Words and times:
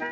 Hello, 0.00 0.08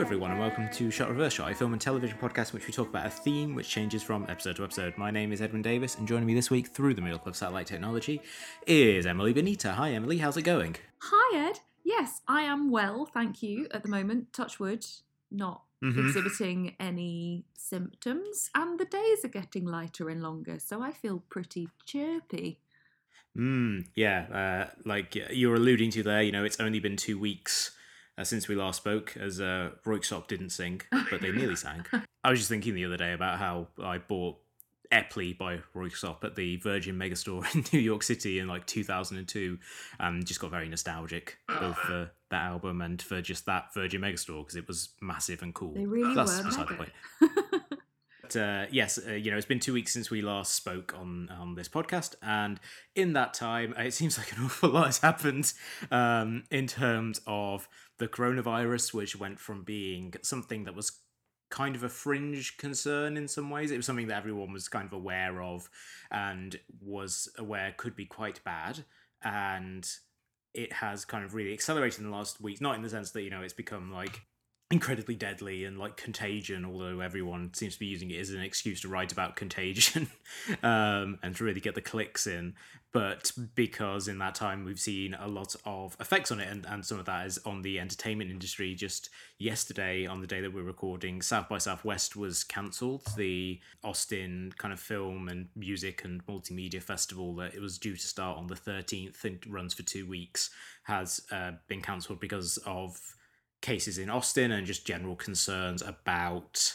everyone, 0.00 0.32
and 0.32 0.38
welcome 0.38 0.68
to 0.70 0.90
Shot 0.90 1.08
Reverse 1.08 1.32
Shot, 1.32 1.50
a 1.50 1.54
film 1.54 1.72
and 1.72 1.80
television 1.80 2.18
podcast 2.18 2.50
in 2.50 2.58
which 2.58 2.66
we 2.66 2.74
talk 2.74 2.90
about 2.90 3.06
a 3.06 3.10
theme 3.10 3.54
which 3.54 3.70
changes 3.70 4.02
from 4.02 4.26
episode 4.28 4.56
to 4.56 4.64
episode. 4.64 4.98
My 4.98 5.10
name 5.10 5.32
is 5.32 5.40
Edwin 5.40 5.62
Davis, 5.62 5.96
and 5.96 6.06
joining 6.06 6.26
me 6.26 6.34
this 6.34 6.50
week 6.50 6.66
through 6.66 6.92
the 6.92 7.00
miracle 7.00 7.28
of 7.28 7.36
satellite 7.36 7.68
technology 7.68 8.20
is 8.66 9.06
Emily 9.06 9.32
Benita. 9.32 9.72
Hi, 9.72 9.92
Emily, 9.92 10.18
how's 10.18 10.36
it 10.36 10.42
going? 10.42 10.76
Hi, 11.00 11.48
Ed. 11.48 11.60
Yes, 11.84 12.20
I 12.28 12.42
am 12.42 12.70
well, 12.70 13.06
thank 13.06 13.42
you. 13.42 13.66
At 13.72 13.82
the 13.82 13.88
moment, 13.88 14.32
touch 14.32 14.60
wood, 14.60 14.86
not 15.32 15.64
Mhm. 15.82 15.98
exhibiting 16.08 16.76
any 16.78 17.44
symptoms, 17.54 18.50
and 18.54 18.78
the 18.78 18.84
days 18.84 19.24
are 19.24 19.28
getting 19.28 19.64
lighter 19.64 20.08
and 20.08 20.22
longer, 20.22 20.58
so 20.58 20.80
I 20.82 20.92
feel 20.92 21.20
pretty 21.28 21.68
chirpy. 21.84 22.60
Mm, 23.36 23.86
yeah, 23.94 24.68
uh, 24.70 24.74
like 24.84 25.14
you're 25.14 25.54
alluding 25.54 25.90
to 25.92 26.02
there, 26.02 26.22
you 26.22 26.32
know, 26.32 26.44
it's 26.44 26.60
only 26.60 26.80
been 26.80 26.96
two 26.96 27.18
weeks 27.18 27.74
uh, 28.18 28.24
since 28.24 28.46
we 28.46 28.54
last 28.54 28.76
spoke, 28.76 29.16
as 29.16 29.40
uh, 29.40 29.70
Röyksopp 29.86 30.28
didn't 30.28 30.50
sing, 30.50 30.82
but 31.10 31.20
they 31.22 31.32
nearly 31.32 31.56
sang. 31.66 31.86
I 32.22 32.30
was 32.30 32.40
just 32.40 32.50
thinking 32.50 32.74
the 32.74 32.84
other 32.84 32.98
day 32.98 33.12
about 33.12 33.38
how 33.38 33.68
I 33.82 33.98
bought 33.98 34.36
Eple 34.92 35.36
by 35.36 35.60
Röyksopp 35.74 36.22
at 36.22 36.36
the 36.36 36.56
Virgin 36.56 36.96
Megastore 36.96 37.52
in 37.54 37.64
New 37.72 37.80
York 37.82 38.02
City 38.02 38.38
in 38.38 38.48
like 38.48 38.66
2002, 38.66 39.58
and 39.98 40.26
just 40.26 40.40
got 40.40 40.50
very 40.50 40.68
nostalgic, 40.68 41.38
both 41.48 41.78
for 41.78 42.10
that 42.30 42.42
album 42.42 42.80
and 42.80 43.00
for 43.00 43.20
just 43.20 43.46
that 43.46 43.72
Virgin 43.74 44.00
Megastore 44.00 44.42
because 44.42 44.56
it 44.56 44.68
was 44.68 44.90
massive 45.00 45.42
and 45.42 45.54
cool. 45.54 45.74
They 45.74 45.86
really 45.86 46.14
That's 46.14 46.38
were 46.38 46.44
beside 46.44 46.68
the 46.68 46.74
point. 46.74 46.92
But 48.32 48.40
uh, 48.40 48.66
yes, 48.70 48.98
uh, 49.06 49.12
you 49.12 49.30
know, 49.30 49.36
it's 49.36 49.46
been 49.46 49.60
two 49.60 49.72
weeks 49.72 49.92
since 49.92 50.10
we 50.10 50.22
last 50.22 50.54
spoke 50.54 50.94
on 50.98 51.28
on 51.30 51.54
this 51.54 51.68
podcast, 51.68 52.14
and 52.22 52.58
in 52.94 53.12
that 53.14 53.34
time, 53.34 53.74
it 53.76 53.92
seems 53.92 54.16
like 54.16 54.32
an 54.32 54.38
awful 54.44 54.70
lot 54.70 54.86
has 54.86 54.98
happened 54.98 55.52
um, 55.90 56.44
in 56.50 56.66
terms 56.66 57.20
of 57.26 57.68
the 57.98 58.08
coronavirus, 58.08 58.94
which 58.94 59.16
went 59.16 59.38
from 59.38 59.64
being 59.64 60.14
something 60.22 60.64
that 60.64 60.74
was 60.74 61.01
kind 61.52 61.76
of 61.76 61.84
a 61.84 61.88
fringe 61.88 62.56
concern 62.56 63.18
in 63.18 63.28
some 63.28 63.50
ways. 63.50 63.70
It 63.70 63.76
was 63.76 63.84
something 63.84 64.08
that 64.08 64.16
everyone 64.16 64.52
was 64.52 64.68
kind 64.68 64.86
of 64.86 64.92
aware 64.94 65.42
of 65.42 65.68
and 66.10 66.58
was 66.80 67.28
aware 67.38 67.74
could 67.76 67.94
be 67.94 68.06
quite 68.06 68.42
bad, 68.42 68.84
and 69.22 69.88
it 70.54 70.72
has 70.72 71.04
kind 71.04 71.24
of 71.24 71.34
really 71.34 71.52
accelerated 71.52 72.00
in 72.00 72.06
the 72.06 72.16
last 72.16 72.40
weeks. 72.40 72.60
Not 72.62 72.74
in 72.74 72.82
the 72.82 72.88
sense 72.88 73.10
that 73.12 73.22
you 73.22 73.30
know 73.30 73.42
it's 73.42 73.52
become 73.52 73.92
like 73.92 74.22
incredibly 74.70 75.14
deadly 75.14 75.66
and 75.66 75.78
like 75.78 75.98
contagion 75.98 76.64
although 76.64 77.00
everyone 77.00 77.52
seems 77.52 77.74
to 77.74 77.78
be 77.78 77.84
using 77.84 78.10
it 78.10 78.18
as 78.18 78.30
an 78.30 78.40
excuse 78.40 78.80
to 78.80 78.88
write 78.88 79.12
about 79.12 79.36
contagion 79.36 80.10
um, 80.62 81.18
and 81.22 81.36
to 81.36 81.44
really 81.44 81.60
get 81.60 81.74
the 81.74 81.82
clicks 81.82 82.26
in 82.26 82.54
but 82.92 83.32
because 83.54 84.06
in 84.06 84.18
that 84.18 84.34
time 84.34 84.64
we've 84.64 84.78
seen 84.78 85.14
a 85.14 85.26
lot 85.26 85.56
of 85.64 85.96
effects 85.98 86.30
on 86.30 86.40
it 86.40 86.48
and, 86.48 86.66
and 86.66 86.84
some 86.84 86.98
of 86.98 87.06
that 87.06 87.26
is 87.26 87.38
on 87.46 87.62
the 87.62 87.80
entertainment 87.80 88.30
industry. 88.30 88.74
Just 88.74 89.08
yesterday 89.38 90.06
on 90.06 90.20
the 90.20 90.26
day 90.26 90.40
that 90.40 90.52
we're 90.52 90.62
recording 90.62 91.22
south 91.22 91.48
by 91.48 91.58
southwest 91.58 92.16
was 92.16 92.44
cancelled. 92.44 93.02
The 93.16 93.60
austin 93.82 94.52
kind 94.58 94.74
of 94.74 94.80
film 94.80 95.28
and 95.28 95.48
music 95.56 96.04
and 96.04 96.24
multimedia 96.26 96.82
festival 96.82 97.34
that 97.36 97.54
it 97.54 97.60
was 97.60 97.78
due 97.78 97.96
to 97.96 98.06
start 98.06 98.38
on 98.38 98.46
the 98.46 98.54
13th 98.54 99.24
and 99.24 99.44
runs 99.46 99.74
for 99.74 99.82
two 99.82 100.06
weeks 100.06 100.50
has 100.84 101.22
uh, 101.30 101.52
been 101.68 101.80
cancelled 101.80 102.20
because 102.20 102.58
of 102.66 103.00
cases 103.62 103.96
in 103.96 104.10
Austin 104.10 104.52
and 104.52 104.66
just 104.66 104.84
general 104.84 105.16
concerns 105.16 105.80
about 105.82 106.74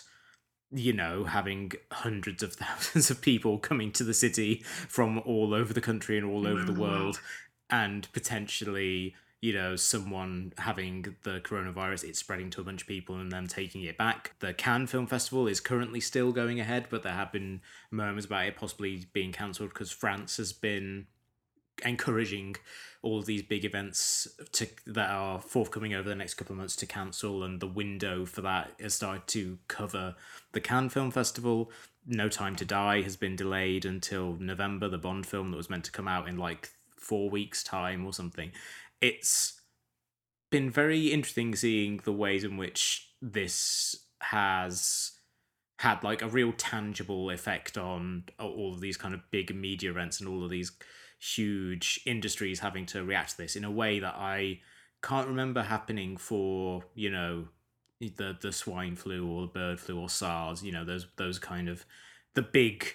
you 0.71 0.93
know 0.93 1.23
having 1.23 1.71
hundreds 1.91 2.43
of 2.43 2.53
thousands 2.55 3.09
of 3.09 3.21
people 3.21 3.57
coming 3.57 3.91
to 3.91 4.03
the 4.03 4.13
city 4.13 4.63
from 4.87 5.19
all 5.19 5.53
over 5.53 5.73
the 5.73 5.81
country 5.81 6.17
and 6.17 6.25
all 6.25 6.47
over 6.47 6.63
the 6.63 6.71
mm-hmm. 6.71 6.81
world 6.81 7.21
and 7.69 8.11
potentially 8.13 9.15
you 9.39 9.53
know 9.53 9.75
someone 9.75 10.51
having 10.57 11.15
the 11.23 11.39
coronavirus 11.41 12.03
it's 12.03 12.19
spreading 12.19 12.49
to 12.49 12.61
a 12.61 12.63
bunch 12.63 12.81
of 12.81 12.87
people 12.87 13.15
and 13.15 13.31
them 13.31 13.45
taking 13.47 13.83
it 13.83 13.97
back. 13.97 14.33
The 14.39 14.53
cannes 14.53 14.87
film 14.87 15.05
festival 15.05 15.47
is 15.47 15.59
currently 15.59 15.99
still 15.99 16.31
going 16.31 16.59
ahead 16.59 16.87
but 16.89 17.03
there 17.03 17.13
have 17.13 17.31
been 17.31 17.61
murmurs 17.91 18.25
about 18.25 18.45
it 18.45 18.55
possibly 18.55 19.05
being 19.13 19.31
cancelled 19.31 19.69
because 19.69 19.91
france 19.91 20.37
has 20.37 20.53
been 20.53 21.07
encouraging 21.85 22.55
all 23.01 23.19
of 23.19 23.25
these 23.25 23.43
big 23.43 23.63
events 23.63 24.27
to 24.51 24.67
that 24.85 25.09
are 25.09 25.39
forthcoming 25.39 25.93
over 25.93 26.09
the 26.09 26.15
next 26.15 26.33
couple 26.33 26.53
of 26.53 26.57
months 26.57 26.75
to 26.75 26.85
cancel 26.85 27.43
and 27.43 27.59
the 27.59 27.67
window 27.67 28.25
for 28.25 28.41
that 28.41 28.71
has 28.79 28.95
started 28.95 29.27
to 29.27 29.57
cover 29.67 30.15
the 30.51 30.59
Cannes 30.59 30.89
Film 30.89 31.11
Festival. 31.11 31.71
No 32.05 32.29
Time 32.29 32.55
to 32.55 32.65
Die 32.65 33.01
has 33.01 33.15
been 33.15 33.35
delayed 33.35 33.85
until 33.85 34.35
November, 34.39 34.89
the 34.89 34.97
Bond 34.97 35.25
film 35.25 35.51
that 35.51 35.57
was 35.57 35.69
meant 35.69 35.83
to 35.85 35.91
come 35.91 36.07
out 36.07 36.27
in 36.27 36.37
like 36.37 36.71
four 36.95 37.29
weeks' 37.29 37.63
time 37.63 38.05
or 38.05 38.13
something. 38.13 38.51
It's 39.01 39.61
been 40.49 40.71
very 40.71 41.07
interesting 41.07 41.55
seeing 41.55 42.01
the 42.03 42.13
ways 42.13 42.43
in 42.43 42.57
which 42.57 43.09
this 43.21 43.95
has 44.21 45.11
had 45.79 46.03
like 46.03 46.21
a 46.21 46.27
real 46.27 46.53
tangible 46.53 47.29
effect 47.29 47.77
on 47.77 48.23
all 48.39 48.73
of 48.73 48.81
these 48.81 48.97
kind 48.97 49.13
of 49.13 49.21
big 49.29 49.53
media 49.55 49.91
events 49.91 50.19
and 50.19 50.27
all 50.27 50.43
of 50.43 50.49
these 50.49 50.71
huge 51.19 51.99
industries 52.05 52.59
having 52.59 52.85
to 52.87 53.03
react 53.03 53.31
to 53.31 53.37
this 53.37 53.55
in 53.55 53.63
a 53.63 53.71
way 53.71 53.99
that 53.99 54.15
I 54.15 54.59
can't 55.01 55.27
remember 55.27 55.63
happening 55.63 56.17
for 56.17 56.83
you 56.95 57.09
know 57.09 57.47
the 57.99 58.37
the 58.39 58.51
swine 58.51 58.95
flu 58.95 59.27
or 59.27 59.41
the 59.41 59.47
bird 59.47 59.79
flu 59.79 59.99
or 59.99 60.09
SARS. 60.09 60.63
You 60.63 60.71
know 60.71 60.85
those 60.85 61.07
those 61.17 61.39
kind 61.39 61.69
of 61.69 61.85
the 62.33 62.41
big 62.41 62.93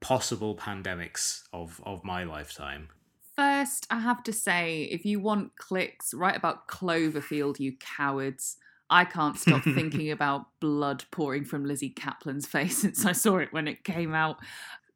possible 0.00 0.54
pandemics 0.54 1.42
of 1.52 1.80
of 1.84 2.04
my 2.04 2.24
lifetime. 2.24 2.88
First, 3.36 3.86
I 3.88 4.00
have 4.00 4.24
to 4.24 4.32
say, 4.32 4.82
if 4.90 5.04
you 5.04 5.20
want 5.20 5.56
clicks, 5.56 6.12
write 6.12 6.36
about 6.36 6.66
Cloverfield, 6.66 7.60
you 7.60 7.76
cowards. 7.78 8.56
I 8.90 9.04
can't 9.04 9.38
stop 9.38 9.62
thinking 9.64 10.10
about 10.10 10.46
blood 10.58 11.04
pouring 11.12 11.44
from 11.44 11.64
Lizzy 11.64 11.90
Caplan's 11.90 12.46
face 12.48 12.78
since 12.78 13.06
I 13.06 13.12
saw 13.12 13.36
it 13.36 13.52
when 13.52 13.68
it 13.68 13.84
came 13.84 14.12
out. 14.12 14.38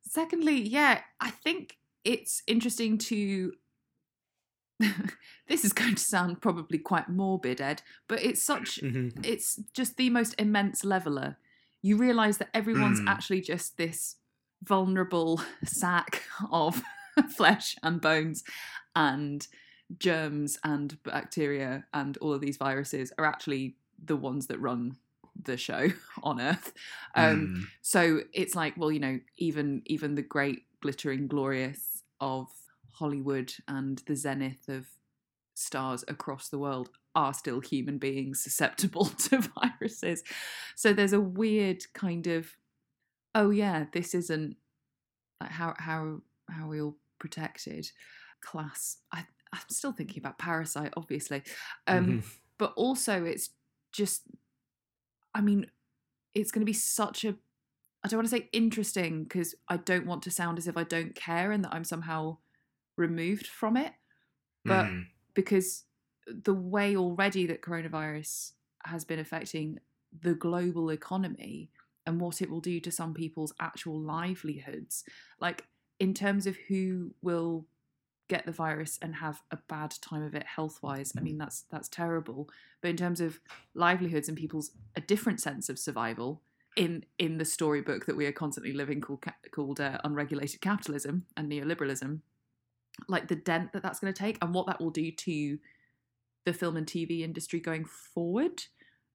Secondly, 0.03 0.61
yeah, 0.61 1.03
I 1.21 1.31
think 1.31 1.77
it's 2.05 2.43
interesting 2.47 2.99
to. 2.99 3.53
this 5.49 5.65
is 5.65 5.73
going 5.73 5.95
to 5.95 6.03
sound 6.03 6.41
probably 6.41 6.79
quite 6.79 7.09
morbid, 7.09 7.61
Ed, 7.61 7.83
but 8.09 8.23
it's 8.23 8.43
such. 8.43 8.81
Mhm. 8.81 9.25
It's 9.25 9.57
just 9.73 9.97
the 9.97 10.11
most 10.11 10.35
immense 10.39 10.85
leveler. 10.85 11.37
You 11.83 11.97
realise 11.97 12.39
that 12.39 12.51
everyone's 12.55 13.01
Mm. 13.01 13.09
actually 13.09 13.41
just 13.43 13.77
this 13.77 14.17
vulnerable 14.63 15.41
sack 15.65 16.23
of 16.51 16.83
flesh 17.37 17.77
and 17.83 18.01
bones 18.01 18.45
and 18.97 19.47
germs 19.99 20.59
and 20.65 21.03
bacteria 21.03 21.85
and 21.93 22.17
all 22.19 22.33
of 22.33 22.41
these 22.41 22.57
viruses 22.57 23.13
are 23.19 23.27
actually 23.27 23.77
the 24.03 24.17
ones 24.17 24.47
that 24.47 24.59
run 24.59 24.97
the 25.45 25.57
show 25.57 25.89
on 26.23 26.41
earth 26.41 26.73
um 27.15 27.49
Mm. 27.49 27.65
so 27.83 28.21
it's 28.33 28.55
like 28.55 28.75
well 28.77 28.91
you 28.93 29.01
know 29.01 29.21
even 29.37 29.83
even 29.87 30.15
the 30.15 30.23
great 30.23 30.63
glittering 30.81 31.27
glorious 31.27 31.92
of 32.23 32.49
hollywood 32.93 33.53
and 33.69 34.03
the 34.07 34.17
zenith 34.17 34.69
of 34.69 34.87
stars 35.55 36.05
across 36.09 36.49
the 36.49 36.59
world 36.59 36.89
are 37.15 37.35
still 37.35 37.61
human 37.61 37.99
beings 37.99 38.43
susceptible 38.43 39.05
to 39.19 39.43
viruses. 39.61 40.23
So 40.77 40.95
there's 40.95 41.13
a 41.13 41.21
weird 41.21 41.85
kind 41.93 42.27
of 42.27 42.57
oh 43.35 43.51
yeah 43.51 43.85
this 43.93 44.15
isn't 44.15 44.57
like 45.41 45.51
how 45.51 45.75
how 45.79 46.23
how 46.49 46.65
are 46.65 46.69
we 46.69 46.81
all 46.81 46.97
protected 47.19 47.91
class. 48.41 48.99
I 49.13 49.27
i'm 49.53 49.69
still 49.69 49.93
thinking 49.93 50.21
about 50.23 50.39
parasite 50.39 50.95
obviously. 50.97 51.43
Um 51.87 52.07
Mhm. 52.07 52.23
but 52.59 52.73
also 52.77 53.25
it's 53.25 53.51
just 53.93 54.23
i 55.35 55.41
mean 55.43 55.67
it's 56.35 56.51
going 56.51 56.63
to 56.63 56.67
be 56.67 56.73
such 56.73 57.25
a 57.27 57.37
i 58.05 58.09
don't 58.09 58.19
want 58.19 58.29
to 58.29 58.37
say 58.37 58.49
interesting 58.53 59.25
because 59.25 59.55
i 59.69 59.77
don't 59.77 60.07
want 60.07 60.23
to 60.23 60.31
sound 60.31 60.59
as 60.59 60.67
if 60.69 60.77
i 60.77 60.85
don't 60.85 61.15
care 61.15 61.53
and 61.53 61.65
that 61.65 61.73
i'm 61.75 61.85
somehow 61.85 62.37
removed 62.97 63.47
from 63.47 63.77
it 63.77 63.93
but 64.65 64.87
Mhm. 64.87 65.07
because 65.35 65.85
the 66.27 66.55
way 66.55 66.97
already 66.97 67.47
that 67.47 67.63
coronavirus 67.63 68.53
has 68.85 69.05
been 69.05 69.19
affecting 69.19 69.79
the 70.21 70.35
global 70.35 70.91
economy 70.91 71.71
and 72.07 72.21
what 72.21 72.43
it 72.43 72.51
will 72.51 72.61
do 72.61 72.79
to 72.81 72.91
some 72.91 73.15
people's 73.15 73.53
actual 73.61 73.99
livelihoods 74.01 75.05
like 75.41 75.67
in 75.99 76.13
terms 76.15 76.47
of 76.47 76.57
who 76.69 77.15
will 77.23 77.67
get 78.29 78.47
the 78.47 78.53
virus 78.53 78.99
and 79.03 79.17
have 79.17 79.43
a 79.51 79.57
bad 79.69 79.91
time 80.01 80.23
of 80.23 80.35
it 80.35 80.45
health 80.47 80.83
wise 80.83 81.13
i 81.17 81.21
mean 81.21 81.39
that's 81.39 81.63
that's 81.71 81.89
terrible 81.89 82.49
but 82.81 82.89
in 82.89 82.97
terms 82.97 83.21
of 83.21 83.41
livelihoods 83.75 84.29
and 84.29 84.39
people's 84.39 84.73
a 84.97 85.01
different 85.01 85.41
sense 85.41 85.69
of 85.69 85.79
survival 85.79 86.43
in 86.77 87.05
in 87.19 87.39
the 87.39 87.45
storybook 87.45 88.07
that 88.07 88.17
we 88.17 88.27
are 88.27 88.33
constantly 88.33 88.73
living 88.73 89.01
called 89.01 89.25
called 89.51 89.81
uh, 89.81 89.99
unregulated 90.05 90.61
capitalism 90.61 91.27
and 91.37 91.51
neoliberalism 91.51 92.21
like 93.09 93.29
the 93.29 93.37
dent 93.37 93.73
that 93.73 93.83
that's 93.83 94.01
going 94.01 94.13
to 94.13 94.19
take 94.19 94.39
and 94.43 94.55
what 94.55 94.67
that 94.67 94.81
will 94.81 94.91
do 94.91 95.11
to 95.11 95.59
the 96.45 96.53
film 96.53 96.77
and 96.77 96.87
TV 96.87 97.21
industry 97.21 97.61
going 97.61 97.85
forward. 97.85 98.65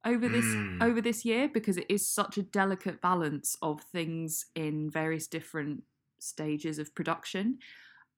over 0.05 0.29
this 0.29 0.45
Mm. 0.45 0.81
over 0.81 1.01
this 1.01 1.25
year 1.25 1.49
because 1.49 1.75
it 1.75 1.87
is 1.89 2.07
such 2.07 2.37
a 2.37 2.43
delicate 2.43 3.01
balance 3.01 3.57
of 3.61 3.81
things 3.81 4.45
in 4.55 4.89
various 4.89 5.27
different 5.27 5.83
stages 6.19 6.77
of 6.79 6.93
production 6.93 7.57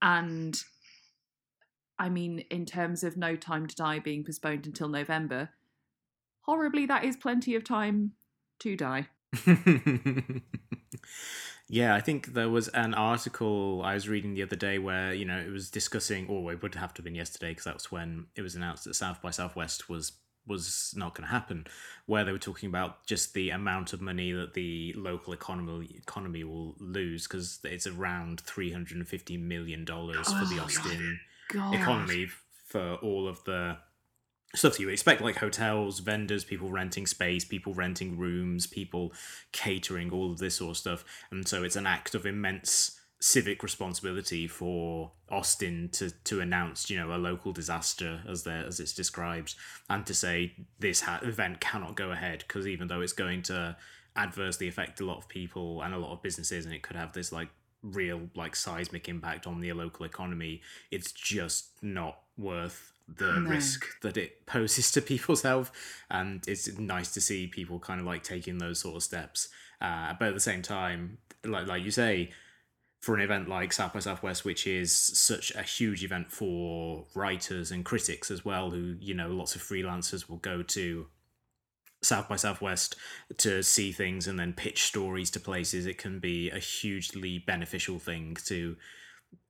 and 0.01 0.63
i 1.97 2.09
mean 2.09 2.39
in 2.51 2.65
terms 2.65 3.03
of 3.03 3.15
no 3.18 3.36
time 3.36 3.65
to 3.65 3.75
die 3.75 3.97
being 3.97 4.24
postponed 4.24 4.65
until 4.68 4.89
november 4.89 5.50
horribly 6.41 6.86
that 6.86 7.03
is 7.06 7.15
plenty 7.18 7.56
of 7.56 7.63
time 7.63 8.12
to 8.59 8.75
die 8.75 9.07
yeah, 11.68 11.94
I 11.96 12.02
think 12.02 12.34
there 12.34 12.50
was 12.50 12.68
an 12.70 12.94
article 12.94 13.81
I 13.84 13.94
was 13.94 14.10
reading 14.10 14.34
the 14.34 14.44
other 14.44 14.56
day 14.56 14.80
where 14.80 15.14
you 15.14 15.26
know 15.26 15.38
it 15.40 15.52
was 15.52 15.70
discussing, 15.70 16.28
or 16.28 16.52
it 16.52 16.62
would 16.64 16.76
have 16.76 16.94
to 16.96 17.00
have 17.00 17.06
been 17.06 17.16
yesterday 17.16 17.52
because 17.52 17.66
that 17.66 17.76
was 17.76 17.92
when 17.92 18.28
it 18.36 18.42
was 18.42 18.56
announced 18.56 18.86
that 18.86 18.96
South 18.96 19.22
by 19.22 19.30
Southwest 19.31 19.90
was 19.90 20.14
was 20.48 20.94
not 20.98 21.14
going 21.14 21.28
to 21.28 21.31
happen, 21.31 21.68
where 22.08 22.26
they 22.26 22.31
were 22.31 22.40
talking 22.40 22.70
about 22.70 23.06
just 23.06 23.34
the 23.36 23.52
amount 23.52 23.94
of 23.94 24.02
money 24.02 24.31
that 24.31 24.56
the 24.56 24.94
local 24.98 25.32
economy 25.32 25.90
economy 25.96 26.44
will 26.44 26.75
lose 26.80 27.28
because 27.28 27.60
it's 27.64 27.86
around 27.86 28.42
three 28.42 28.72
hundred 28.72 28.98
and 28.98 29.08
fifty 29.08 29.38
million 29.38 29.86
dollars 29.86 30.28
for 30.34 30.46
the 30.46 30.60
Oh, 30.60 30.64
Austin 30.64 31.20
God. 31.54 31.75
economy 31.75 32.28
for 32.66 32.96
all 32.96 33.28
of 33.28 33.44
the 33.44 33.78
stuff 34.56 34.74
that 34.74 34.80
you 34.80 34.88
would 34.88 34.94
expect, 34.94 35.22
like 35.22 35.38
hotels, 35.38 36.00
vendors, 36.00 36.44
people 36.44 36.69
renting 36.69 37.06
space, 37.06 37.46
people 37.46 37.74
renting 37.74 38.18
rooms, 38.18 38.66
people 38.66 39.13
catering, 39.51 40.12
all 40.12 40.31
of 40.31 40.40
this 40.40 40.56
sort 40.56 40.72
of 40.72 40.78
stuff. 40.78 41.06
And 41.31 41.48
so 41.48 41.63
it's 41.63 41.75
an 41.75 41.86
act 41.86 42.16
of 42.16 42.25
immense 42.25 43.00
civic 43.22 43.62
responsibility 43.63 44.48
for 44.48 45.12
Austin 45.30 45.90
to 45.92 46.10
to 46.10 46.40
announce, 46.40 46.90
you 46.90 46.98
know, 46.98 47.13
a 47.13 47.18
local 47.18 47.51
disaster 47.51 48.22
as 48.28 48.44
there 48.44 48.66
as 48.66 48.80
it's 48.80 48.94
described, 48.94 49.56
and 49.90 50.06
to 50.06 50.13
say 50.13 50.56
this 50.80 51.01
ha- 51.01 51.19
event 51.24 51.60
cannot 51.60 51.96
go 51.96 52.12
ahead 52.12 52.44
because 52.48 52.66
even 52.68 52.88
though 52.88 53.01
it's 53.01 53.13
going 53.13 53.44
to 53.44 53.75
adversely 54.16 54.68
affect 54.68 55.00
a 55.00 55.06
lot 55.06 55.18
of 55.18 55.28
people 55.28 55.81
and 55.81 55.94
a 55.94 55.98
lot 55.98 56.12
of 56.12 56.22
businesses, 56.24 56.66
and 56.66 56.74
it 56.74 56.81
could 56.81 56.96
have 56.96 57.13
this 57.13 57.31
like 57.31 57.50
real 57.84 58.30
like 58.36 58.56
seismic 58.56 59.07
impact 59.07 59.46
on 59.46 59.60
the 59.60 59.72
local 59.74 60.06
economy, 60.06 60.62
it's 60.90 61.12
just 61.12 61.72
not 61.81 62.19
worth 62.38 62.94
the 63.18 63.40
No. 63.40 63.50
risk 63.50 63.86
that 64.02 64.18
it 64.18 64.46
poses 64.46 64.92
to 64.92 65.02
people's 65.14 65.42
health. 65.42 65.72
And 66.10 66.44
it's 66.48 66.68
nice 66.78 67.14
to 67.14 67.22
see 67.22 67.48
people 67.48 67.80
kind 67.80 68.00
of 68.00 68.06
like 68.06 68.24
taking 68.24 68.58
those 68.58 68.80
sort 68.80 68.96
of 68.96 69.04
steps. 69.04 69.50
Uh, 69.82 70.14
but 70.20 70.30
at 70.30 70.34
the 70.34 70.40
same 70.40 70.62
time, 70.62 71.18
like 71.44 71.68
like 71.68 71.84
you 71.84 71.92
say, 71.92 72.32
for 73.02 73.16
an 73.16 73.22
event 73.22 73.48
like 73.48 73.72
South 73.72 73.94
by 73.94 74.00
Southwest, 74.00 74.44
which 74.44 74.68
is 74.68 74.94
such 74.94 75.54
a 75.56 75.64
huge 75.64 76.04
event 76.04 76.32
for 76.32 77.06
writers 77.16 77.72
and 77.72 77.86
critics 77.86 78.30
as 78.30 78.44
well, 78.44 78.72
who 78.72 78.96
you 79.00 79.14
know 79.14 79.30
lots 79.30 79.56
of 79.56 79.62
freelancers 79.62 80.28
will 80.30 80.38
go 80.38 80.62
to 80.64 81.08
South 82.02 82.28
by 82.28 82.36
Southwest 82.36 82.96
to 83.38 83.64
see 83.64 83.92
things 83.94 84.28
and 84.28 84.38
then 84.38 84.54
pitch 84.54 84.84
stories 84.84 85.32
to 85.32 85.40
places. 85.40 85.86
It 85.86 85.98
can 85.98 86.20
be 86.20 86.50
a 86.50 86.60
hugely 86.60 87.40
beneficial 87.40 88.00
thing 88.00 88.36
to 88.46 88.76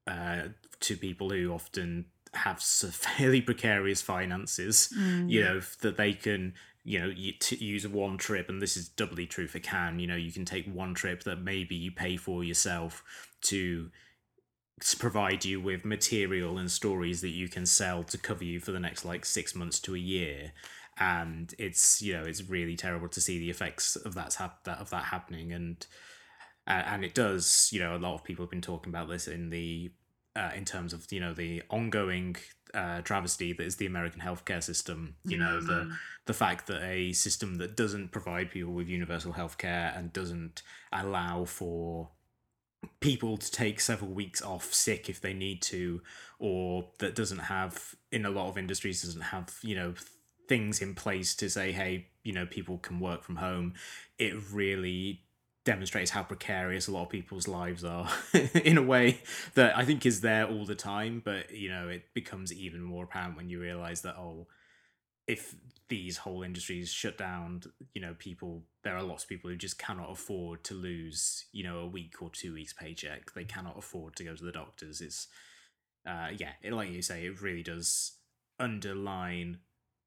uh, 0.07 0.41
to 0.81 0.95
people 0.97 1.29
who 1.31 1.51
often 1.51 2.05
have 2.33 2.61
fairly 2.61 3.41
precarious 3.41 4.01
finances. 4.01 4.93
Mm. 4.97 5.29
You 5.29 5.43
know 5.43 5.61
that 5.81 5.97
they 5.97 6.13
can 6.13 6.53
you 6.83 6.99
know 6.99 7.07
you 7.07 7.33
t- 7.33 7.63
use 7.63 7.87
one 7.87 8.17
trip, 8.17 8.49
and 8.49 8.61
this 8.61 8.77
is 8.77 8.87
doubly 8.87 9.25
true 9.25 9.47
for 9.47 9.59
Cannes. 9.59 9.99
You 9.99 10.07
know 10.07 10.15
you 10.15 10.31
can 10.31 10.45
take 10.45 10.71
one 10.71 10.93
trip 10.93 11.23
that 11.23 11.41
maybe 11.41 11.75
you 11.75 11.91
pay 11.91 12.17
for 12.17 12.43
yourself 12.43 13.03
to 13.41 13.89
provide 14.97 15.43
you 15.43 15.59
with 15.59 15.83
material 15.83 16.57
and 16.57 16.71
stories 16.71 17.21
that 17.21 17.29
you 17.29 17.49
can 17.49 17.65
sell 17.65 18.03
to 18.03 18.17
cover 18.17 18.45
you 18.45 18.61
for 18.61 18.71
the 18.71 18.79
next 18.79 19.03
like 19.03 19.25
six 19.25 19.53
months 19.53 19.77
to 19.79 19.93
a 19.93 19.99
year 19.99 20.53
and 20.99 21.53
it's 21.57 22.01
you 22.01 22.13
know 22.13 22.23
it's 22.23 22.43
really 22.43 22.75
terrible 22.75 23.07
to 23.07 23.21
see 23.21 23.39
the 23.39 23.49
effects 23.49 23.95
of 23.95 24.13
that's 24.13 24.35
hap- 24.35 24.63
that 24.65 24.79
of 24.79 24.89
that 24.89 25.05
happening 25.05 25.51
and 25.51 25.87
uh, 26.67 26.83
and 26.85 27.03
it 27.03 27.13
does 27.13 27.69
you 27.71 27.79
know 27.79 27.95
a 27.95 27.97
lot 27.97 28.13
of 28.13 28.23
people 28.23 28.43
have 28.43 28.51
been 28.51 28.61
talking 28.61 28.91
about 28.91 29.09
this 29.09 29.27
in 29.27 29.49
the 29.49 29.91
uh, 30.39 30.51
in 30.55 30.65
terms 30.65 30.91
of 30.93 30.99
you 31.11 31.19
know 31.19 31.33
the 31.33 31.61
ongoing 31.69 32.35
uh, 32.73 33.01
travesty 33.01 33.51
that 33.53 33.65
is 33.65 33.75
the 33.77 33.85
American 33.93 34.21
healthcare 34.21 34.63
system 34.63 35.15
you 35.25 35.37
know 35.37 35.59
the 35.59 35.79
Mm. 35.85 35.91
the 36.25 36.33
fact 36.33 36.67
that 36.67 36.81
a 36.83 37.13
system 37.13 37.55
that 37.55 37.75
doesn't 37.75 38.11
provide 38.17 38.51
people 38.51 38.73
with 38.73 38.87
universal 38.87 39.33
healthcare 39.33 39.97
and 39.97 40.13
doesn't 40.13 40.61
allow 40.91 41.45
for 41.45 42.09
people 42.99 43.37
to 43.37 43.49
take 43.51 43.79
several 43.81 44.11
weeks 44.11 44.41
off 44.41 44.65
sick 44.73 45.09
if 45.09 45.19
they 45.21 45.33
need 45.33 45.61
to 45.61 46.01
or 46.37 46.85
that 46.99 47.15
doesn't 47.15 47.39
have 47.55 47.95
in 48.11 48.25
a 48.25 48.29
lot 48.29 48.47
of 48.49 48.57
industries 48.57 49.03
doesn't 49.03 49.29
have 49.35 49.57
you 49.63 49.75
know 49.75 49.93
things 50.47 50.81
in 50.81 50.93
place 50.95 51.35
to 51.35 51.49
say 51.49 51.71
hey 51.71 52.07
you 52.23 52.33
know 52.33 52.45
people 52.45 52.77
can 52.77 52.99
work 52.99 53.23
from 53.23 53.37
home 53.37 53.73
it 54.17 54.33
really 54.51 55.21
demonstrates 55.65 56.11
how 56.11 56.23
precarious 56.23 56.87
a 56.87 56.91
lot 56.91 57.03
of 57.03 57.09
people's 57.09 57.47
lives 57.47 57.83
are 57.83 58.09
in 58.63 58.77
a 58.77 58.81
way 58.81 59.21
that 59.55 59.77
i 59.77 59.83
think 59.83 60.05
is 60.05 60.21
there 60.21 60.47
all 60.47 60.65
the 60.65 60.75
time 60.75 61.21
but 61.23 61.51
you 61.51 61.69
know 61.69 61.89
it 61.89 62.03
becomes 62.13 62.51
even 62.53 62.81
more 62.81 63.03
apparent 63.03 63.35
when 63.35 63.49
you 63.49 63.59
realize 63.59 64.01
that 64.01 64.15
oh 64.15 64.47
if 65.29 65.55
these 65.89 66.17
whole 66.17 66.41
industries 66.41 66.89
shut 66.89 67.15
down 67.15 67.61
you 67.93 68.01
know 68.01 68.15
people 68.17 68.63
there 68.83 68.97
are 68.97 69.03
lots 69.03 69.23
of 69.23 69.29
people 69.29 69.49
who 69.49 69.55
just 69.55 69.77
cannot 69.77 70.11
afford 70.11 70.63
to 70.63 70.73
lose 70.73 71.45
you 71.51 71.63
know 71.63 71.79
a 71.79 71.87
week 71.87 72.21
or 72.21 72.29
two 72.31 72.53
weeks 72.53 72.73
paycheck. 72.73 73.33
They 73.33 73.43
cannot 73.43 73.77
afford 73.77 74.15
to 74.15 74.23
go 74.23 74.35
to 74.35 74.43
the 74.43 74.51
doctors. 74.51 75.01
It's 75.01 75.27
uh 76.07 76.29
yeah 76.35 76.53
it, 76.63 76.73
like 76.73 76.89
you 76.89 77.03
say 77.03 77.25
it 77.25 77.41
really 77.41 77.61
does 77.61 78.13
underline 78.59 79.59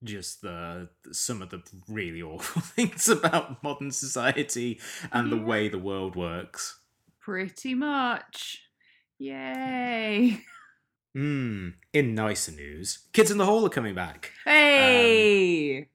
just 0.04 0.42
the 0.42 0.88
some 1.12 1.42
of 1.42 1.50
the 1.50 1.62
really 1.88 2.20
awful 2.22 2.60
things 2.76 3.08
about 3.08 3.62
modern 3.62 3.90
society 3.90 4.80
and 5.12 5.30
the 5.30 5.36
way 5.36 5.68
the 5.68 5.78
world 5.78 6.16
works 6.16 6.78
Pretty 7.20 7.74
much. 7.74 8.62
Yay. 9.18 10.40
mm. 11.16 11.74
in 11.92 12.14
nicer 12.14 12.50
news 12.52 13.06
kids 13.12 13.30
in 13.30 13.38
the 13.38 13.46
hall 13.46 13.64
are 13.64 13.68
coming 13.70 13.94
back 13.94 14.32
Hey. 14.44 15.88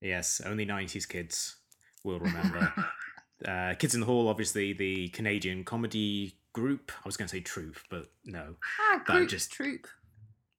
Yes, 0.00 0.42
only 0.44 0.66
90s 0.66 1.08
kids 1.08 1.56
will 2.04 2.20
remember. 2.20 2.70
uh, 3.48 3.72
Kids 3.78 3.94
in 3.94 4.00
the 4.00 4.06
Hall, 4.06 4.28
obviously, 4.28 4.74
the 4.74 5.08
Canadian 5.08 5.64
comedy 5.64 6.34
group. 6.52 6.92
I 6.94 7.08
was 7.08 7.16
going 7.16 7.26
to 7.26 7.34
say 7.34 7.40
troupe, 7.40 7.78
but 7.88 8.10
no. 8.26 8.56
ah, 8.80 9.00
group, 9.02 9.30
just- 9.30 9.50
troop. 9.50 9.86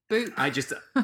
Boop. 0.10 0.34
I 0.36 0.50
just. 0.50 0.74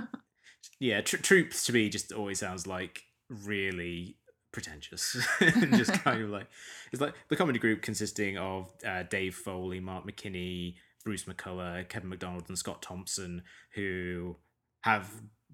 yeah, 0.80 1.02
tr- 1.02 1.18
troupe 1.18 1.52
to 1.52 1.74
me 1.74 1.90
just 1.90 2.12
always 2.12 2.40
sounds 2.40 2.68
like 2.68 3.04
really 3.30 4.18
pretentious. 4.52 5.18
just 5.40 5.94
kind 5.94 6.24
of 6.24 6.30
like. 6.30 6.48
It's 6.92 7.02
like 7.02 7.14
the 7.30 7.36
comedy 7.36 7.60
group 7.60 7.82
consisting 7.82 8.38
of 8.38 8.70
uh, 8.86 9.04
Dave 9.04 9.36
Foley, 9.36 9.80
Mark 9.80 10.06
McKinney, 10.06 10.76
Bruce 11.04 11.24
McCulloch, 11.26 11.90
Kevin 11.90 12.10
McDonald, 12.10 12.46
and 12.48 12.58
Scott 12.58 12.82
Thompson, 12.82 13.44
who 13.76 14.38
have 14.82 15.10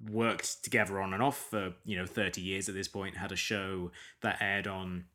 worked 0.10 0.64
together 0.64 1.02
on 1.02 1.14
and 1.14 1.24
off 1.24 1.38
for 1.50 1.74
you 1.84 1.98
know 1.98 2.06
30 2.06 2.40
years 2.40 2.70
at 2.70 2.76
this 2.76 2.88
point 2.88 3.18
had 3.18 3.32
a 3.32 3.36
show 3.36 3.92
that 4.22 4.38
aired 4.40 4.68
on 4.68 5.06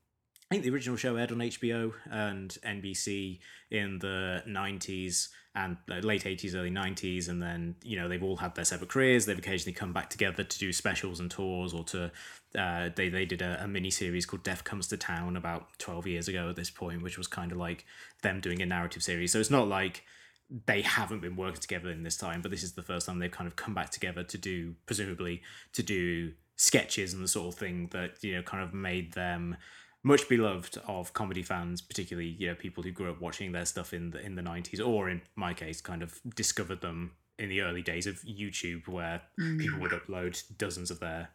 I 0.52 0.56
think 0.56 0.64
the 0.64 0.70
original 0.70 0.98
show 0.98 1.16
aired 1.16 1.32
on 1.32 1.38
HBO 1.38 1.94
and 2.10 2.50
NBC 2.62 3.38
in 3.70 3.98
the 4.00 4.42
90s 4.46 5.28
and 5.54 5.78
uh, 5.90 5.94
late 6.00 6.24
80s, 6.24 6.54
early 6.54 6.70
90s, 6.70 7.30
and 7.30 7.42
then 7.42 7.74
you 7.82 7.96
know 7.96 8.06
they've 8.06 8.22
all 8.22 8.36
had 8.36 8.54
their 8.54 8.66
separate 8.66 8.90
careers. 8.90 9.24
They've 9.24 9.38
occasionally 9.38 9.72
come 9.72 9.94
back 9.94 10.10
together 10.10 10.44
to 10.44 10.58
do 10.58 10.70
specials 10.70 11.20
and 11.20 11.30
tours, 11.30 11.72
or 11.72 11.84
to 11.84 12.12
uh, 12.54 12.90
they 12.94 13.08
they 13.08 13.24
did 13.24 13.40
a, 13.40 13.64
a 13.64 13.66
mini 13.66 13.88
series 13.88 14.26
called 14.26 14.42
Death 14.42 14.62
Comes 14.62 14.88
to 14.88 14.98
Town 14.98 15.38
about 15.38 15.68
12 15.78 16.06
years 16.06 16.28
ago 16.28 16.50
at 16.50 16.56
this 16.56 16.68
point, 16.68 17.00
which 17.00 17.16
was 17.16 17.28
kind 17.28 17.50
of 17.50 17.56
like 17.56 17.86
them 18.22 18.38
doing 18.38 18.60
a 18.60 18.66
narrative 18.66 19.02
series. 19.02 19.32
So 19.32 19.40
it's 19.40 19.50
not 19.50 19.68
like 19.68 20.04
they 20.66 20.82
haven't 20.82 21.22
been 21.22 21.36
working 21.36 21.62
together 21.62 21.90
in 21.90 22.02
this 22.02 22.18
time, 22.18 22.42
but 22.42 22.50
this 22.50 22.62
is 22.62 22.72
the 22.72 22.82
first 22.82 23.06
time 23.06 23.20
they've 23.20 23.30
kind 23.30 23.48
of 23.48 23.56
come 23.56 23.72
back 23.72 23.88
together 23.88 24.22
to 24.22 24.36
do, 24.36 24.74
presumably, 24.84 25.40
to 25.72 25.82
do 25.82 26.32
sketches 26.56 27.14
and 27.14 27.24
the 27.24 27.28
sort 27.28 27.48
of 27.48 27.58
thing 27.58 27.88
that 27.92 28.22
you 28.22 28.34
know 28.34 28.42
kind 28.42 28.62
of 28.62 28.74
made 28.74 29.14
them 29.14 29.56
much 30.04 30.28
beloved 30.28 30.78
of 30.86 31.12
comedy 31.12 31.42
fans, 31.42 31.80
particularly 31.80 32.28
you 32.38 32.48
know 32.48 32.54
people 32.54 32.82
who 32.82 32.90
grew 32.90 33.10
up 33.10 33.20
watching 33.20 33.52
their 33.52 33.64
stuff 33.64 33.92
in 33.92 34.10
the 34.10 34.20
in 34.20 34.34
the 34.34 34.42
nineties, 34.42 34.80
or 34.80 35.08
in 35.08 35.22
my 35.36 35.54
case, 35.54 35.80
kind 35.80 36.02
of 36.02 36.20
discovered 36.34 36.80
them 36.80 37.12
in 37.38 37.48
the 37.48 37.60
early 37.60 37.82
days 37.82 38.06
of 38.06 38.16
YouTube, 38.22 38.88
where 38.88 39.22
people 39.58 39.80
would 39.80 39.92
upload 39.92 40.42
dozens 40.58 40.90
of 40.90 41.00
their 41.00 41.30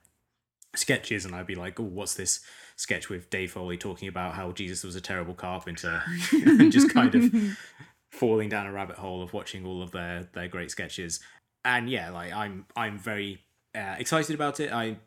sketches, 0.75 1.25
and 1.25 1.33
I'd 1.33 1.47
be 1.47 1.55
like, 1.55 1.79
"Oh, 1.79 1.83
what's 1.83 2.15
this 2.15 2.41
sketch 2.75 3.09
with 3.09 3.29
Dave 3.29 3.51
Foley 3.51 3.77
talking 3.77 4.07
about 4.07 4.35
how 4.35 4.51
Jesus 4.51 4.83
was 4.83 4.95
a 4.95 5.01
terrible 5.01 5.33
carpenter?" 5.33 6.03
and 6.31 6.71
just 6.71 6.93
kind 6.93 7.15
of 7.15 7.33
falling 8.11 8.49
down 8.49 8.67
a 8.67 8.71
rabbit 8.71 8.97
hole 8.97 9.21
of 9.21 9.33
watching 9.33 9.65
all 9.65 9.81
of 9.81 9.91
their 9.91 10.27
their 10.33 10.47
great 10.47 10.71
sketches. 10.71 11.19
And 11.63 11.89
yeah, 11.89 12.09
like 12.09 12.33
I'm 12.33 12.65
I'm 12.75 12.99
very 12.99 13.39
uh, 13.75 13.95
excited 13.97 14.35
about 14.35 14.59
it. 14.59 14.71
I 14.71 14.97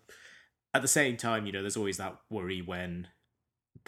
at 0.73 0.83
the 0.83 0.89
same 0.89 1.17
time, 1.17 1.47
you 1.47 1.53
know, 1.53 1.63
there's 1.63 1.77
always 1.77 1.97
that 1.99 2.17
worry 2.31 2.63
when 2.63 3.09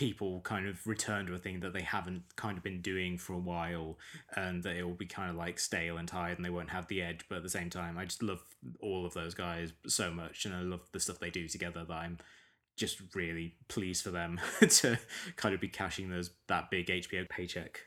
people 0.03 0.41
kind 0.41 0.67
of 0.67 0.87
return 0.87 1.27
to 1.27 1.35
a 1.35 1.39
thing 1.39 1.61
that 1.61 1.73
they 1.73 1.83
haven't 1.83 2.23
kind 2.37 2.59
of 2.59 2.65
been 2.65 2.81
doing 2.81 3.17
for 3.17 3.35
a 3.35 3.39
while 3.39 3.99
and 4.37 4.63
that 4.63 4.77
it 4.77 4.83
will 4.83 4.95
be 4.95 5.07
kind 5.07 5.31
of 5.31 5.37
like 5.37 5.59
stale 5.59 5.97
and 5.97 6.09
tired 6.09 6.37
and 6.37 6.45
they 6.45 6.51
won't 6.51 6.71
have 6.71 6.89
the 6.89 7.01
edge 7.01 7.21
but 7.29 7.37
at 7.37 7.43
the 7.43 7.49
same 7.49 7.71
time 7.71 7.97
i 7.97 8.05
just 8.05 8.23
love 8.23 8.43
all 8.81 9.07
of 9.07 9.15
those 9.15 9.33
guys 9.35 9.73
so 9.87 10.11
much 10.11 10.45
and 10.45 10.55
i 10.55 10.61
love 10.61 10.81
the 10.93 11.01
stuff 11.01 11.19
they 11.21 11.31
do 11.31 11.47
together 11.47 11.85
that 11.85 11.95
i'm 11.95 12.19
just 12.77 13.01
really 13.15 13.55
pleased 13.69 14.03
for 14.03 14.11
them 14.11 14.41
to 14.69 14.99
kind 15.37 15.55
of 15.55 15.61
be 15.61 15.69
cashing 15.69 16.11
those 16.11 16.31
that 16.49 16.71
big 16.71 16.87
HBO 16.87 17.29
paycheck. 17.29 17.81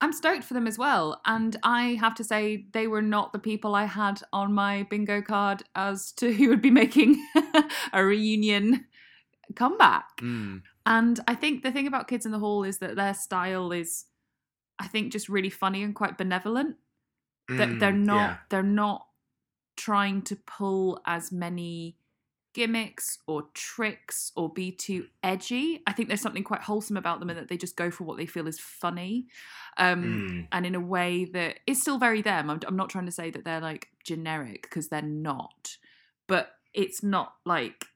I'm 0.00 0.12
stoked 0.12 0.44
for 0.44 0.54
them 0.54 0.66
as 0.66 0.78
well. 0.78 1.20
And 1.26 1.56
I 1.62 1.98
have 2.00 2.14
to 2.16 2.24
say, 2.24 2.64
they 2.72 2.86
were 2.86 3.02
not 3.02 3.34
the 3.34 3.38
people 3.38 3.74
I 3.74 3.84
had 3.84 4.22
on 4.32 4.54
my 4.54 4.84
bingo 4.84 5.20
card 5.20 5.62
as 5.74 6.12
to 6.12 6.32
who 6.32 6.48
would 6.48 6.62
be 6.62 6.70
making 6.70 7.22
a 7.92 8.02
reunion 8.02 8.86
comeback. 9.54 10.06
Mm. 10.20 10.62
And 10.86 11.20
I 11.28 11.34
think 11.34 11.62
the 11.62 11.72
thing 11.72 11.86
about 11.86 12.08
Kids 12.08 12.26
in 12.26 12.32
the 12.32 12.38
Hall 12.38 12.64
is 12.64 12.78
that 12.78 12.96
their 12.96 13.14
style 13.14 13.72
is, 13.72 14.06
I 14.78 14.86
think, 14.88 15.12
just 15.12 15.28
really 15.28 15.50
funny 15.50 15.82
and 15.82 15.94
quite 15.94 16.18
benevolent. 16.18 16.76
That 17.56 17.78
they're 17.80 17.92
Mm, 17.92 18.06
not 18.06 18.16
yeah. 18.16 18.38
they're 18.48 18.62
not 18.62 19.06
trying 19.76 20.22
to 20.22 20.36
pull 20.36 21.00
as 21.06 21.32
many 21.32 21.96
gimmicks 22.54 23.18
or 23.26 23.44
tricks 23.54 24.32
or 24.36 24.52
be 24.52 24.72
too 24.72 25.08
edgy. 25.22 25.82
I 25.86 25.92
think 25.92 26.08
there's 26.08 26.20
something 26.20 26.44
quite 26.44 26.62
wholesome 26.62 26.96
about 26.96 27.20
them 27.20 27.30
in 27.30 27.36
that 27.36 27.48
they 27.48 27.56
just 27.56 27.76
go 27.76 27.90
for 27.90 28.04
what 28.04 28.16
they 28.18 28.26
feel 28.26 28.48
is 28.48 28.58
funny. 28.60 29.28
Um, 29.76 30.24
Mm. 30.30 30.48
and 30.52 30.66
in 30.66 30.74
a 30.74 30.80
way 30.80 31.26
that 31.26 31.60
is 31.66 31.80
still 31.80 31.98
very 31.98 32.22
them. 32.22 32.50
I'm, 32.50 32.60
I'm 32.66 32.76
not 32.76 32.90
trying 32.90 33.06
to 33.06 33.12
say 33.12 33.30
that 33.30 33.44
they're 33.44 33.60
like 33.60 33.88
generic 34.04 34.62
because 34.62 34.88
they're 34.88 35.02
not, 35.02 35.76
but 36.26 36.52
it's 36.74 37.02
not 37.02 37.34
like 37.44 37.86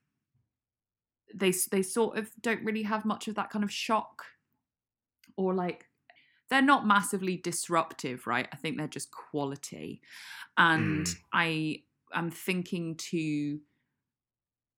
they 1.34 1.52
they 1.72 1.82
sort 1.82 2.16
of 2.16 2.30
don't 2.40 2.64
really 2.64 2.82
have 2.84 3.04
much 3.04 3.26
of 3.28 3.34
that 3.34 3.50
kind 3.50 3.64
of 3.64 3.72
shock 3.72 4.24
or 5.36 5.52
like 5.52 5.88
they're 6.50 6.62
not 6.62 6.86
massively 6.86 7.36
disruptive, 7.36 8.26
right? 8.26 8.46
I 8.52 8.56
think 8.56 8.76
they're 8.78 8.86
just 8.86 9.10
quality, 9.10 10.00
and 10.56 11.06
Mm. 11.06 11.16
I 11.32 11.82
am 12.12 12.30
thinking 12.30 12.96
to 13.10 13.60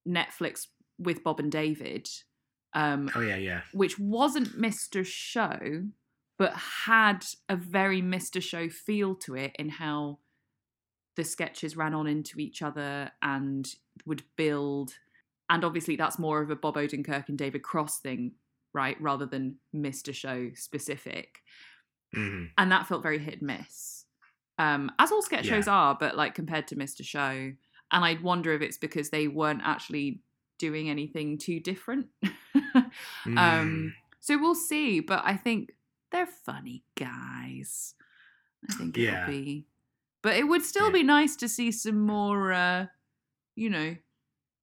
Netflix 0.08 0.68
with 0.98 1.22
Bob 1.22 1.40
and 1.40 1.50
David. 1.52 2.08
Um, 2.72 3.10
Oh 3.14 3.20
yeah, 3.20 3.36
yeah. 3.36 3.62
which 3.72 3.98
wasn't 3.98 4.58
Mr. 4.60 5.04
Show, 5.04 5.84
but 6.38 6.52
had 6.54 7.24
a 7.48 7.56
very 7.56 8.00
Mr. 8.02 8.42
Show 8.42 8.68
feel 8.68 9.14
to 9.16 9.34
it 9.34 9.56
in 9.58 9.68
how 9.70 10.18
the 11.16 11.24
sketches 11.24 11.76
ran 11.76 11.94
on 11.94 12.06
into 12.06 12.38
each 12.38 12.62
other 12.62 13.10
and 13.22 13.74
would 14.04 14.22
build. 14.36 14.94
And 15.48 15.64
obviously, 15.64 15.96
that's 15.96 16.18
more 16.18 16.40
of 16.40 16.50
a 16.50 16.56
Bob 16.56 16.74
Odenkirk 16.76 17.28
and 17.28 17.38
David 17.38 17.62
Cross 17.62 18.00
thing, 18.00 18.32
right? 18.72 19.00
Rather 19.00 19.26
than 19.26 19.56
Mr. 19.74 20.12
Show 20.14 20.50
specific. 20.54 21.42
Mhm. 22.14 22.50
And 22.58 22.72
that 22.72 22.86
felt 22.86 23.02
very 23.02 23.18
hit 23.18 23.40
and 23.42 23.46
miss. 23.58 24.04
Um, 24.58 24.90
as 24.98 25.12
all 25.12 25.22
sketch 25.22 25.46
Yeah. 25.46 25.54
shows 25.56 25.68
are, 25.68 25.94
but 25.98 26.16
like 26.16 26.34
compared 26.34 26.66
to 26.68 26.76
Mr. 26.76 27.04
Show. 27.04 27.52
And 27.92 28.04
I'd 28.04 28.22
wonder 28.22 28.52
if 28.52 28.62
it's 28.62 28.78
because 28.78 29.10
they 29.10 29.28
weren't 29.28 29.62
actually 29.62 30.22
doing 30.58 30.88
anything 30.90 31.38
too 31.38 31.60
different. 31.60 32.08
Mm. 33.24 33.38
Um, 33.38 33.94
so 34.20 34.38
we'll 34.38 34.54
see, 34.54 35.00
but 35.00 35.22
I 35.24 35.36
think 35.36 35.72
they're 36.10 36.26
funny 36.26 36.82
guys. 36.94 37.94
I 38.68 38.74
think 38.74 38.96
Yeah. 38.96 39.22
it'll 39.24 39.32
be, 39.42 39.66
but 40.22 40.36
it 40.36 40.44
would 40.44 40.62
still 40.62 40.86
Yeah. 40.86 40.92
be 40.92 41.02
nice 41.02 41.36
to 41.36 41.48
see 41.48 41.70
some 41.72 42.00
more, 42.00 42.52
uh, 42.52 42.86
you 43.54 43.70
know. 43.70 43.96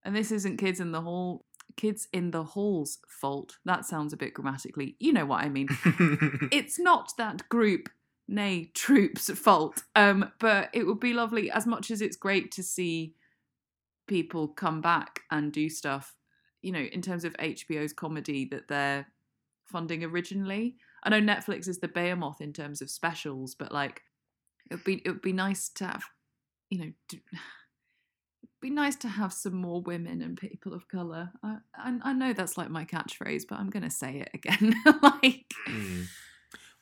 And 0.06 0.16
this 0.16 0.32
isn't 0.32 0.58
kids 0.58 0.80
in 0.80 0.92
the 0.92 1.02
hall, 1.02 1.46
kids 1.78 2.08
in 2.12 2.32
the 2.32 2.44
hall's 2.44 3.00
fault. 3.08 3.58
That 3.66 3.86
sounds 3.86 4.14
a 4.14 4.18
bit 4.18 4.34
grammatically, 4.34 4.96
you 5.00 5.14
know 5.14 5.26
what 5.26 5.44
I 5.44 5.50
mean. 5.50 5.68
it's 6.52 6.80
not 6.80 7.14
that 7.18 7.48
group, 7.50 7.90
nay, 8.28 8.72
troops' 8.74 9.30
fault. 9.32 9.84
Um, 9.96 10.32
but 10.40 10.70
it 10.74 10.86
would 10.86 11.00
be 11.00 11.14
lovely 11.14 11.50
as 11.50 11.66
much 11.66 11.92
as 11.92 12.02
it's 12.02 12.18
great 12.18 12.52
to 12.54 12.64
see 12.64 13.16
people 14.08 14.48
come 14.48 14.82
back 14.82 15.22
and 15.32 15.52
do 15.52 15.70
stuff. 15.70 16.16
You 16.62 16.72
know, 16.72 16.80
in 16.80 17.02
terms 17.02 17.26
of 17.26 17.34
HBO's 17.34 17.92
comedy 17.92 18.46
that 18.46 18.70
they're 18.70 19.08
funding 19.66 20.04
originally. 20.04 20.76
I 21.04 21.10
know 21.10 21.20
Netflix 21.20 21.68
is 21.68 21.80
the 21.80 21.88
behemoth 21.88 22.42
in 22.42 22.54
terms 22.54 22.82
of 22.82 22.90
specials, 22.90 23.56
but 23.56 23.72
like 23.72 24.04
it 24.70 24.76
would 24.76 24.84
be 24.84 25.02
it 25.04 25.10
would 25.10 25.22
be 25.22 25.34
nice 25.34 25.70
to 25.70 25.86
have, 25.86 26.04
you 26.70 26.80
know, 26.80 26.92
do, 27.10 27.18
be 28.64 28.70
nice 28.72 28.96
to 28.98 29.08
have 29.08 29.32
some 29.34 29.54
more 29.56 29.82
women 29.82 30.22
and 30.22 30.36
people 30.38 30.74
of 30.74 30.88
color. 30.88 31.32
I 31.44 31.58
I, 31.78 32.00
I 32.10 32.14
know 32.14 32.34
that's 32.34 32.58
like 32.58 32.70
my 32.70 32.86
catchphrase, 32.86 33.44
but 33.50 33.60
I'm 33.60 33.70
gonna 33.70 33.92
say 33.92 34.12
it 34.26 34.30
again. 34.34 34.74
like 35.02 35.54
Mm. 35.70 36.06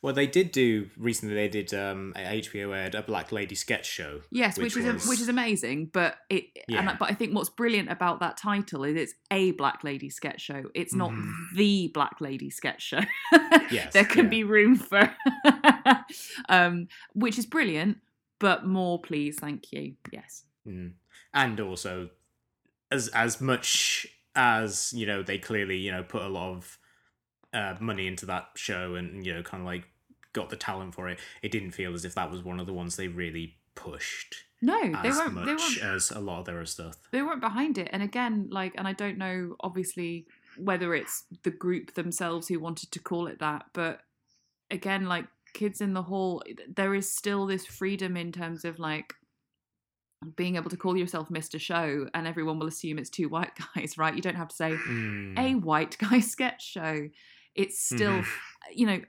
Well, 0.02 0.12
they 0.14 0.26
did 0.26 0.50
do 0.50 0.90
recently. 0.96 1.36
They 1.36 1.46
did 1.48 1.72
um, 1.72 2.12
a 2.16 2.40
HBO 2.40 2.76
aired 2.76 2.96
a 2.96 3.02
Black 3.02 3.30
Lady 3.30 3.54
sketch 3.54 3.86
show. 3.86 4.22
Yes, 4.32 4.58
which, 4.58 4.74
which 4.74 4.84
is 4.84 4.92
was- 4.94 5.06
which 5.08 5.20
is 5.20 5.28
amazing, 5.28 5.90
but 5.92 6.16
it 6.28 6.46
and, 6.56 6.86
Yeah. 6.86 6.96
but 6.98 7.08
I 7.08 7.14
think 7.14 7.36
what's 7.36 7.50
brilliant 7.50 7.88
about 7.88 8.18
that 8.18 8.36
title 8.36 8.82
is 8.82 8.96
it's 8.96 9.14
a 9.30 9.52
black 9.52 9.84
lady 9.84 10.10
sketch 10.10 10.40
show. 10.40 10.64
It's 10.74 10.92
not 10.92 11.10
Mhm. 11.12 11.30
the 11.54 11.88
black 11.94 12.16
lady 12.20 12.50
sketch 12.50 12.82
show. 12.82 13.02
Yes, 13.70 13.92
there 13.92 14.04
can 14.04 14.24
yeah. 14.24 14.30
be 14.30 14.44
room 14.44 14.74
for, 14.76 15.14
um, 16.48 16.88
which 17.14 17.38
is 17.38 17.46
brilliant. 17.46 17.98
But 18.40 18.66
more, 18.66 19.00
please, 19.00 19.38
thank 19.38 19.70
you. 19.72 19.94
Yes, 20.12 20.44
Mm. 20.66 20.92
And 21.34 21.60
also, 21.60 22.10
as 22.90 23.08
as 23.08 23.40
much 23.40 24.06
as 24.34 24.92
you 24.94 25.06
know, 25.06 25.22
they 25.22 25.38
clearly 25.38 25.78
you 25.78 25.92
know 25.92 26.02
put 26.02 26.22
a 26.22 26.28
lot 26.28 26.50
of 26.50 26.78
uh, 27.52 27.76
money 27.80 28.06
into 28.06 28.26
that 28.26 28.50
show, 28.56 28.94
and 28.94 29.24
you 29.24 29.34
know, 29.34 29.42
kind 29.42 29.62
of 29.62 29.66
like 29.66 29.84
got 30.32 30.50
the 30.50 30.56
talent 30.56 30.94
for 30.94 31.08
it. 31.08 31.18
It 31.42 31.52
didn't 31.52 31.72
feel 31.72 31.94
as 31.94 32.04
if 32.04 32.14
that 32.14 32.30
was 32.30 32.42
one 32.42 32.60
of 32.60 32.66
the 32.66 32.72
ones 32.72 32.96
they 32.96 33.08
really 33.08 33.56
pushed 33.74 34.44
no, 34.62 34.80
they 35.02 35.08
as 35.08 35.16
weren't. 35.16 35.34
They 35.34 35.52
much 35.52 35.80
weren't 35.82 35.96
as 35.96 36.10
a 36.12 36.20
lot 36.20 36.38
of 36.40 36.44
their 36.46 36.64
stuff. 36.64 36.96
they 37.10 37.20
weren't 37.20 37.40
behind 37.40 37.78
it. 37.78 37.88
And 37.92 38.02
again, 38.02 38.48
like, 38.50 38.74
and 38.78 38.86
I 38.86 38.92
don't 38.92 39.18
know, 39.18 39.56
obviously, 39.60 40.26
whether 40.56 40.94
it's 40.94 41.24
the 41.42 41.50
group 41.50 41.94
themselves 41.94 42.46
who 42.46 42.60
wanted 42.60 42.92
to 42.92 43.00
call 43.00 43.26
it 43.26 43.40
that, 43.40 43.64
but 43.72 44.00
again, 44.70 45.06
like, 45.06 45.26
kids 45.52 45.80
in 45.80 45.92
the 45.92 46.02
hall, 46.02 46.42
there 46.74 46.94
is 46.94 47.12
still 47.12 47.44
this 47.44 47.66
freedom 47.66 48.16
in 48.16 48.32
terms 48.32 48.64
of 48.64 48.78
like 48.78 49.12
being 50.36 50.56
able 50.56 50.70
to 50.70 50.76
call 50.76 50.96
yourself 50.96 51.28
Mr. 51.28 51.60
Show, 51.60 52.08
and 52.14 52.26
everyone 52.26 52.58
will 52.58 52.66
assume 52.68 52.98
it's 52.98 53.10
two 53.10 53.28
white 53.28 53.52
guys, 53.74 53.98
right? 53.98 54.14
You 54.14 54.22
don't 54.22 54.36
have 54.36 54.48
to 54.48 54.56
say 54.56 54.72
Mm. 54.72 55.38
a 55.38 55.54
white 55.56 55.96
guy 55.98 56.20
sketch 56.34 56.64
show. 56.66 57.08
It's 57.54 57.82
still, 57.84 58.18
Mhm. 58.22 58.26
you 58.74 58.86
know, 58.86 59.00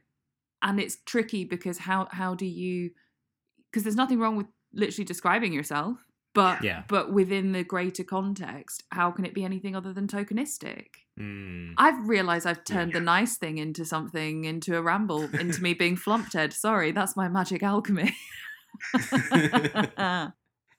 and 0.61 0.79
it's 0.79 0.97
tricky 1.05 1.43
because 1.45 1.77
how 1.79 2.07
how 2.11 2.35
do 2.35 2.45
you? 2.45 2.91
Because 3.71 3.83
there's 3.83 3.95
nothing 3.95 4.19
wrong 4.19 4.35
with 4.35 4.47
literally 4.73 5.05
describing 5.05 5.53
yourself, 5.53 5.97
but 6.33 6.63
Yeah. 6.63 6.83
but 6.87 7.11
within 7.13 7.51
the 7.53 7.63
greater 7.63 8.03
context, 8.03 8.83
how 8.91 9.11
can 9.11 9.25
it 9.25 9.33
be 9.33 9.43
anything 9.43 9.75
other 9.75 9.93
than 9.93 10.07
tokenistic? 10.07 10.87
Mm. 11.19 11.73
I've 11.77 12.07
realised 12.09 12.47
I've 12.47 12.57
Yeah. 12.67 12.75
turned 12.75 12.93
the 12.93 12.99
nice 12.99 13.37
thing 13.37 13.59
into 13.59 13.85
something, 13.85 14.45
into 14.45 14.75
a 14.77 14.81
ramble, 14.81 15.23
into 15.35 15.61
me 15.61 15.73
being 15.73 15.95
flumped. 16.05 16.33
Sorry, 16.53 16.91
that's 16.91 17.15
my 17.15 17.27
magic 17.29 17.61
alchemy. 17.63 18.15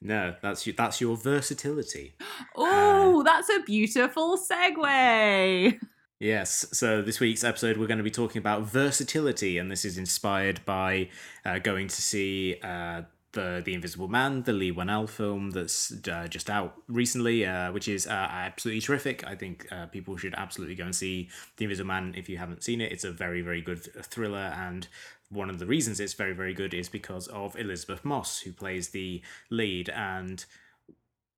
No, 0.05 0.35
that's 0.43 0.67
you. 0.67 0.75
That's 0.75 1.01
your 1.01 1.17
versatility. 1.17 2.15
oh, 2.57 3.23
that's 3.25 3.49
a 3.49 3.63
beautiful 3.63 4.37
segue. 4.39 5.81
Yes. 6.21 6.67
So 6.73 7.01
this 7.01 7.21
week's 7.21 7.43
episode, 7.43 7.79
we're 7.79 7.87
going 7.87 7.99
to 7.99 8.05
be 8.05 8.11
talking 8.11 8.39
about 8.39 8.63
versatility, 8.63 9.57
and 9.57 9.71
this 9.71 9.85
is 9.85 9.97
inspired 9.97 10.61
by 10.67 11.09
uh, 11.45 11.59
going 11.59 11.89
to 11.89 12.03
see 12.03 12.57
uh, 12.63 13.03
the 13.33 13.63
the 13.65 13.75
Invisible 13.75 14.09
Man, 14.09 14.43
the 14.43 14.53
Leigh 14.53 14.73
Whannell 14.73 15.09
film 15.09 15.51
that's 15.51 15.93
uh, 16.09 16.27
just 16.29 16.49
out 16.49 16.75
recently, 16.87 17.45
uh, 17.45 17.73
which 17.73 17.89
is 17.89 18.07
uh, 18.07 18.11
absolutely 18.11 18.81
terrific. 18.81 19.27
I 19.27 19.35
think 19.35 19.67
uh, 19.73 19.87
people 19.87 20.17
should 20.17 20.35
absolutely 20.35 20.75
go 20.75 20.85
and 20.85 20.95
see 20.95 21.29
the 21.57 21.65
Invisible 21.65 21.89
Man 21.89 22.15
if 22.17 22.29
you 22.29 22.39
haven't 22.39 22.63
seen 22.63 22.81
it. 22.81 22.93
It's 22.93 23.05
a 23.05 23.13
very 23.13 23.43
very 23.43 23.61
good 23.61 23.83
thriller, 24.05 24.55
and 24.57 24.87
one 25.31 25.51
of 25.51 25.59
the 25.59 25.67
reasons 25.67 26.01
it's 26.01 26.15
very 26.15 26.33
very 26.33 26.55
good 26.55 26.75
is 26.75 26.89
because 26.89 27.27
of 27.29 27.57
Elisabeth 27.59 28.05
Moss, 28.05 28.41
who 28.41 28.53
plays 28.53 28.91
the 28.91 29.23
lead, 29.51 29.89
and 29.89 30.45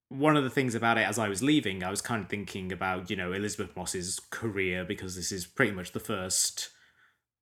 one 0.08 0.36
of 0.36 0.44
the 0.44 0.50
things 0.50 0.74
about 0.74 0.98
it 0.98 1.06
as 1.06 1.18
I 1.18 1.28
was 1.28 1.42
leaving, 1.42 1.82
I 1.82 1.90
was 1.90 2.00
kind 2.00 2.22
of 2.22 2.28
thinking 2.28 2.70
about, 2.70 3.10
you 3.10 3.16
know, 3.16 3.32
Elisabeth 3.32 3.76
Moss's 3.76 4.20
career 4.30 4.84
because 4.84 5.16
this 5.16 5.32
is 5.32 5.46
pretty 5.46 5.72
much 5.72 5.92
the 5.92 6.00
first 6.00 6.70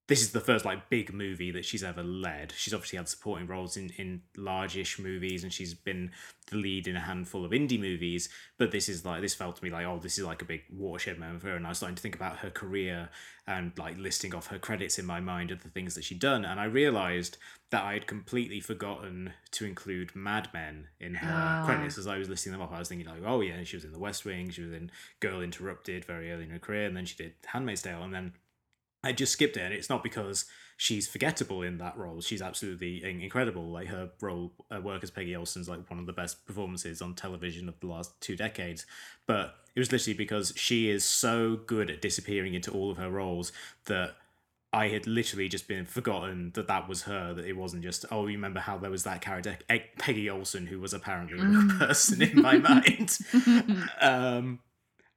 this 0.06 0.20
is 0.20 0.32
the 0.32 0.40
first 0.40 0.64
like 0.66 0.90
big 0.90 1.14
movie 1.14 1.50
that 1.50 1.64
she's 1.64 1.82
ever 1.82 2.02
led. 2.02 2.52
She's 2.56 2.74
obviously 2.74 2.98
had 2.98 3.08
supporting 3.08 3.46
roles 3.46 3.76
in 3.76 3.90
in 3.96 4.22
large-ish 4.36 4.98
movies 4.98 5.42
and 5.42 5.52
she's 5.52 5.72
been 5.72 6.10
the 6.50 6.56
lead 6.56 6.86
in 6.86 6.94
a 6.96 7.00
handful 7.00 7.42
of 7.44 7.52
indie 7.52 7.80
movies, 7.80 8.28
but 8.58 8.70
this 8.70 8.86
is 8.88 9.04
like 9.06 9.22
this 9.22 9.34
felt 9.34 9.56
to 9.56 9.64
me 9.64 9.70
like 9.70 9.86
oh 9.86 9.98
this 9.98 10.18
is 10.18 10.24
like 10.24 10.42
a 10.42 10.44
big 10.44 10.60
watershed 10.70 11.18
moment 11.18 11.40
for 11.40 11.48
her 11.48 11.56
and 11.56 11.64
I 11.64 11.70
was 11.70 11.78
starting 11.78 11.96
to 11.96 12.02
think 12.02 12.14
about 12.16 12.38
her 12.38 12.50
career 12.50 13.08
and 13.46 13.72
like 13.78 13.96
listing 13.98 14.34
off 14.34 14.48
her 14.48 14.58
credits 14.58 14.98
in 14.98 15.06
my 15.06 15.20
mind 15.20 15.50
of 15.50 15.62
the 15.62 15.70
things 15.70 15.94
that 15.94 16.04
she'd 16.04 16.18
done 16.18 16.44
and 16.44 16.60
I 16.60 16.64
realized 16.64 17.38
that 17.70 17.82
I 17.82 17.94
had 17.94 18.06
completely 18.06 18.60
forgotten 18.60 19.32
to 19.52 19.64
include 19.64 20.14
Mad 20.14 20.48
Men 20.52 20.88
in 21.00 21.14
her 21.14 21.32
Ah. 21.32 21.64
credits 21.64 21.96
as 21.96 22.06
I 22.06 22.18
was 22.18 22.28
listing 22.28 22.52
them 22.52 22.60
off. 22.60 22.72
I 22.72 22.78
was 22.78 22.88
thinking 22.88 23.08
like, 23.08 23.22
oh 23.24 23.40
yeah, 23.40 23.64
she 23.64 23.76
was 23.76 23.84
in 23.84 23.92
The 23.92 23.98
West 23.98 24.24
Wing, 24.24 24.50
she 24.50 24.62
was 24.62 24.72
in 24.72 24.90
Girl 25.20 25.40
Interrupted 25.40 26.04
very 26.04 26.30
early 26.30 26.44
in 26.44 26.50
her 26.50 26.58
career, 26.58 26.86
and 26.86 26.96
then 26.96 27.04
she 27.06 27.16
did 27.16 27.32
Handmaid's 27.46 27.82
Tale, 27.82 28.02
and 28.02 28.14
then 28.14 28.34
I 29.04 29.12
just 29.12 29.32
skipped 29.32 29.56
it, 29.56 29.62
and 29.62 29.74
it's 29.74 29.90
not 29.90 30.02
because 30.02 30.46
she's 30.76 31.06
forgettable 31.06 31.62
in 31.62 31.78
that 31.78 31.96
role. 31.96 32.20
She's 32.20 32.42
absolutely 32.42 33.04
incredible. 33.04 33.70
Like 33.70 33.88
her 33.88 34.10
role, 34.20 34.52
uh, 34.74 34.80
work 34.80 35.02
as 35.02 35.10
Peggy 35.10 35.36
Olson's 35.36 35.68
like 35.68 35.88
one 35.90 36.00
of 36.00 36.06
the 36.06 36.12
best 36.12 36.46
performances 36.46 37.00
on 37.00 37.14
television 37.14 37.68
of 37.68 37.78
the 37.80 37.86
last 37.86 38.20
two 38.20 38.36
decades. 38.36 38.86
But 39.26 39.56
it 39.74 39.80
was 39.80 39.92
literally 39.92 40.16
because 40.16 40.52
she 40.56 40.90
is 40.90 41.04
so 41.04 41.56
good 41.66 41.90
at 41.90 42.02
disappearing 42.02 42.54
into 42.54 42.70
all 42.70 42.90
of 42.90 42.96
her 42.96 43.10
roles 43.10 43.52
that 43.86 44.16
I 44.72 44.88
had 44.88 45.06
literally 45.06 45.48
just 45.48 45.68
been 45.68 45.86
forgotten 45.86 46.50
that 46.54 46.66
that 46.66 46.88
was 46.88 47.02
her. 47.02 47.34
That 47.34 47.44
it 47.44 47.56
wasn't 47.56 47.82
just 47.82 48.04
oh, 48.10 48.26
you 48.26 48.36
remember 48.36 48.60
how 48.60 48.78
there 48.78 48.90
was 48.90 49.04
that 49.04 49.20
character 49.20 49.56
Peggy 49.98 50.28
Olson 50.28 50.66
who 50.66 50.80
was 50.80 50.92
apparently 50.92 51.38
a 51.38 51.42
real 51.42 51.62
mm. 51.62 51.78
person 51.78 52.22
in 52.22 52.42
my 52.42 52.58
mind. 52.58 53.18
um, 54.00 54.58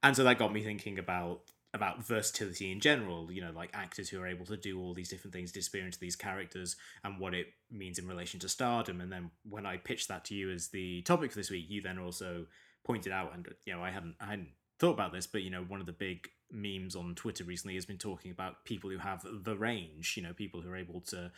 and 0.02 0.16
so 0.16 0.22
that 0.24 0.38
got 0.38 0.52
me 0.52 0.62
thinking 0.62 0.98
about 0.98 1.40
about 1.74 2.02
versatility 2.02 2.72
in 2.72 2.80
general 2.80 3.30
you 3.30 3.42
know 3.42 3.52
like 3.54 3.70
actors 3.74 4.08
who 4.08 4.20
are 4.20 4.26
able 4.26 4.46
to 4.46 4.56
do 4.56 4.80
all 4.80 4.94
these 4.94 5.10
different 5.10 5.34
things 5.34 5.52
disappear 5.52 5.84
into 5.84 5.98
these 5.98 6.16
characters 6.16 6.76
and 7.04 7.18
what 7.18 7.34
it 7.34 7.48
means 7.70 7.98
in 7.98 8.08
relation 8.08 8.40
to 8.40 8.48
stardom. 8.48 9.00
And 9.00 9.12
then 9.12 9.30
when 9.48 9.66
i 9.66 9.76
pitched 9.76 10.08
that 10.08 10.24
to 10.26 10.34
you 10.34 10.50
as 10.50 10.68
the 10.68 11.02
topic 11.02 11.32
for 11.32 11.38
this 11.38 11.50
week 11.50 11.66
you 11.68 11.82
then 11.82 11.98
also 11.98 12.46
pointed 12.84 13.12
out 13.12 13.34
and 13.34 13.48
you 13.66 13.74
know 13.74 13.82
i 13.82 13.90
hadn't 13.90 14.14
i 14.20 14.26
hadn't 14.26 14.48
thought 14.78 14.94
about 14.94 15.12
this 15.12 15.26
but 15.26 15.42
you 15.42 15.50
know 15.50 15.62
one 15.62 15.80
of 15.80 15.86
the 15.86 15.92
big 15.92 16.28
memes 16.50 16.96
on 16.96 17.14
twitter 17.14 17.44
recently 17.44 17.74
has 17.74 17.84
been 17.84 17.98
talking 17.98 18.30
about 18.30 18.64
people 18.64 18.88
who 18.88 18.96
have 18.96 19.26
the 19.42 19.56
range 19.56 20.14
you 20.16 20.22
know 20.22 20.32
people 20.32 20.62
who 20.62 20.70
are 20.70 20.76
able 20.76 21.02
to 21.02 21.30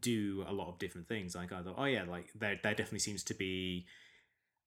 do 0.00 0.44
a 0.46 0.52
lot 0.52 0.68
of 0.68 0.78
different 0.78 1.08
things. 1.08 1.34
Like 1.34 1.52
i 1.52 1.62
thought 1.62 1.76
oh 1.78 1.84
yeah 1.84 2.04
like 2.04 2.26
there, 2.34 2.60
there 2.62 2.74
definitely 2.74 2.98
seems 2.98 3.24
to 3.24 3.34
be 3.34 3.86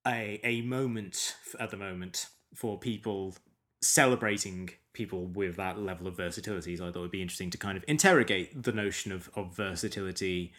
a 0.07 0.39
a 0.43 0.61
moment 0.61 1.35
at 1.59 1.69
the 1.69 1.77
moment 1.77 2.25
for 2.55 2.79
people 2.79 3.35
celebrating 3.81 4.69
people 4.93 5.25
with 5.25 5.55
that 5.55 5.79
level 5.79 6.07
of 6.07 6.17
versatility. 6.17 6.75
So 6.75 6.87
I 6.87 6.91
thought 6.91 6.99
it 6.99 7.01
would 7.01 7.11
be 7.11 7.21
interesting 7.21 7.49
to 7.51 7.57
kind 7.57 7.77
of 7.77 7.85
interrogate 7.87 8.63
the 8.63 8.71
notion 8.71 9.11
of, 9.11 9.29
of 9.35 9.55
versatility 9.55 10.53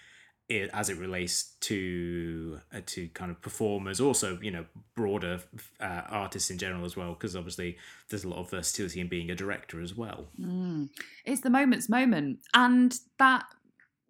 as 0.72 0.90
it 0.90 0.98
relates 0.98 1.54
to 1.60 2.60
uh, 2.74 2.80
to 2.86 3.08
kind 3.08 3.30
of 3.30 3.40
performers, 3.40 4.00
also 4.00 4.38
you 4.42 4.50
know 4.50 4.66
broader 4.94 5.40
uh, 5.80 6.02
artists 6.08 6.50
in 6.50 6.58
general 6.58 6.84
as 6.84 6.96
well, 6.96 7.14
because 7.14 7.36
obviously 7.36 7.78
there's 8.10 8.24
a 8.24 8.28
lot 8.28 8.38
of 8.38 8.50
versatility 8.50 9.00
in 9.00 9.08
being 9.08 9.30
a 9.30 9.34
director 9.34 9.80
as 9.80 9.96
well. 9.96 10.26
Mm. 10.38 10.90
It's 11.24 11.40
the 11.40 11.50
moment's 11.50 11.88
moment, 11.88 12.40
and 12.54 12.98
that 13.18 13.44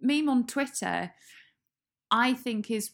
meme 0.01 0.29
on 0.29 0.47
Twitter, 0.47 1.13
I 2.11 2.35
think, 2.35 2.71
is 2.71 2.91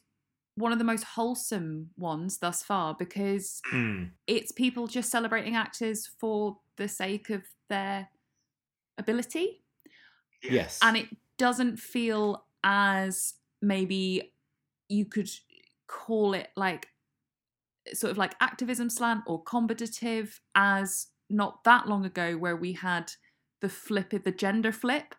one 0.59 0.73
of 0.73 0.79
the 0.79 0.85
most 0.85 1.05
wholesome 1.05 1.91
ones 1.97 2.38
thus 2.38 2.62
far 2.62 2.95
because 2.99 3.61
mm. 3.73 4.11
it's 4.27 4.50
people 4.50 4.87
just 4.87 5.11
celebrating 5.11 5.55
actors 5.55 6.11
for 6.19 6.59
the 6.77 6.88
sake 6.88 7.31
of 7.31 7.43
their 7.69 8.09
ability. 8.99 9.62
Yes. 10.43 10.79
And 10.83 10.97
it 10.97 11.07
doesn't 11.37 11.79
feel 11.79 12.45
as 12.65 13.35
maybe 13.62 14.33
you 14.88 15.05
could 15.05 15.31
call 15.87 16.35
it 16.35 16.49
like 16.57 16.88
sort 17.95 18.11
of 18.11 18.19
like 18.19 18.35
activism 18.41 18.91
slant 18.91 19.23
or 19.27 19.43
combative 19.43 20.41
as 20.55 21.07
not 21.31 21.62
that 21.65 21.88
long 21.88 22.05
ago 22.05 22.37
where 22.37 22.57
we 22.57 22.73
had 22.73 23.12
the 23.61 23.69
flip 23.69 24.12
of 24.12 24.25
the 24.25 24.33
gender 24.33 24.73
flip. 24.73 25.15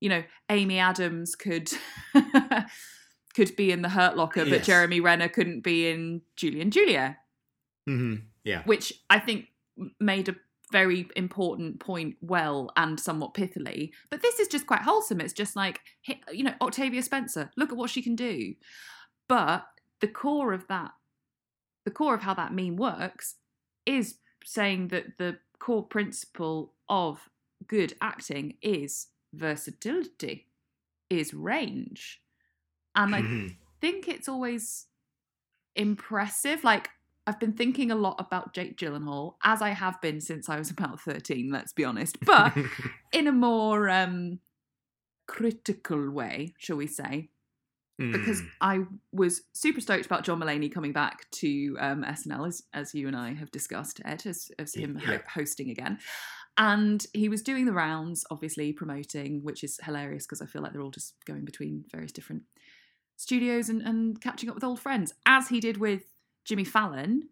You 0.00 0.08
know, 0.10 0.22
Amy 0.48 0.78
Adams 0.78 1.34
could 1.34 1.72
could 3.38 3.54
be 3.54 3.70
in 3.70 3.82
the 3.82 3.88
Hurt 3.88 4.16
Locker, 4.16 4.44
but 4.44 4.50
yes. 4.50 4.66
Jeremy 4.66 4.98
Renner 4.98 5.28
couldn't 5.28 5.60
be 5.60 5.88
in 5.88 6.22
Julie 6.34 6.60
and 6.60 6.72
Julia. 6.72 7.18
Mm-hmm. 7.88 8.24
Yeah. 8.42 8.62
Which 8.64 8.92
I 9.08 9.20
think 9.20 9.46
made 10.00 10.28
a 10.28 10.34
very 10.72 11.08
important 11.14 11.78
point 11.78 12.16
well 12.20 12.72
and 12.76 12.98
somewhat 12.98 13.34
pithily. 13.34 13.92
But 14.10 14.22
this 14.22 14.40
is 14.40 14.48
just 14.48 14.66
quite 14.66 14.82
wholesome. 14.82 15.20
It's 15.20 15.32
just 15.32 15.54
like, 15.54 15.82
you 16.32 16.42
know, 16.42 16.54
Octavia 16.60 17.00
Spencer, 17.00 17.52
look 17.56 17.70
at 17.70 17.76
what 17.76 17.90
she 17.90 18.02
can 18.02 18.16
do. 18.16 18.54
But 19.28 19.68
the 20.00 20.08
core 20.08 20.52
of 20.52 20.66
that, 20.66 20.90
the 21.84 21.92
core 21.92 22.14
of 22.14 22.22
how 22.22 22.34
that 22.34 22.52
meme 22.52 22.74
works 22.74 23.36
is 23.86 24.16
saying 24.44 24.88
that 24.88 25.18
the 25.18 25.38
core 25.60 25.86
principle 25.86 26.72
of 26.88 27.30
good 27.68 27.94
acting 28.02 28.54
is 28.62 29.06
versatility, 29.32 30.48
is 31.08 31.32
range. 31.32 32.20
And 32.98 33.14
I 33.14 33.22
mm-hmm. 33.22 33.46
think 33.80 34.08
it's 34.08 34.28
always 34.28 34.86
impressive. 35.76 36.64
Like, 36.64 36.90
I've 37.28 37.38
been 37.38 37.52
thinking 37.52 37.92
a 37.92 37.94
lot 37.94 38.16
about 38.18 38.52
Jake 38.52 38.76
Gyllenhaal, 38.76 39.34
as 39.44 39.62
I 39.62 39.70
have 39.70 40.00
been 40.00 40.20
since 40.20 40.48
I 40.48 40.58
was 40.58 40.70
about 40.76 41.00
13, 41.00 41.50
let's 41.50 41.72
be 41.72 41.84
honest, 41.84 42.18
but 42.20 42.52
in 43.12 43.28
a 43.28 43.32
more 43.32 43.88
um, 43.88 44.40
critical 45.28 46.10
way, 46.10 46.54
shall 46.58 46.76
we 46.76 46.88
say. 46.88 47.30
Mm. 48.00 48.12
Because 48.12 48.42
I 48.60 48.80
was 49.12 49.42
super 49.54 49.80
stoked 49.80 50.06
about 50.06 50.24
John 50.24 50.40
Mulaney 50.40 50.72
coming 50.72 50.92
back 50.92 51.28
to 51.32 51.76
um, 51.80 52.04
SNL, 52.04 52.48
as, 52.48 52.62
as 52.72 52.94
you 52.94 53.06
and 53.06 53.16
I 53.16 53.34
have 53.34 53.50
discussed, 53.50 54.00
Ed, 54.04 54.24
as, 54.26 54.50
as 54.58 54.74
him 54.74 55.00
yeah. 55.04 55.18
hosting 55.32 55.70
again. 55.70 55.98
And 56.56 57.04
he 57.12 57.28
was 57.28 57.42
doing 57.42 57.64
the 57.64 57.72
rounds, 57.72 58.24
obviously 58.32 58.72
promoting, 58.72 59.44
which 59.44 59.62
is 59.62 59.78
hilarious 59.84 60.26
because 60.26 60.42
I 60.42 60.46
feel 60.46 60.60
like 60.60 60.72
they're 60.72 60.82
all 60.82 60.90
just 60.90 61.14
going 61.24 61.44
between 61.44 61.84
various 61.92 62.10
different 62.10 62.42
studios 63.18 63.68
and, 63.68 63.82
and 63.82 64.20
catching 64.20 64.48
up 64.48 64.54
with 64.54 64.64
old 64.64 64.80
friends, 64.80 65.12
as 65.26 65.48
he 65.48 65.60
did 65.60 65.76
with 65.76 66.04
Jimmy 66.44 66.64
Fallon. 66.64 67.28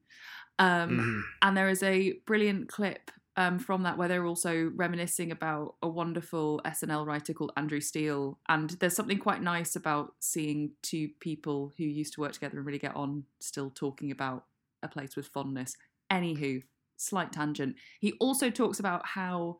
Um, 0.58 0.90
mm. 0.90 1.22
And 1.42 1.56
there 1.56 1.68
is 1.68 1.82
a 1.82 2.14
brilliant 2.26 2.68
clip 2.68 3.10
um, 3.36 3.58
from 3.58 3.82
that 3.84 3.96
where 3.96 4.08
they're 4.08 4.26
also 4.26 4.72
reminiscing 4.74 5.30
about 5.30 5.76
a 5.82 5.88
wonderful 5.88 6.60
SNL 6.64 7.06
writer 7.06 7.32
called 7.32 7.52
Andrew 7.56 7.80
Steele. 7.80 8.38
And 8.48 8.70
there's 8.70 8.96
something 8.96 9.18
quite 9.18 9.42
nice 9.42 9.76
about 9.76 10.14
seeing 10.20 10.72
two 10.82 11.10
people 11.20 11.72
who 11.78 11.84
used 11.84 12.14
to 12.14 12.20
work 12.20 12.32
together 12.32 12.56
and 12.56 12.66
really 12.66 12.78
get 12.78 12.96
on 12.96 13.24
still 13.40 13.70
talking 13.70 14.10
about 14.10 14.44
a 14.82 14.88
place 14.88 15.14
with 15.16 15.28
fondness. 15.28 15.76
Anywho, 16.10 16.62
slight 16.96 17.32
tangent. 17.32 17.76
He 18.00 18.14
also 18.20 18.50
talks 18.50 18.80
about 18.80 19.06
how 19.06 19.58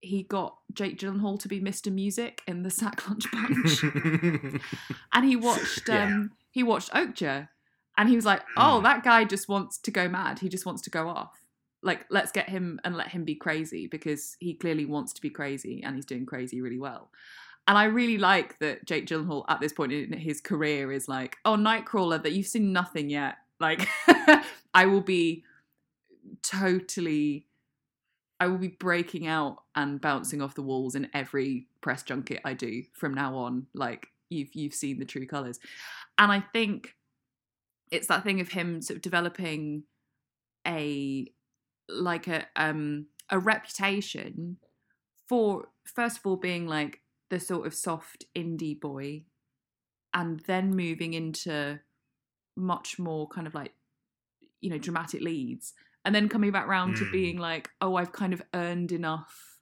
he 0.00 0.22
got 0.22 0.56
Jake 0.72 0.98
Gyllenhaal 0.98 1.38
to 1.40 1.48
be 1.48 1.60
Mr. 1.60 1.92
Music 1.92 2.42
in 2.46 2.62
the 2.62 2.70
Sack 2.70 3.08
Lunch 3.08 3.30
Bunch, 3.30 3.82
and 5.12 5.24
he 5.24 5.36
watched 5.36 5.88
yeah. 5.88 6.04
um, 6.04 6.32
he 6.50 6.62
watched 6.62 6.90
Okja, 6.92 7.48
and 7.96 8.08
he 8.08 8.16
was 8.16 8.24
like, 8.24 8.42
"Oh, 8.56 8.78
mm. 8.78 8.82
that 8.84 9.02
guy 9.02 9.24
just 9.24 9.48
wants 9.48 9.78
to 9.78 9.90
go 9.90 10.08
mad. 10.08 10.38
He 10.38 10.48
just 10.48 10.66
wants 10.66 10.82
to 10.82 10.90
go 10.90 11.08
off. 11.08 11.32
Like, 11.82 12.06
let's 12.10 12.32
get 12.32 12.48
him 12.48 12.80
and 12.84 12.96
let 12.96 13.08
him 13.08 13.24
be 13.24 13.34
crazy 13.34 13.86
because 13.86 14.36
he 14.40 14.54
clearly 14.54 14.84
wants 14.84 15.12
to 15.14 15.22
be 15.22 15.30
crazy, 15.30 15.82
and 15.82 15.96
he's 15.96 16.06
doing 16.06 16.26
crazy 16.26 16.60
really 16.60 16.78
well." 16.78 17.10
And 17.66 17.76
I 17.76 17.84
really 17.84 18.16
like 18.16 18.58
that 18.60 18.86
Jake 18.86 19.06
Gyllenhaal 19.06 19.44
at 19.48 19.60
this 19.60 19.74
point 19.74 19.92
in 19.92 20.12
his 20.12 20.40
career 20.40 20.92
is 20.92 21.08
like, 21.08 21.36
"Oh, 21.44 21.56
Nightcrawler, 21.56 22.22
that 22.22 22.32
you've 22.32 22.46
seen 22.46 22.72
nothing 22.72 23.10
yet. 23.10 23.36
Like, 23.58 23.88
I 24.74 24.86
will 24.86 25.00
be 25.00 25.44
totally." 26.42 27.47
I 28.40 28.46
will 28.46 28.58
be 28.58 28.68
breaking 28.68 29.26
out 29.26 29.58
and 29.74 30.00
bouncing 30.00 30.40
off 30.40 30.54
the 30.54 30.62
walls 30.62 30.94
in 30.94 31.08
every 31.12 31.66
press 31.80 32.02
junket 32.02 32.40
I 32.44 32.54
do 32.54 32.84
from 32.92 33.14
now 33.14 33.36
on. 33.36 33.66
Like 33.74 34.08
you've 34.30 34.54
you've 34.54 34.74
seen 34.74 34.98
the 34.98 35.04
true 35.04 35.26
colours, 35.26 35.58
and 36.18 36.30
I 36.30 36.44
think 36.52 36.94
it's 37.90 38.06
that 38.08 38.22
thing 38.22 38.40
of 38.40 38.50
him 38.50 38.80
sort 38.80 38.96
of 38.96 39.02
developing 39.02 39.84
a 40.66 41.26
like 41.88 42.28
a 42.28 42.46
um 42.54 43.06
a 43.30 43.38
reputation 43.38 44.58
for 45.28 45.68
first 45.84 46.18
of 46.18 46.26
all 46.26 46.36
being 46.36 46.66
like 46.66 47.00
the 47.30 47.40
sort 47.40 47.66
of 47.66 47.74
soft 47.74 48.24
indie 48.36 48.78
boy, 48.78 49.24
and 50.14 50.40
then 50.46 50.70
moving 50.76 51.14
into 51.14 51.80
much 52.56 52.98
more 52.98 53.26
kind 53.26 53.46
of 53.46 53.54
like 53.54 53.72
you 54.60 54.70
know 54.70 54.78
dramatic 54.78 55.22
leads 55.22 55.74
and 56.08 56.14
then 56.14 56.30
coming 56.30 56.50
back 56.50 56.66
round 56.66 56.94
mm. 56.94 57.00
to 57.00 57.10
being 57.10 57.36
like, 57.36 57.68
oh, 57.82 57.96
I've 57.96 58.12
kind 58.12 58.32
of 58.32 58.40
earned 58.54 58.92
enough 58.92 59.58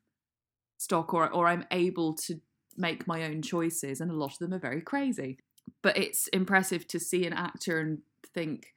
stock, 0.78 1.12
or 1.12 1.28
or 1.28 1.48
I'm 1.48 1.66
able 1.72 2.14
to 2.14 2.40
make 2.76 3.08
my 3.08 3.24
own 3.24 3.42
choices, 3.42 4.00
and 4.00 4.12
a 4.12 4.14
lot 4.14 4.34
of 4.34 4.38
them 4.38 4.54
are 4.54 4.60
very 4.60 4.80
crazy. 4.80 5.38
But 5.82 5.96
it's 5.96 6.28
impressive 6.28 6.86
to 6.86 7.00
see 7.00 7.26
an 7.26 7.32
actor 7.32 7.80
and 7.80 7.98
think, 8.32 8.74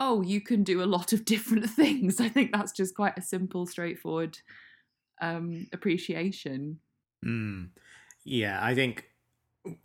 oh, 0.00 0.22
you 0.22 0.40
can 0.40 0.64
do 0.64 0.82
a 0.82 0.84
lot 0.84 1.12
of 1.12 1.24
different 1.32 1.70
things. 1.70 2.20
I 2.20 2.28
think 2.28 2.50
that's 2.50 2.72
just 2.72 2.96
quite 2.96 3.16
a 3.16 3.22
simple, 3.22 3.66
straightforward 3.66 4.38
um, 5.20 5.68
appreciation. 5.72 6.80
Mm. 7.24 7.68
Yeah, 8.24 8.58
I 8.60 8.74
think 8.74 9.11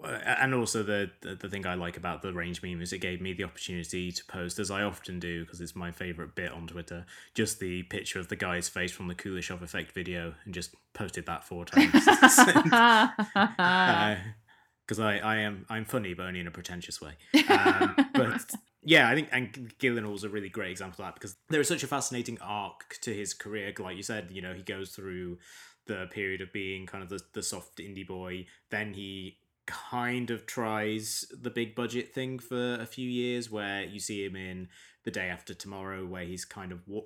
and 0.03 0.55
also 0.55 0.81
the, 0.81 1.11
the, 1.21 1.35
the 1.35 1.49
thing 1.49 1.67
I 1.67 1.75
like 1.75 1.97
about 1.97 2.21
the 2.21 2.33
range 2.33 2.63
meme 2.63 2.81
is 2.81 2.93
it 2.93 2.99
gave 2.99 3.21
me 3.21 3.33
the 3.33 3.43
opportunity 3.43 4.11
to 4.11 4.25
post, 4.25 4.59
as 4.59 4.71
I 4.71 4.81
often 4.81 5.19
do, 5.19 5.45
because 5.45 5.61
it's 5.61 5.75
my 5.75 5.91
favorite 5.91 6.35
bit 6.35 6.51
on 6.51 6.67
Twitter, 6.67 7.05
just 7.35 7.59
the 7.59 7.83
picture 7.83 8.19
of 8.19 8.27
the 8.27 8.35
guy's 8.35 8.67
face 8.67 8.91
from 8.91 9.07
the 9.07 9.15
Kuleshov 9.15 9.61
effect 9.61 9.91
video, 9.91 10.33
and 10.45 10.53
just 10.53 10.73
posted 10.93 11.27
that 11.27 11.43
four 11.43 11.65
times. 11.65 11.91
Because 11.91 12.39
uh, 14.99 15.03
I 15.03 15.17
I 15.19 15.35
am 15.37 15.65
I'm 15.69 15.85
funny, 15.85 16.15
but 16.15 16.25
only 16.25 16.39
in 16.39 16.47
a 16.47 16.51
pretentious 16.51 16.99
way. 16.99 17.13
Um, 17.47 17.95
but 18.13 18.51
yeah, 18.83 19.09
I 19.09 19.13
think 19.13 19.29
and 19.31 19.73
Gyllenhaal's 19.79 20.23
a 20.23 20.29
really 20.29 20.49
great 20.49 20.71
example 20.71 21.03
of 21.03 21.09
that 21.09 21.13
because 21.13 21.35
there 21.49 21.61
is 21.61 21.67
such 21.67 21.83
a 21.83 21.87
fascinating 21.87 22.39
arc 22.41 22.97
to 23.01 23.13
his 23.13 23.35
career. 23.35 23.71
Like 23.77 23.95
you 23.95 24.03
said, 24.03 24.29
you 24.31 24.41
know, 24.41 24.55
he 24.55 24.63
goes 24.63 24.89
through 24.89 25.37
the 25.85 26.07
period 26.11 26.41
of 26.41 26.51
being 26.51 26.85
kind 26.85 27.03
of 27.03 27.09
the, 27.09 27.21
the 27.33 27.43
soft 27.43 27.77
indie 27.77 28.07
boy, 28.07 28.45
then 28.71 28.93
he 28.93 29.37
kind 29.67 30.31
of 30.31 30.45
tries 30.45 31.25
the 31.31 31.51
big 31.51 31.75
budget 31.75 32.13
thing 32.13 32.39
for 32.39 32.75
a 32.75 32.85
few 32.85 33.07
years 33.07 33.51
where 33.51 33.83
you 33.83 33.99
see 33.99 34.25
him 34.25 34.35
in 34.35 34.69
the 35.03 35.11
day 35.11 35.29
after 35.29 35.53
tomorrow 35.53 36.05
where 36.05 36.23
he's 36.23 36.45
kind 36.45 36.71
of 36.71 36.79
what. 36.87 37.05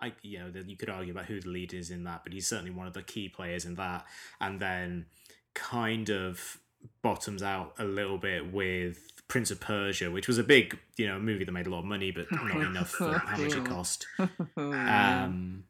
I 0.00 0.12
you 0.22 0.38
know 0.38 0.50
you 0.66 0.76
could 0.76 0.90
argue 0.90 1.12
about 1.12 1.26
who 1.26 1.40
the 1.40 1.48
lead 1.48 1.72
is 1.72 1.90
in 1.90 2.04
that 2.04 2.22
but 2.24 2.32
he's 2.32 2.48
certainly 2.48 2.72
one 2.72 2.88
of 2.88 2.94
the 2.94 3.02
key 3.02 3.28
players 3.28 3.64
in 3.64 3.76
that 3.76 4.04
and 4.40 4.58
then 4.58 5.06
kind 5.54 6.10
of 6.10 6.58
bottoms 7.00 7.42
out 7.42 7.74
a 7.78 7.84
little 7.84 8.18
bit 8.18 8.52
with 8.52 9.12
Prince 9.28 9.52
of 9.52 9.60
Persia 9.60 10.10
which 10.10 10.26
was 10.26 10.36
a 10.36 10.42
big 10.42 10.76
you 10.96 11.06
know 11.06 11.18
movie 11.20 11.44
that 11.44 11.52
made 11.52 11.68
a 11.68 11.70
lot 11.70 11.78
of 11.78 11.84
money 11.84 12.10
but 12.10 12.30
not 12.32 12.56
enough 12.56 12.90
for 12.90 13.16
how 13.18 13.36
much 13.38 13.54
it 13.54 13.64
cost 13.64 14.06
um 14.56 15.64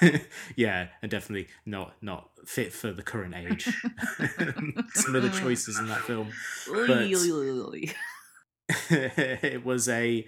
yeah, 0.56 0.88
and 1.02 1.10
definitely 1.10 1.48
not 1.66 1.94
not 2.02 2.30
fit 2.46 2.72
for 2.72 2.92
the 2.92 3.02
current 3.02 3.34
age. 3.34 3.64
Some 4.94 5.14
of 5.14 5.22
the 5.22 5.30
choices 5.30 5.78
in 5.78 5.88
that 5.88 6.00
film, 6.00 6.28
but 6.68 7.02
it 8.90 9.64
was 9.64 9.88
a 9.88 10.26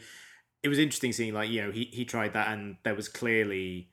it 0.62 0.68
was 0.68 0.78
interesting 0.78 1.12
seeing 1.12 1.34
like 1.34 1.50
you 1.50 1.62
know 1.62 1.70
he 1.70 1.84
he 1.92 2.04
tried 2.04 2.32
that 2.32 2.48
and 2.48 2.76
there 2.84 2.94
was 2.94 3.08
clearly 3.08 3.89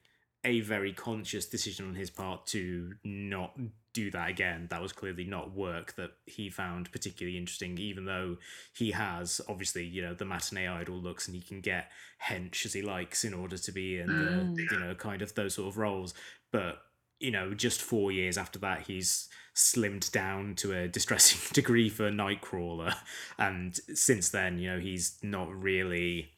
a 0.48 0.62
very 0.62 0.94
conscious 0.94 1.46
decision 1.46 1.90
on 1.90 1.96
his 1.96 2.10
part 2.10 2.46
to 2.48 2.94
not 3.04 3.60
do 3.92 4.10
that 4.12 4.30
again. 4.30 4.68
That 4.70 4.82
was 4.82 4.94
clearly 4.94 5.26
not 5.26 5.54
work 5.54 5.96
that 5.98 6.12
he 6.26 6.50
found 6.50 6.90
particularly 6.90 7.38
interesting, 7.38 7.78
even 7.78 8.06
though 8.06 8.38
he 8.74 8.92
has 8.92 9.42
obviously, 9.50 9.84
you 9.84 10.02
know, 10.02 10.14
the 10.14 10.24
matinee 10.24 10.68
idol 10.68 10.96
looks 10.96 11.28
and 11.28 11.36
he 11.36 11.42
can 11.42 11.60
get 11.60 11.92
hench 12.26 12.66
as 12.66 12.72
he 12.72 12.82
likes 12.82 13.26
in 13.26 13.34
order 13.34 13.58
to 13.58 13.72
be 13.74 14.00
in 14.00 14.08
mm. 14.08 14.56
the, 14.56 14.68
you 14.72 14.80
know, 14.80 14.96
kind 14.96 15.22
of 15.22 15.36
those 15.36 15.56
sort 15.56 15.68
of 15.68 15.78
roles. 15.78 16.14
But, 16.54 16.82
you 17.20 17.32
know, 17.32 17.54
just 17.54 17.82
four 17.82 18.14
years 18.14 18.38
after 18.38 18.58
that, 18.60 18.84
he's 18.84 19.28
slimmed 19.54 20.10
down 20.12 20.56
to 20.56 20.74
a 20.74 20.88
distressing 20.88 21.42
degree 21.54 21.90
for 21.90 22.10
Nightcrawler. 22.10 22.96
And 23.38 23.76
since 23.76 24.30
then, 24.30 24.60
you 24.60 24.72
know, 24.72 24.80
he's 24.80 25.18
not 25.22 25.54
really 25.54 26.32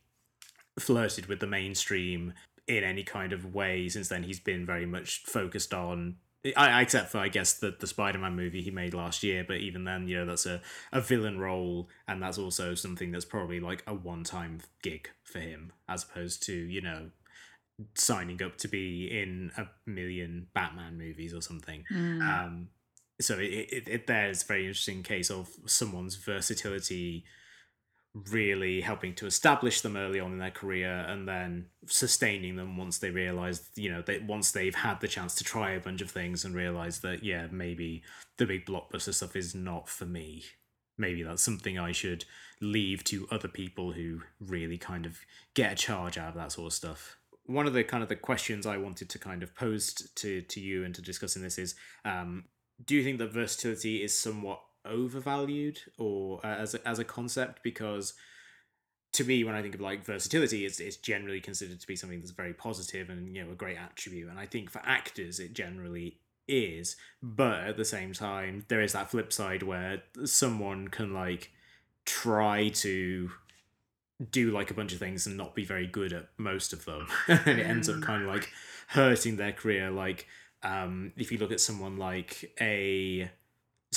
flirted 0.79 1.27
with 1.27 1.39
the 1.39 1.47
mainstream 1.47 2.33
in 2.69 2.83
any 2.83 3.03
kind 3.03 3.33
of 3.33 3.53
way 3.53 3.89
since 3.89 4.07
then 4.07 4.23
he's 4.23 4.39
been 4.39 4.65
very 4.65 4.85
much 4.85 5.23
focused 5.25 5.73
on 5.73 6.15
I, 6.55 6.81
except 6.81 7.09
for 7.09 7.17
I 7.17 7.27
guess 7.27 7.53
the 7.55 7.75
the 7.77 7.87
Spider-Man 7.87 8.33
movie 8.33 8.61
he 8.61 8.71
made 8.71 8.93
last 8.93 9.23
year, 9.23 9.43
but 9.45 9.57
even 9.57 9.83
then, 9.83 10.07
you 10.07 10.19
know, 10.19 10.25
that's 10.25 10.45
a, 10.45 10.61
a 10.93 11.01
villain 11.01 11.37
role, 11.37 11.89
and 12.07 12.23
that's 12.23 12.37
also 12.37 12.75
something 12.75 13.11
that's 13.11 13.25
probably 13.25 13.59
like 13.59 13.83
a 13.85 13.93
one-time 13.93 14.61
gig 14.81 15.09
for 15.21 15.39
him, 15.39 15.73
as 15.89 16.03
opposed 16.03 16.41
to 16.43 16.53
you 16.53 16.79
know 16.79 17.09
signing 17.95 18.41
up 18.41 18.57
to 18.59 18.69
be 18.69 19.07
in 19.11 19.51
a 19.57 19.67
million 19.85 20.47
Batman 20.53 20.97
movies 20.97 21.33
or 21.33 21.41
something. 21.41 21.83
Mm. 21.91 22.21
Um, 22.21 22.67
so 23.19 23.37
it, 23.37 23.67
it, 23.71 23.87
it 23.89 24.07
there's 24.07 24.43
a 24.43 24.45
very 24.45 24.61
interesting 24.61 25.03
case 25.03 25.29
of 25.29 25.49
someone's 25.65 26.15
versatility 26.15 27.25
really 28.13 28.81
helping 28.81 29.13
to 29.13 29.27
establish 29.27 29.81
them 29.81 29.95
early 29.95 30.19
on 30.19 30.31
in 30.31 30.39
their 30.39 30.49
career 30.49 30.91
and 31.07 31.27
then 31.27 31.67
sustaining 31.85 32.55
them 32.55 32.75
once 32.75 32.97
they 32.97 33.11
realize 33.11 33.69
you 33.75 33.91
know 33.91 34.01
that 34.01 34.25
once 34.25 34.51
they've 34.51 34.75
had 34.75 34.99
the 34.99 35.07
chance 35.07 35.35
to 35.35 35.43
try 35.43 35.71
a 35.71 35.79
bunch 35.79 36.01
of 36.01 36.09
things 36.09 36.43
and 36.43 36.55
realize 36.55 36.99
that 37.01 37.23
yeah 37.23 37.45
maybe 37.51 38.01
the 38.37 38.47
big 38.47 38.65
blockbuster 38.65 39.13
stuff 39.13 39.35
is 39.35 39.53
not 39.53 39.87
for 39.87 40.05
me. 40.05 40.43
Maybe 40.97 41.23
that's 41.23 41.43
something 41.43 41.79
i 41.79 41.91
should 41.91 42.25
leave 42.61 43.03
to 43.05 43.27
other 43.31 43.47
people 43.47 43.93
who 43.93 44.21
really 44.41 44.77
kind 44.77 45.05
of 45.05 45.19
get 45.53 45.71
a 45.71 45.75
charge 45.75 46.17
out 46.17 46.29
of 46.29 46.35
that 46.35 46.51
sort 46.51 46.67
of 46.67 46.73
stuff. 46.73 47.17
One 47.45 47.67
of 47.67 47.73
the 47.73 47.83
kind 47.83 48.01
of 48.01 48.09
the 48.09 48.15
questions 48.15 48.65
i 48.65 48.77
wanted 48.77 49.09
to 49.09 49.19
kind 49.19 49.43
of 49.43 49.55
pose 49.55 49.93
to 50.15 50.41
to 50.41 50.59
you 50.59 50.83
and 50.83 50.95
to 50.95 51.01
discuss 51.01 51.35
in 51.35 51.43
this 51.43 51.59
is 51.59 51.75
um, 52.05 52.45
do 52.83 52.95
you 52.95 53.03
think 53.03 53.19
that 53.19 53.33
versatility 53.33 54.03
is 54.03 54.17
somewhat 54.17 54.61
overvalued 54.85 55.79
or 55.97 56.39
uh, 56.43 56.55
as 56.55 56.73
a, 56.73 56.87
as 56.87 56.99
a 56.99 57.03
concept 57.03 57.61
because 57.63 58.13
to 59.11 59.23
me 59.23 59.43
when 59.43 59.55
i 59.55 59.61
think 59.61 59.75
of 59.75 59.81
like 59.81 60.05
versatility 60.05 60.65
it's, 60.65 60.79
it's 60.79 60.97
generally 60.97 61.41
considered 61.41 61.79
to 61.79 61.87
be 61.87 61.95
something 61.95 62.19
that's 62.19 62.31
very 62.31 62.53
positive 62.53 63.09
and 63.09 63.35
you 63.35 63.43
know 63.43 63.51
a 63.51 63.55
great 63.55 63.77
attribute. 63.77 64.29
And 64.29 64.39
i 64.39 64.45
think 64.45 64.69
for 64.69 64.81
actors 64.85 65.39
it 65.39 65.53
generally 65.53 66.19
is. 66.49 66.97
But 67.21 67.61
at 67.61 67.77
the 67.77 67.85
same 67.85 68.13
time 68.13 68.65
there 68.67 68.81
is 68.81 68.93
that 68.93 69.11
flip 69.11 69.31
side 69.31 69.63
where 69.63 70.03
someone 70.25 70.89
can 70.89 71.13
like 71.13 71.51
try 72.05 72.69
to 72.69 73.29
do 74.31 74.51
like 74.51 74.69
a 74.69 74.73
bunch 74.73 74.91
of 74.91 74.99
things 74.99 75.27
and 75.27 75.37
not 75.37 75.55
be 75.55 75.63
very 75.63 75.87
good 75.87 76.11
at 76.11 76.27
most 76.37 76.73
of 76.73 76.83
them. 76.85 77.07
And 77.27 77.59
it 77.59 77.65
ends 77.65 77.87
up 77.87 77.97
mm. 77.97 78.03
kind 78.03 78.23
of 78.23 78.27
like 78.27 78.51
hurting 78.87 79.37
their 79.37 79.53
career. 79.53 79.91
Like 79.91 80.27
um 80.61 81.13
if 81.15 81.31
you 81.31 81.37
look 81.37 81.51
at 81.51 81.61
someone 81.61 81.97
like 81.97 82.51
a 82.59 83.29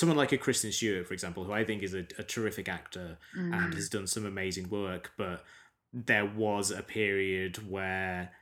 someone 0.03 0.17
like 0.17 0.33
a 0.33 0.37
Kristen 0.37 0.73
Stewart, 0.73 1.07
for 1.07 1.13
example, 1.13 1.45
who 1.45 1.53
I 1.53 1.63
think 1.63 1.81
is 1.81 1.93
a, 1.93 2.05
a 2.17 2.23
terrific 2.23 2.67
actor 2.67 3.17
mm. 3.37 3.53
and 3.53 3.73
has 3.73 3.87
done 3.87 4.05
some 4.05 4.25
amazing 4.25 4.69
work, 4.69 5.13
but 5.17 5.45
there 5.93 6.25
was 6.25 6.71
a 6.71 6.83
period 6.83 7.69
where, 7.69 8.33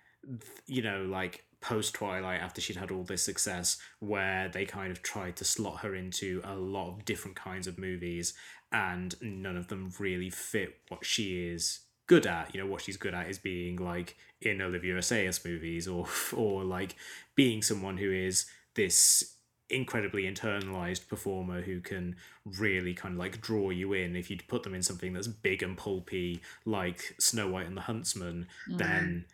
you 0.65 0.82
know, 0.82 1.04
like 1.04 1.43
post 1.62 1.93
Twilight, 1.93 2.41
after 2.41 2.62
she'd 2.62 2.78
had 2.78 2.89
all 2.89 3.04
this 3.04 3.21
success, 3.21 3.78
where 4.00 4.50
they 4.50 4.65
kind 4.65 4.91
of 4.91 5.04
tried 5.04 5.36
to 5.36 5.45
slot 5.45 5.82
her 5.82 5.93
into 5.93 6.41
a 6.43 6.56
lot 6.56 6.89
of 6.89 7.06
different 7.06 7.38
kinds 7.38 7.67
of 7.67 7.78
movies, 7.78 8.34
and 8.71 9.13
none 9.21 9.56
of 9.56 9.67
them 9.67 9.93
really 10.00 10.32
fit 10.32 10.80
what 10.88 11.06
she 11.06 11.45
is 11.47 11.82
good 12.08 12.26
at. 12.26 12.56
You 12.56 12.62
know, 12.62 12.67
what 12.67 12.82
she's 12.82 12.97
good 12.97 13.13
at 13.13 13.30
is 13.30 13.38
being 13.38 13.76
like 13.76 14.17
in 14.41 14.63
Olivier 14.63 14.95
Assayas 14.95 15.45
movies, 15.45 15.88
or 15.88 16.08
or 16.34 16.63
like 16.63 16.95
being 17.36 17.62
someone 17.62 17.97
who 17.97 18.12
is 18.12 18.47
this 18.74 19.36
incredibly 19.72 20.24
internalized 20.24 21.08
performer 21.08 21.62
who 21.62 21.80
can 21.80 22.16
really 22.60 22.94
kind 22.94 23.14
of 23.14 23.20
like 23.20 23.42
draw 23.42 23.70
you 23.70 23.94
in 23.94 24.16
if 24.16 24.30
you 24.30 24.38
put 24.48 24.64
them 24.64 24.76
in 24.76 24.84
something 24.84 25.14
that's 25.14 25.28
big 25.28 25.64
and 25.64 25.78
pulpy 25.78 26.42
like 26.66 27.16
snow 27.20 27.48
white 27.48 27.66
and 27.66 27.78
the 27.78 27.82
huntsman 27.82 28.48
mm. 28.70 28.78
then 28.78 29.26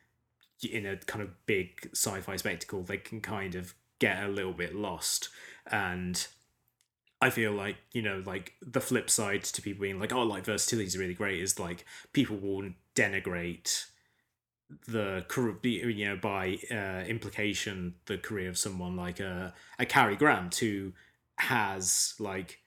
in 0.71 0.85
a 0.85 0.95
kind 0.97 1.23
of 1.23 1.29
big 1.45 1.89
sci-fi 1.93 2.35
spectacle 2.35 2.83
they 2.83 2.97
can 2.97 3.19
kind 3.19 3.55
of 3.55 3.73
get 3.99 4.23
a 4.23 4.27
little 4.27 4.53
bit 4.53 4.75
lost 4.75 5.29
and 5.71 6.27
I 7.19 7.31
feel 7.31 7.51
like 7.51 7.77
you 7.93 8.03
know, 8.03 8.21
like 8.25 8.53
the 8.61 8.79
flip 8.79 9.09
side 9.09 9.43
to 9.43 9.61
people 9.61 9.81
being 9.81 9.99
like, 9.99 10.13
"Oh, 10.13 10.21
like 10.21 10.45
versatility 10.45 10.85
is 10.85 10.97
really 10.97 11.15
great," 11.15 11.41
is 11.41 11.59
like 11.59 11.83
people 12.13 12.37
will 12.37 12.69
denigrate 12.95 13.87
the 14.87 15.25
you 15.63 16.05
know 16.05 16.17
by 16.17 16.57
uh, 16.71 17.03
implication 17.07 17.95
the 18.05 18.17
career 18.17 18.49
of 18.49 18.57
someone 18.57 18.95
like 18.95 19.19
a 19.19 19.53
a 19.79 19.85
Cary 19.85 20.15
Grant 20.15 20.55
who 20.55 20.93
has 21.37 22.15
like 22.19 22.59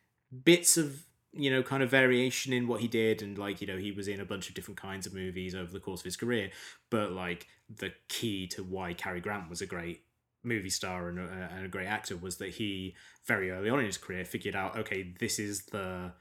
bits 0.44 0.76
of 0.76 1.04
you 1.32 1.50
know 1.50 1.62
kind 1.62 1.82
of 1.82 1.90
variation 1.90 2.52
in 2.52 2.66
what 2.66 2.80
he 2.80 2.88
did 2.88 3.22
and 3.22 3.36
like 3.36 3.60
you 3.60 3.66
know 3.66 3.76
he 3.76 3.92
was 3.92 4.08
in 4.08 4.20
a 4.20 4.24
bunch 4.24 4.48
of 4.48 4.54
different 4.54 4.80
kinds 4.80 5.06
of 5.06 5.14
movies 5.14 5.54
over 5.54 5.70
the 5.70 5.80
course 5.80 6.00
of 6.00 6.04
his 6.04 6.16
career 6.16 6.50
but 6.88 7.12
like 7.12 7.46
the 7.68 7.92
key 8.08 8.46
to 8.46 8.62
why 8.62 8.94
Cary 8.94 9.20
Grant 9.20 9.50
was 9.50 9.60
a 9.60 9.66
great 9.66 10.02
movie 10.42 10.70
star 10.70 11.08
and 11.08 11.18
a, 11.18 11.50
and 11.54 11.66
a 11.66 11.68
great 11.68 11.86
actor 11.86 12.16
was 12.16 12.38
that 12.38 12.48
he 12.48 12.94
very 13.26 13.50
early 13.50 13.68
on 13.68 13.78
in 13.78 13.86
his 13.86 13.98
career 13.98 14.24
figured 14.24 14.56
out 14.56 14.76
okay 14.76 15.12
this 15.20 15.38
is 15.38 15.66
the 15.66 16.12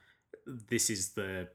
this 0.46 0.90
is 0.90 1.14
the 1.14 1.48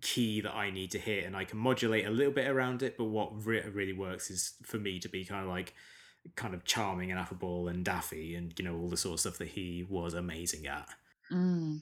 key 0.00 0.40
that 0.40 0.54
I 0.54 0.70
need 0.70 0.90
to 0.92 0.98
hit, 0.98 1.24
and 1.24 1.36
I 1.36 1.44
can 1.44 1.58
modulate 1.58 2.06
a 2.06 2.10
little 2.10 2.32
bit 2.32 2.48
around 2.48 2.82
it. 2.82 2.96
But 2.96 3.04
what 3.04 3.46
re- 3.46 3.68
really 3.72 3.92
works 3.92 4.30
is 4.30 4.54
for 4.62 4.78
me 4.78 4.98
to 5.00 5.08
be 5.08 5.24
kind 5.24 5.42
of 5.42 5.48
like 5.48 5.74
kind 6.34 6.54
of 6.54 6.64
charming 6.64 7.10
and 7.10 7.20
affable 7.20 7.68
and 7.68 7.84
daffy, 7.84 8.34
and 8.34 8.52
you 8.58 8.64
know 8.64 8.76
all 8.76 8.88
the 8.88 8.96
sort 8.96 9.14
of 9.14 9.20
stuff 9.20 9.38
that 9.38 9.48
he 9.48 9.86
was 9.88 10.14
amazing 10.14 10.66
at. 10.66 10.88
Mm. 11.30 11.80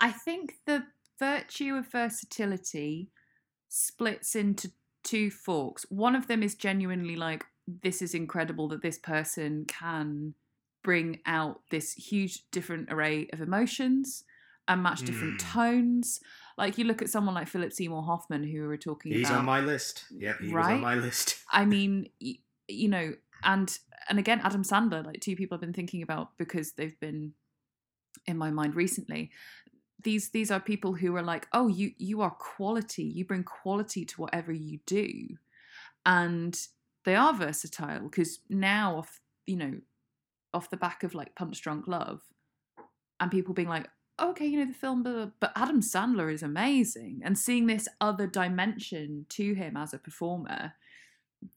I 0.00 0.10
think 0.10 0.54
the 0.66 0.84
virtue 1.18 1.74
of 1.74 1.86
versatility 1.86 3.10
splits 3.68 4.34
into 4.34 4.72
two 5.04 5.30
forks. 5.30 5.86
One 5.90 6.16
of 6.16 6.26
them 6.26 6.42
is 6.42 6.54
genuinely 6.54 7.16
like 7.16 7.44
this 7.82 8.02
is 8.02 8.14
incredible 8.14 8.68
that 8.68 8.82
this 8.82 8.98
person 8.98 9.64
can 9.66 10.34
bring 10.82 11.20
out 11.26 11.60
this 11.70 11.92
huge 11.92 12.50
different 12.50 12.90
array 12.90 13.28
of 13.32 13.40
emotions 13.40 14.24
and 14.66 14.82
match 14.82 15.02
different 15.02 15.40
mm. 15.40 15.52
tones 15.52 16.20
like 16.60 16.78
you 16.78 16.84
look 16.84 17.02
at 17.02 17.08
someone 17.08 17.34
like 17.34 17.48
Philip 17.48 17.72
Seymour 17.72 18.02
Hoffman, 18.02 18.44
who 18.44 18.60
we 18.60 18.66
were 18.66 18.76
talking 18.76 19.12
about 19.12 19.18
He's 19.18 19.28
about. 19.28 19.40
on 19.40 19.44
my 19.46 19.60
list. 19.60 20.04
Yeah, 20.10 20.34
he 20.40 20.52
right? 20.52 20.66
was 20.66 20.74
on 20.74 20.80
my 20.80 20.94
list. 20.94 21.38
I 21.50 21.64
mean, 21.64 22.08
you 22.20 22.88
know, 22.88 23.14
and 23.42 23.78
and 24.08 24.18
again, 24.18 24.40
Adam 24.44 24.62
Sandler, 24.62 25.04
like 25.04 25.20
two 25.20 25.36
people 25.36 25.56
I've 25.56 25.60
been 25.60 25.72
thinking 25.72 26.02
about 26.02 26.36
because 26.38 26.72
they've 26.72 26.98
been 27.00 27.32
in 28.26 28.36
my 28.36 28.50
mind 28.50 28.76
recently. 28.76 29.30
These 30.02 30.30
these 30.30 30.50
are 30.50 30.60
people 30.60 30.94
who 30.94 31.16
are 31.16 31.22
like, 31.22 31.48
oh, 31.52 31.68
you 31.68 31.92
you 31.98 32.20
are 32.20 32.30
quality. 32.30 33.04
You 33.04 33.24
bring 33.24 33.44
quality 33.44 34.04
to 34.04 34.20
whatever 34.20 34.52
you 34.52 34.80
do, 34.86 35.36
and 36.04 36.58
they 37.04 37.16
are 37.16 37.32
versatile 37.32 38.02
because 38.02 38.40
now, 38.48 38.96
off 38.96 39.20
you 39.46 39.56
know, 39.56 39.80
off 40.52 40.70
the 40.70 40.76
back 40.76 41.02
of 41.02 41.14
like 41.14 41.34
Punch 41.34 41.60
Drunk 41.62 41.88
Love, 41.88 42.20
and 43.18 43.30
people 43.30 43.54
being 43.54 43.68
like, 43.68 43.88
okay, 44.20 44.46
you 44.46 44.58
know, 44.58 44.66
the 44.66 44.78
film, 44.78 45.02
blah, 45.02 45.12
blah, 45.12 45.30
but 45.40 45.52
Adam 45.56 45.80
Sandler 45.80 46.32
is 46.32 46.42
amazing. 46.42 47.22
And 47.24 47.38
seeing 47.38 47.66
this 47.66 47.88
other 48.00 48.26
dimension 48.26 49.26
to 49.30 49.54
him 49.54 49.76
as 49.76 49.94
a 49.94 49.98
performer 49.98 50.74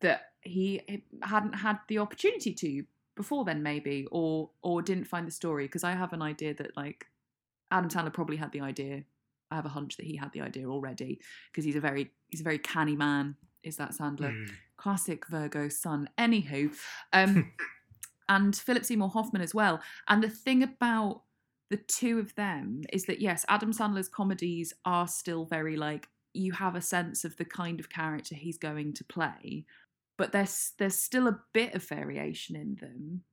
that 0.02 0.32
he 0.42 0.82
hadn't 1.24 1.54
had 1.54 1.80
the 1.88 2.00
opportunity 2.00 2.54
to 2.54 2.84
before 3.16 3.46
then, 3.46 3.62
maybe, 3.62 4.08
or 4.12 4.50
or 4.62 4.82
didn't 4.82 5.06
find 5.06 5.28
the 5.28 5.32
story. 5.32 5.66
Because 5.66 5.84
I 5.84 5.92
have 5.92 6.14
an 6.14 6.22
idea 6.22 6.54
that 6.56 6.76
like 6.76 7.06
Adam 7.72 7.90
Sandler 7.90 8.14
probably 8.14 8.38
had 8.38 8.52
the 8.52 8.62
idea. 8.62 9.04
I 9.52 9.56
have 9.56 9.66
a 9.66 9.70
hunch 9.70 9.98
that 9.98 10.06
he 10.06 10.16
had 10.16 10.32
the 10.32 10.42
idea 10.42 10.68
already 10.68 11.20
because 11.52 11.66
he's 11.66 11.76
a 11.76 11.82
very 11.82 12.12
he's 12.30 12.42
a 12.42 12.44
very 12.44 12.60
canny 12.60 12.96
man. 12.96 13.36
Is 13.64 13.78
that 13.78 13.92
Sandler? 13.92 14.32
Mm. 14.32 14.50
Classic 14.78 15.26
Virgo 15.28 15.70
sun. 15.70 16.10
Anywho, 16.18 16.72
um, 17.14 17.52
and 18.30 18.56
Philip 18.56 18.84
Seymour 18.84 19.10
Hoffman 19.10 19.42
as 19.42 19.54
well. 19.54 19.82
And 20.08 20.24
the 20.24 20.30
thing 20.30 20.64
about 20.64 21.22
the 21.74 21.78
two 21.78 22.20
of 22.20 22.36
them 22.36 22.84
is 22.94 23.06
that 23.06 23.20
yes, 23.20 23.48
Adam 23.50 23.74
Sandler's 23.74 24.08
comedies 24.08 24.74
are 24.86 25.08
still 25.08 25.44
very 25.44 25.76
like 25.76 26.08
you 26.32 26.52
have 26.52 26.76
a 26.76 26.82
sense 26.82 27.26
of 27.26 27.36
the 27.38 27.46
kind 27.46 27.80
of 27.80 27.90
character 27.90 28.36
he's 28.36 28.60
going 28.60 28.94
to 28.94 29.04
play, 29.04 29.66
but 30.16 30.32
there's 30.32 30.74
there's 30.78 30.94
still 30.94 31.28
a 31.28 31.40
bit 31.52 31.74
of 31.74 31.84
variation 31.84 32.56
in 32.56 32.76
them. 32.80 33.24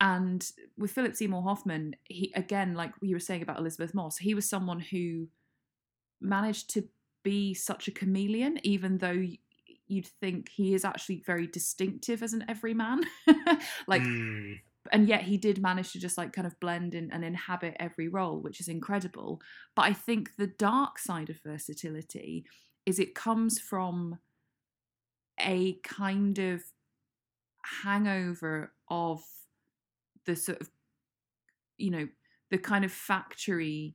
And 0.00 0.48
with 0.76 0.92
Philip 0.92 1.16
Seymour 1.16 1.42
Hoffman, 1.42 1.96
he 2.04 2.32
again, 2.36 2.74
like 2.74 2.92
you 3.02 3.16
were 3.16 3.18
saying 3.18 3.42
about 3.42 3.58
Elisabeth 3.58 3.94
Moss, 3.94 4.18
he 4.18 4.32
was 4.32 4.48
someone 4.48 4.78
who 4.78 5.26
managed 6.20 6.70
to 6.74 6.84
be 7.24 7.52
such 7.52 7.88
a 7.88 7.92
chameleon, 7.92 8.60
even 8.62 8.98
though 8.98 9.26
you'd 9.88 10.06
think 10.06 10.50
he 10.50 10.72
is 10.72 10.84
actually 10.84 11.24
very 11.26 11.48
distinctive 11.48 12.22
as 12.22 12.32
an 12.32 12.44
everyman. 12.48 13.00
like 13.88 14.02
Mm. 14.02 14.60
And 14.92 15.08
yet 15.08 15.22
he 15.22 15.36
did 15.36 15.60
manage 15.60 15.92
to 15.92 15.98
just 16.00 16.18
like 16.18 16.32
kind 16.32 16.46
of 16.46 16.58
blend 16.60 16.94
in 16.94 17.10
and 17.10 17.24
inhabit 17.24 17.76
every 17.78 18.08
role, 18.08 18.40
which 18.40 18.60
is 18.60 18.68
incredible. 18.68 19.40
But 19.74 19.82
I 19.82 19.92
think 19.92 20.36
the 20.36 20.46
dark 20.46 20.98
side 20.98 21.30
of 21.30 21.40
versatility 21.42 22.44
is 22.86 22.98
it 22.98 23.14
comes 23.14 23.58
from 23.58 24.18
a 25.40 25.74
kind 25.84 26.38
of 26.38 26.62
hangover 27.82 28.72
of 28.88 29.22
the 30.24 30.34
sort 30.36 30.60
of 30.60 30.70
you 31.76 31.90
know 31.90 32.08
the 32.50 32.58
kind 32.58 32.84
of 32.84 32.92
factory 32.92 33.94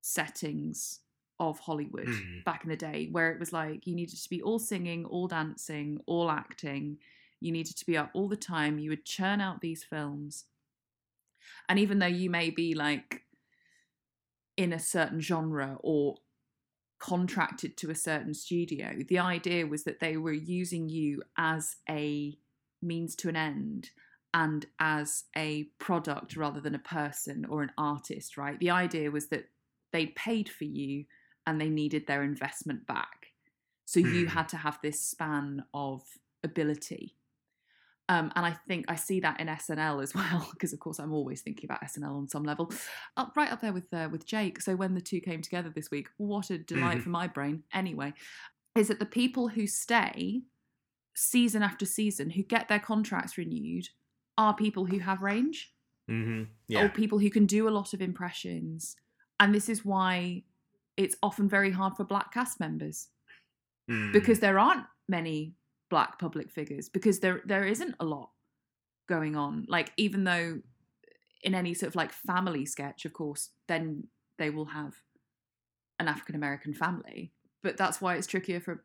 settings 0.00 1.00
of 1.38 1.58
Hollywood 1.58 2.06
Mm. 2.06 2.44
back 2.44 2.62
in 2.64 2.70
the 2.70 2.76
day 2.76 3.08
where 3.10 3.32
it 3.32 3.40
was 3.40 3.52
like 3.52 3.86
you 3.86 3.94
needed 3.96 4.16
to 4.22 4.30
be 4.30 4.40
all 4.42 4.58
singing, 4.58 5.04
all 5.06 5.26
dancing, 5.26 6.00
all 6.06 6.30
acting. 6.30 6.98
You 7.42 7.52
needed 7.52 7.76
to 7.76 7.86
be 7.86 7.96
up 7.96 8.10
all 8.14 8.28
the 8.28 8.36
time. 8.36 8.78
You 8.78 8.90
would 8.90 9.04
churn 9.04 9.40
out 9.40 9.60
these 9.60 9.84
films. 9.84 10.44
And 11.68 11.78
even 11.78 11.98
though 11.98 12.06
you 12.06 12.30
may 12.30 12.50
be 12.50 12.74
like 12.74 13.22
in 14.56 14.72
a 14.72 14.78
certain 14.78 15.20
genre 15.20 15.78
or 15.80 16.16
contracted 16.98 17.76
to 17.78 17.90
a 17.90 17.94
certain 17.94 18.34
studio, 18.34 18.94
the 19.08 19.18
idea 19.18 19.66
was 19.66 19.84
that 19.84 20.00
they 20.00 20.16
were 20.16 20.32
using 20.32 20.88
you 20.88 21.22
as 21.36 21.76
a 21.88 22.38
means 22.80 23.14
to 23.16 23.28
an 23.28 23.36
end 23.36 23.90
and 24.34 24.66
as 24.78 25.24
a 25.36 25.64
product 25.78 26.36
rather 26.36 26.60
than 26.60 26.74
a 26.74 26.78
person 26.78 27.44
or 27.44 27.62
an 27.62 27.72
artist, 27.76 28.36
right? 28.36 28.58
The 28.58 28.70
idea 28.70 29.10
was 29.10 29.28
that 29.28 29.48
they 29.92 30.06
paid 30.06 30.48
for 30.48 30.64
you 30.64 31.04
and 31.46 31.60
they 31.60 31.68
needed 31.68 32.06
their 32.06 32.22
investment 32.22 32.86
back. 32.86 33.26
So 33.84 34.00
you 34.00 34.26
Hmm. 34.26 34.34
had 34.36 34.48
to 34.50 34.56
have 34.58 34.78
this 34.80 35.00
span 35.00 35.64
of 35.74 36.02
ability. 36.42 37.16
Um, 38.12 38.30
and 38.36 38.44
I 38.44 38.52
think 38.68 38.84
I 38.88 38.96
see 38.96 39.20
that 39.20 39.40
in 39.40 39.46
SNL 39.48 40.02
as 40.02 40.14
well, 40.20 40.48
because 40.52 40.72
of 40.72 40.80
course 40.80 40.98
I'm 40.98 41.12
always 41.12 41.40
thinking 41.40 41.64
about 41.68 41.82
SNL 41.82 42.16
on 42.16 42.28
some 42.28 42.42
level. 42.44 42.70
Up 43.16 43.32
right 43.36 43.50
up 43.52 43.60
there 43.60 43.72
with 43.72 43.92
uh, 43.92 44.08
with 44.12 44.26
Jake. 44.26 44.60
So 44.60 44.76
when 44.76 44.94
the 44.94 45.00
two 45.00 45.20
came 45.20 45.40
together 45.42 45.70
this 45.74 45.90
week, 45.90 46.08
what 46.18 46.50
a 46.50 46.58
delight 46.58 46.98
Mhm. 46.98 47.02
for 47.04 47.08
my 47.10 47.26
brain. 47.26 47.62
Anyway, 47.72 48.12
is 48.74 48.88
that 48.88 48.98
the 48.98 49.06
people 49.06 49.48
who 49.48 49.66
stay 49.66 50.42
season 51.14 51.62
after 51.62 51.86
season, 51.86 52.30
who 52.30 52.42
get 52.42 52.68
their 52.68 52.78
contracts 52.80 53.36
renewed, 53.38 53.88
are 54.38 54.54
people 54.54 54.84
who 54.86 54.98
have 54.98 55.22
range 55.22 55.72
hmm 56.08 56.42
or 56.76 56.88
people 56.88 57.18
who 57.18 57.30
can 57.30 57.46
do 57.46 57.68
a 57.68 57.70
lot 57.78 57.94
of 57.94 58.00
impressions. 58.02 58.96
And 59.40 59.54
this 59.54 59.68
is 59.68 59.84
why 59.84 60.42
it's 60.96 61.16
often 61.22 61.48
very 61.48 61.70
hard 61.70 61.94
for 61.96 62.04
black 62.04 62.32
cast 62.32 62.58
members 62.60 63.08
Mm. 63.90 64.12
because 64.12 64.38
there 64.40 64.58
aren't 64.58 64.86
many 65.08 65.54
black 65.92 66.18
public 66.18 66.50
figures 66.50 66.88
because 66.88 67.20
there 67.20 67.42
there 67.44 67.66
isn't 67.66 67.94
a 68.00 68.04
lot 68.04 68.30
going 69.10 69.36
on. 69.36 69.66
Like 69.68 69.92
even 69.98 70.24
though 70.24 70.60
in 71.42 71.54
any 71.54 71.74
sort 71.74 71.88
of 71.88 71.96
like 71.96 72.12
family 72.12 72.64
sketch 72.64 73.04
of 73.04 73.12
course 73.12 73.50
then 73.66 74.04
they 74.38 74.48
will 74.48 74.64
have 74.64 74.94
an 76.00 76.08
african 76.08 76.34
american 76.34 76.72
family. 76.72 77.30
But 77.62 77.76
that's 77.76 78.00
why 78.00 78.14
it's 78.14 78.26
trickier 78.26 78.58
for 78.58 78.82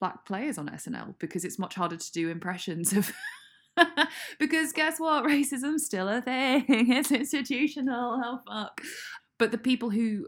black 0.00 0.26
players 0.26 0.58
on 0.58 0.68
SNL 0.68 1.14
because 1.18 1.46
it's 1.46 1.58
much 1.58 1.74
harder 1.74 1.96
to 1.96 2.12
do 2.12 2.28
impressions 2.28 2.92
of 2.92 3.10
because 4.38 4.72
guess 4.72 5.00
what? 5.00 5.24
Racism's 5.24 5.86
still 5.86 6.08
a 6.08 6.20
thing. 6.20 6.64
It's 6.68 7.10
institutional. 7.10 8.20
Oh 8.22 8.40
fuck. 8.46 8.82
But 9.38 9.50
the 9.50 9.58
people 9.58 9.88
who 9.88 10.26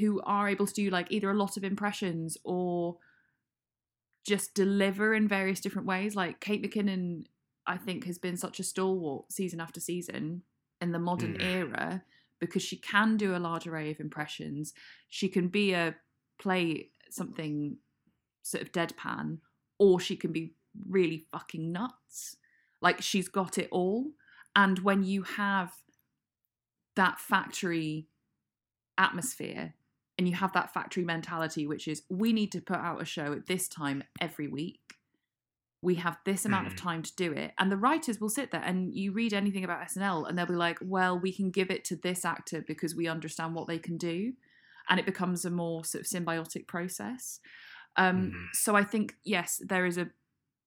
who 0.00 0.20
are 0.22 0.48
able 0.48 0.66
to 0.66 0.74
do 0.74 0.90
like 0.90 1.12
either 1.12 1.30
a 1.30 1.36
lot 1.36 1.56
of 1.56 1.62
impressions 1.62 2.36
or 2.42 2.96
just 4.24 4.54
deliver 4.54 5.14
in 5.14 5.28
various 5.28 5.60
different 5.60 5.86
ways. 5.88 6.14
Like 6.14 6.40
Kate 6.40 6.62
McKinnon, 6.62 7.24
I 7.66 7.76
think, 7.76 8.06
has 8.06 8.18
been 8.18 8.36
such 8.36 8.60
a 8.60 8.64
stalwart 8.64 9.32
season 9.32 9.60
after 9.60 9.80
season 9.80 10.42
in 10.80 10.92
the 10.92 10.98
modern 10.98 11.34
Mm. 11.34 11.42
era 11.44 12.04
because 12.38 12.62
she 12.62 12.76
can 12.76 13.16
do 13.16 13.36
a 13.36 13.38
large 13.38 13.66
array 13.66 13.90
of 13.90 14.00
impressions. 14.00 14.74
She 15.08 15.28
can 15.28 15.48
be 15.48 15.72
a 15.72 15.96
play 16.38 16.90
something 17.10 17.78
sort 18.42 18.62
of 18.62 18.72
deadpan, 18.72 19.38
or 19.78 20.00
she 20.00 20.16
can 20.16 20.32
be 20.32 20.54
really 20.88 21.26
fucking 21.30 21.70
nuts. 21.70 22.36
Like 22.80 23.00
she's 23.00 23.28
got 23.28 23.58
it 23.58 23.68
all. 23.70 24.12
And 24.56 24.80
when 24.80 25.04
you 25.04 25.22
have 25.22 25.72
that 26.96 27.20
factory 27.20 28.08
atmosphere 28.98 29.74
and 30.22 30.28
you 30.28 30.36
have 30.36 30.52
that 30.52 30.72
factory 30.72 31.04
mentality, 31.04 31.66
which 31.66 31.88
is 31.88 32.02
we 32.08 32.32
need 32.32 32.52
to 32.52 32.60
put 32.60 32.76
out 32.76 33.02
a 33.02 33.04
show 33.04 33.32
at 33.32 33.46
this 33.48 33.66
time 33.66 34.04
every 34.20 34.46
week. 34.46 34.94
We 35.82 35.96
have 35.96 36.16
this 36.24 36.44
amount 36.44 36.68
of 36.68 36.74
Mm. 36.74 36.76
time 36.76 37.02
to 37.02 37.16
do 37.16 37.32
it. 37.32 37.54
And 37.58 37.72
the 37.72 37.76
writers 37.76 38.20
will 38.20 38.28
sit 38.28 38.52
there 38.52 38.62
and 38.62 38.94
you 38.94 39.10
read 39.10 39.32
anything 39.34 39.64
about 39.64 39.82
SNL 39.82 40.24
and 40.26 40.38
they'll 40.38 40.46
be 40.46 40.54
like, 40.54 40.78
well, 40.80 41.18
we 41.18 41.32
can 41.32 41.50
give 41.50 41.72
it 41.72 41.84
to 41.86 41.96
this 41.96 42.24
actor 42.24 42.62
because 42.62 42.94
we 42.94 43.08
understand 43.08 43.56
what 43.56 43.66
they 43.66 43.80
can 43.80 43.98
do. 43.98 44.34
And 44.88 45.00
it 45.00 45.06
becomes 45.06 45.44
a 45.44 45.50
more 45.50 45.84
sort 45.84 46.02
of 46.02 46.06
symbiotic 46.08 46.68
process. 46.68 47.40
Um, 47.96 48.30
Mhm. 48.30 48.46
So 48.52 48.76
I 48.76 48.84
think, 48.84 49.16
yes, 49.24 49.60
there 49.66 49.84
is 49.84 49.98
a 49.98 50.10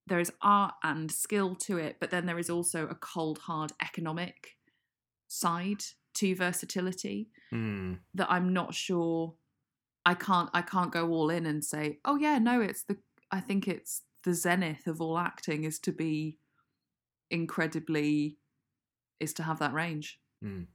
there 0.07 0.19
is 0.19 0.31
art 0.41 0.75
and 0.83 1.09
skill 1.11 1.55
to 1.55 1.77
it, 1.79 1.97
but 1.99 2.11
then 2.11 2.27
there 2.27 2.37
is 2.37 2.47
also 2.49 2.85
a 2.87 2.93
cold, 2.93 3.39
hard 3.39 3.71
economic 3.81 4.55
side 5.27 5.83
to 6.13 6.35
versatility 6.35 7.29
Mm. 7.51 7.99
that 8.13 8.29
I'm 8.31 8.53
not 8.53 8.75
sure 8.75 9.35
I 10.05 10.13
can't 10.13 10.49
I 10.53 10.61
can't 10.61 10.91
go 10.91 11.09
all 11.09 11.29
in 11.29 11.45
and 11.45 11.63
say, 11.63 11.99
"Oh 12.05 12.15
yeah, 12.15 12.37
no, 12.37 12.61
it's 12.61 12.83
the 12.83 12.97
I 13.31 13.39
think 13.39 13.67
it's 13.67 14.03
the 14.23 14.33
zenith 14.33 14.87
of 14.87 15.01
all 15.01 15.17
acting 15.17 15.63
is 15.63 15.79
to 15.79 15.91
be 15.91 16.37
incredibly 17.29 18.37
is 19.19 19.33
to 19.33 19.43
have 19.43 19.59
that 19.59 19.73
range." 19.73 20.19
Mm. 20.43 20.67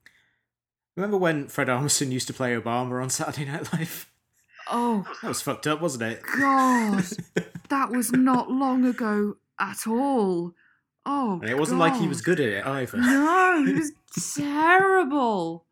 Remember 0.96 1.16
when 1.16 1.48
Fred 1.48 1.68
Armisen 1.68 2.10
used 2.10 2.26
to 2.26 2.34
play 2.34 2.54
Obama 2.54 3.02
on 3.02 3.10
Saturday 3.10 3.50
Night 3.50 3.72
Live? 3.72 4.10
Oh 4.68 5.06
That 5.22 5.28
was 5.28 5.42
fucked 5.42 5.66
up, 5.66 5.80
wasn't 5.80 6.02
it? 6.04 6.22
god, 6.38 7.04
that 7.68 7.90
was 7.90 8.12
not 8.12 8.50
long 8.50 8.84
ago 8.84 9.36
at 9.58 9.86
all. 9.86 10.52
Oh, 11.06 11.38
and 11.40 11.48
it 11.48 11.58
wasn't 11.58 11.80
like 11.80 11.96
he 11.96 12.08
was 12.08 12.20
good 12.20 12.40
at 12.40 12.48
it 12.48 12.66
either. 12.66 12.98
No, 12.98 13.64
he 13.64 13.72
was 13.72 13.92
terrible. 14.36 15.66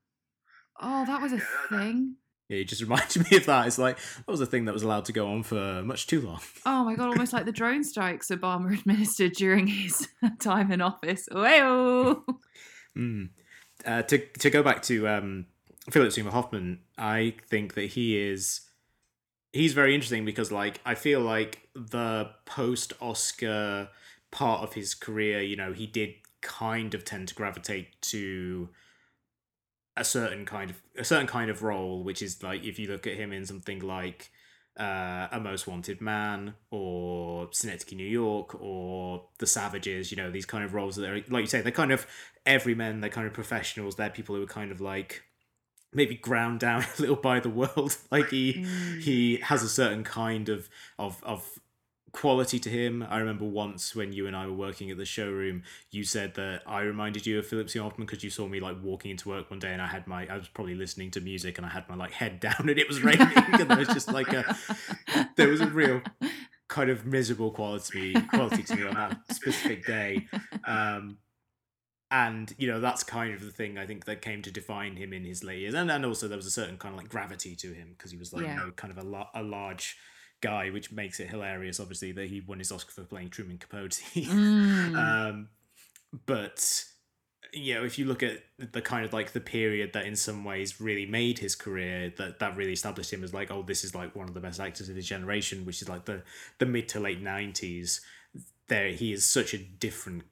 Oh, 0.80 1.04
that 1.04 1.20
was 1.20 1.32
a 1.32 1.40
thing. 1.68 2.14
Yeah, 2.48 2.58
it 2.58 2.64
just 2.64 2.82
reminded 2.82 3.30
me 3.30 3.36
of 3.36 3.46
that. 3.46 3.66
It's 3.66 3.78
like 3.78 3.98
that 3.98 4.28
was 4.28 4.40
a 4.40 4.46
thing 4.46 4.64
that 4.66 4.72
was 4.72 4.82
allowed 4.82 5.04
to 5.06 5.12
go 5.12 5.28
on 5.28 5.42
for 5.42 5.82
much 5.82 6.06
too 6.06 6.20
long. 6.20 6.40
Oh 6.66 6.84
my 6.84 6.94
god, 6.94 7.08
almost 7.08 7.32
like 7.32 7.44
the 7.44 7.52
drone 7.52 7.84
strikes 7.84 8.28
Obama 8.28 8.72
administered 8.78 9.32
during 9.32 9.66
his 9.66 10.08
time 10.40 10.72
in 10.72 10.80
office. 10.80 11.28
Wow. 11.30 12.24
Mm. 12.96 13.30
Uh, 13.84 14.02
to 14.02 14.18
to 14.18 14.50
go 14.50 14.62
back 14.62 14.82
to 14.82 15.08
um, 15.08 15.46
Philip 15.90 16.12
Seymour 16.12 16.32
Hoffman, 16.32 16.80
I 16.96 17.34
think 17.48 17.74
that 17.74 17.90
he 17.90 18.18
is 18.18 18.62
he's 19.52 19.72
very 19.72 19.94
interesting 19.94 20.24
because 20.24 20.50
like 20.50 20.80
I 20.84 20.94
feel 20.94 21.20
like 21.20 21.68
the 21.74 22.30
post 22.44 22.92
Oscar 23.00 23.88
part 24.30 24.62
of 24.62 24.74
his 24.74 24.94
career, 24.94 25.40
you 25.40 25.56
know, 25.56 25.72
he 25.72 25.86
did 25.86 26.14
kind 26.40 26.94
of 26.94 27.04
tend 27.04 27.28
to 27.28 27.34
gravitate 27.34 28.00
to 28.00 28.68
a 30.00 30.04
certain 30.04 30.44
kind 30.44 30.70
of 30.70 30.82
a 30.96 31.04
certain 31.04 31.26
kind 31.26 31.50
of 31.50 31.62
role, 31.62 32.02
which 32.02 32.22
is 32.22 32.42
like 32.42 32.64
if 32.64 32.78
you 32.78 32.88
look 32.88 33.06
at 33.06 33.14
him 33.14 33.32
in 33.32 33.44
something 33.46 33.80
like 33.80 34.30
uh, 34.78 35.28
a 35.32 35.40
Most 35.40 35.66
Wanted 35.66 36.00
Man 36.00 36.54
or 36.70 37.48
Synecdoche, 37.52 37.96
New 37.96 38.06
York, 38.06 38.60
or 38.60 39.24
The 39.38 39.46
Savages, 39.46 40.10
you 40.10 40.16
know, 40.16 40.30
these 40.30 40.46
kind 40.46 40.62
of 40.64 40.72
roles 40.72 40.96
that 40.96 41.08
are, 41.10 41.20
like 41.28 41.42
you 41.42 41.46
say, 41.46 41.60
they're 41.60 41.72
kind 41.72 41.90
of 41.92 42.06
everymen, 42.46 43.00
they're 43.00 43.10
kind 43.10 43.26
of 43.26 43.32
professionals, 43.32 43.96
they're 43.96 44.10
people 44.10 44.36
who 44.36 44.42
are 44.42 44.46
kind 44.46 44.70
of 44.70 44.80
like 44.80 45.22
maybe 45.92 46.14
ground 46.14 46.60
down 46.60 46.82
a 46.98 47.00
little 47.00 47.16
by 47.16 47.40
the 47.40 47.50
world. 47.50 47.96
Like 48.10 48.30
he 48.30 48.54
Mm. 48.54 49.00
he 49.00 49.36
has 49.38 49.62
a 49.62 49.68
certain 49.68 50.04
kind 50.04 50.48
of 50.48 50.68
of 50.98 51.22
of 51.24 51.58
quality 52.18 52.58
to 52.58 52.68
him. 52.68 53.06
I 53.08 53.18
remember 53.18 53.44
once 53.44 53.94
when 53.94 54.12
you 54.12 54.26
and 54.26 54.34
I 54.34 54.46
were 54.46 54.52
working 54.52 54.90
at 54.90 54.96
the 54.96 55.04
showroom, 55.04 55.62
you 55.92 56.02
said 56.02 56.34
that 56.34 56.62
I 56.66 56.80
reminded 56.80 57.26
you 57.26 57.38
of 57.38 57.46
Philip 57.46 57.70
Seymour 57.70 57.90
Hoffman 57.90 58.06
because 58.06 58.24
you 58.24 58.30
saw 58.30 58.48
me 58.48 58.58
like 58.58 58.76
walking 58.82 59.12
into 59.12 59.28
work 59.28 59.50
one 59.50 59.60
day 59.60 59.72
and 59.72 59.80
I 59.80 59.86
had 59.86 60.06
my 60.08 60.26
I 60.26 60.36
was 60.36 60.48
probably 60.48 60.74
listening 60.74 61.12
to 61.12 61.20
music 61.20 61.58
and 61.58 61.66
I 61.66 61.70
had 61.70 61.88
my 61.88 61.94
like 61.94 62.10
head 62.10 62.40
down 62.46 62.56
and 62.68 62.70
it 62.78 62.88
was 62.88 63.02
raining 63.02 63.28
and 63.36 63.70
there 63.70 63.78
was 63.78 63.86
just 63.88 64.12
like 64.12 64.32
a 64.32 64.56
there 65.36 65.48
was 65.48 65.60
a 65.60 65.66
real 65.68 66.02
kind 66.66 66.90
of 66.90 67.06
miserable 67.06 67.52
quality 67.52 68.12
quality 68.30 68.64
to 68.64 68.74
me 68.76 68.82
on 68.82 68.94
that 68.94 69.16
specific 69.32 69.86
day. 69.86 70.26
Um 70.66 71.18
and 72.10 72.52
you 72.58 72.66
know 72.66 72.80
that's 72.80 73.04
kind 73.04 73.32
of 73.34 73.42
the 73.44 73.52
thing 73.52 73.78
I 73.78 73.86
think 73.86 74.06
that 74.06 74.22
came 74.22 74.42
to 74.42 74.50
define 74.50 74.96
him 74.96 75.12
in 75.12 75.24
his 75.24 75.44
late 75.44 75.60
years, 75.60 75.74
and 75.74 75.88
and 75.90 76.04
also 76.04 76.26
there 76.26 76.38
was 76.38 76.46
a 76.46 76.50
certain 76.50 76.78
kind 76.78 76.94
of 76.94 76.98
like 77.00 77.10
gravity 77.10 77.54
to 77.56 77.72
him 77.72 77.90
because 77.96 78.10
he 78.10 78.16
was 78.16 78.32
like 78.32 78.44
Yeah. 78.44 78.54
you 78.54 78.60
know 78.66 78.70
kind 78.72 78.90
of 78.90 78.98
a, 78.98 79.06
la- 79.06 79.28
a 79.34 79.42
large 79.42 79.96
guy, 80.40 80.70
which 80.70 80.92
makes 80.92 81.20
it 81.20 81.28
hilarious. 81.28 81.80
Obviously 81.80 82.12
that 82.12 82.28
he 82.28 82.40
won 82.40 82.58
his 82.58 82.72
Oscar 82.72 82.92
for 82.92 83.04
playing 83.04 83.30
Truman 83.30 83.58
Capote. 83.58 84.00
Mm. 84.14 84.96
um, 85.32 85.48
but 86.26 86.84
you 87.52 87.74
know 87.74 87.84
if 87.84 87.98
you 87.98 88.04
look 88.04 88.22
at 88.22 88.42
the 88.58 88.82
kind 88.82 89.04
of 89.04 89.12
like 89.12 89.32
the 89.32 89.40
period 89.40 89.92
that 89.92 90.06
in 90.06 90.16
some 90.16 90.44
ways 90.44 90.80
really 90.80 91.06
made 91.06 91.38
his 91.38 91.54
career 91.54 92.12
that 92.16 92.38
that 92.40 92.56
really 92.56 92.72
established 92.72 93.12
him 93.12 93.24
as 93.24 93.32
like 93.32 93.50
oh 93.50 93.62
this 93.62 93.84
is 93.84 93.94
like 93.94 94.14
one 94.14 94.28
of 94.28 94.34
the 94.34 94.40
best 94.40 94.60
actors 94.60 94.88
of 94.88 94.96
his 94.96 95.06
generation 95.06 95.64
which 95.64 95.80
is 95.80 95.88
like 95.88 96.04
the 96.04 96.22
the 96.58 96.66
mid 96.66 96.88
to 96.88 97.00
late 97.00 97.22
90s 97.22 98.00
there 98.68 98.88
he 98.88 99.12
is 99.12 99.24
such 99.24 99.54
a 99.54 99.58
different 99.58 100.24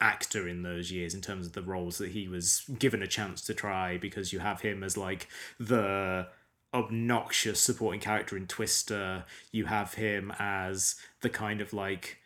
actor 0.00 0.46
in 0.46 0.62
those 0.62 0.92
years 0.92 1.14
in 1.14 1.20
terms 1.20 1.46
of 1.46 1.54
the 1.54 1.62
roles 1.62 1.98
that 1.98 2.10
he 2.10 2.28
was 2.28 2.62
given 2.78 3.02
a 3.02 3.06
chance 3.06 3.42
to 3.42 3.54
try 3.54 3.96
because 3.96 4.32
you 4.32 4.38
have 4.38 4.60
him 4.60 4.84
as 4.84 4.96
like 4.96 5.28
the 5.58 6.26
obnoxious 6.74 7.60
supporting 7.60 8.00
character 8.00 8.36
in 8.36 8.46
Twister 8.46 9.24
you 9.52 9.66
have 9.66 9.94
him 9.94 10.32
as 10.38 10.96
the 11.22 11.30
kind 11.30 11.60
of 11.60 11.72
like 11.72 12.18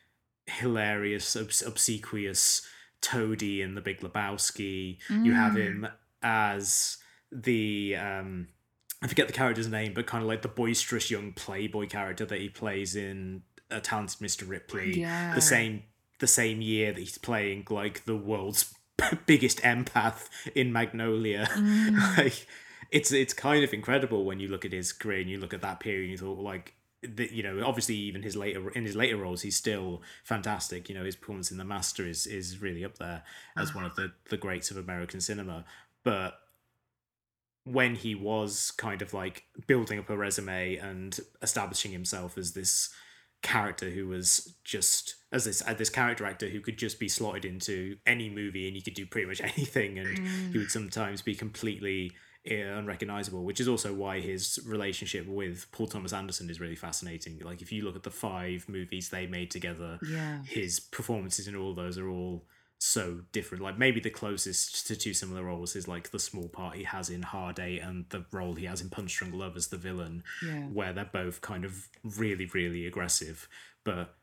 hilarious 0.46 1.36
obs- 1.36 1.62
obsequious 1.62 2.66
Toady 3.00 3.62
in 3.62 3.74
The 3.74 3.80
Big 3.80 4.00
Lebowski 4.00 4.98
you 5.08 5.32
have 5.32 5.52
Mm. 5.52 5.56
him 5.56 5.88
as 6.22 6.98
the 7.30 7.96
um 7.96 8.48
I 9.04 9.08
forget 9.08 9.26
the 9.26 9.32
character's 9.32 9.66
name, 9.66 9.94
but 9.94 10.06
kind 10.06 10.22
of 10.22 10.28
like 10.28 10.42
the 10.42 10.48
boisterous 10.48 11.10
young 11.10 11.32
playboy 11.32 11.88
character 11.88 12.24
that 12.24 12.40
he 12.40 12.48
plays 12.48 12.94
in 12.94 13.42
A 13.68 13.80
Talented 13.80 14.20
Mr. 14.20 14.48
Ripley. 14.48 15.00
Yeah. 15.00 15.34
The 15.34 15.40
same 15.40 15.82
the 16.20 16.28
same 16.28 16.60
year 16.60 16.92
that 16.92 17.00
he's 17.00 17.18
playing 17.18 17.66
like 17.68 18.04
the 18.04 18.14
world's 18.14 18.72
biggest 19.26 19.58
empath 19.62 20.28
in 20.54 20.72
Magnolia. 20.72 21.48
Mm. 21.56 22.16
like 22.18 22.46
it's 22.92 23.10
it's 23.10 23.34
kind 23.34 23.64
of 23.64 23.72
incredible 23.72 24.24
when 24.24 24.38
you 24.38 24.48
look 24.48 24.64
at 24.64 24.72
his 24.72 24.92
career 24.92 25.20
and 25.20 25.30
you 25.30 25.38
look 25.38 25.54
at 25.54 25.62
that 25.62 25.80
period 25.80 26.02
and 26.02 26.10
you 26.12 26.18
thought 26.18 26.38
like 26.38 26.74
the, 27.02 27.28
you 27.34 27.42
know 27.42 27.64
obviously 27.66 27.96
even 27.96 28.22
his 28.22 28.36
later 28.36 28.70
in 28.70 28.84
his 28.84 28.94
later 28.94 29.16
roles 29.16 29.42
he's 29.42 29.56
still 29.56 30.02
fantastic 30.22 30.88
you 30.88 30.94
know 30.94 31.04
his 31.04 31.16
performance 31.16 31.50
in 31.50 31.58
the 31.58 31.64
master 31.64 32.06
is 32.06 32.26
is 32.26 32.62
really 32.62 32.84
up 32.84 32.98
there 32.98 33.24
as 33.56 33.74
one 33.74 33.84
of 33.84 33.96
the 33.96 34.12
the 34.30 34.36
greats 34.36 34.70
of 34.70 34.76
american 34.76 35.20
cinema 35.20 35.64
but 36.04 36.34
when 37.64 37.94
he 37.94 38.14
was 38.14 38.72
kind 38.72 39.02
of 39.02 39.14
like 39.14 39.44
building 39.66 39.98
up 39.98 40.10
a 40.10 40.16
resume 40.16 40.76
and 40.76 41.20
establishing 41.42 41.92
himself 41.92 42.36
as 42.36 42.52
this 42.52 42.90
character 43.42 43.90
who 43.90 44.06
was 44.06 44.54
just 44.62 45.16
as 45.32 45.44
this 45.44 45.60
as 45.62 45.76
this 45.76 45.90
character 45.90 46.24
actor 46.24 46.48
who 46.48 46.60
could 46.60 46.78
just 46.78 47.00
be 47.00 47.08
slotted 47.08 47.44
into 47.44 47.96
any 48.06 48.30
movie 48.30 48.66
and 48.68 48.76
you 48.76 48.82
could 48.82 48.94
do 48.94 49.06
pretty 49.06 49.26
much 49.26 49.40
anything 49.56 49.98
and 49.98 50.18
Mm. 50.18 50.52
he 50.52 50.58
would 50.58 50.70
sometimes 50.70 51.22
be 51.22 51.34
completely 51.34 52.12
unrecognizable 52.44 53.44
which 53.44 53.60
is 53.60 53.68
also 53.68 53.94
why 53.94 54.20
his 54.20 54.58
relationship 54.66 55.26
with 55.26 55.70
Paul 55.72 55.86
Thomas 55.86 56.12
Anderson 56.12 56.50
is 56.50 56.60
really 56.60 56.76
fascinating 56.76 57.40
like 57.44 57.62
if 57.62 57.70
you 57.70 57.84
look 57.84 57.96
at 57.96 58.02
the 58.02 58.10
five 58.10 58.68
movies 58.68 59.10
they 59.10 59.26
made 59.26 59.50
together 59.50 59.98
yeah. 60.08 60.42
his 60.44 60.80
performances 60.80 61.46
in 61.46 61.54
all 61.54 61.74
those 61.74 61.98
are 61.98 62.08
all 62.08 62.44
so 62.82 63.20
different. 63.30 63.62
Like 63.62 63.78
maybe 63.78 64.00
the 64.00 64.10
closest 64.10 64.88
to 64.88 64.96
two 64.96 65.14
similar 65.14 65.44
roles 65.44 65.76
is 65.76 65.86
like 65.86 66.10
the 66.10 66.18
small 66.18 66.48
part 66.48 66.74
he 66.74 66.82
has 66.82 67.10
in 67.10 67.22
Hard 67.22 67.60
Eight 67.60 67.78
and 67.78 68.06
the 68.08 68.24
role 68.32 68.54
he 68.54 68.66
has 68.66 68.80
in 68.80 68.90
Punch 68.90 69.16
Drunk 69.16 69.34
Love 69.34 69.56
as 69.56 69.68
the 69.68 69.76
villain, 69.76 70.24
Yeah. 70.44 70.64
where 70.64 70.92
they're 70.92 71.04
both 71.04 71.40
kind 71.42 71.64
of 71.64 71.88
really, 72.02 72.46
really 72.46 72.84
aggressive. 72.86 73.48
But 73.84 74.16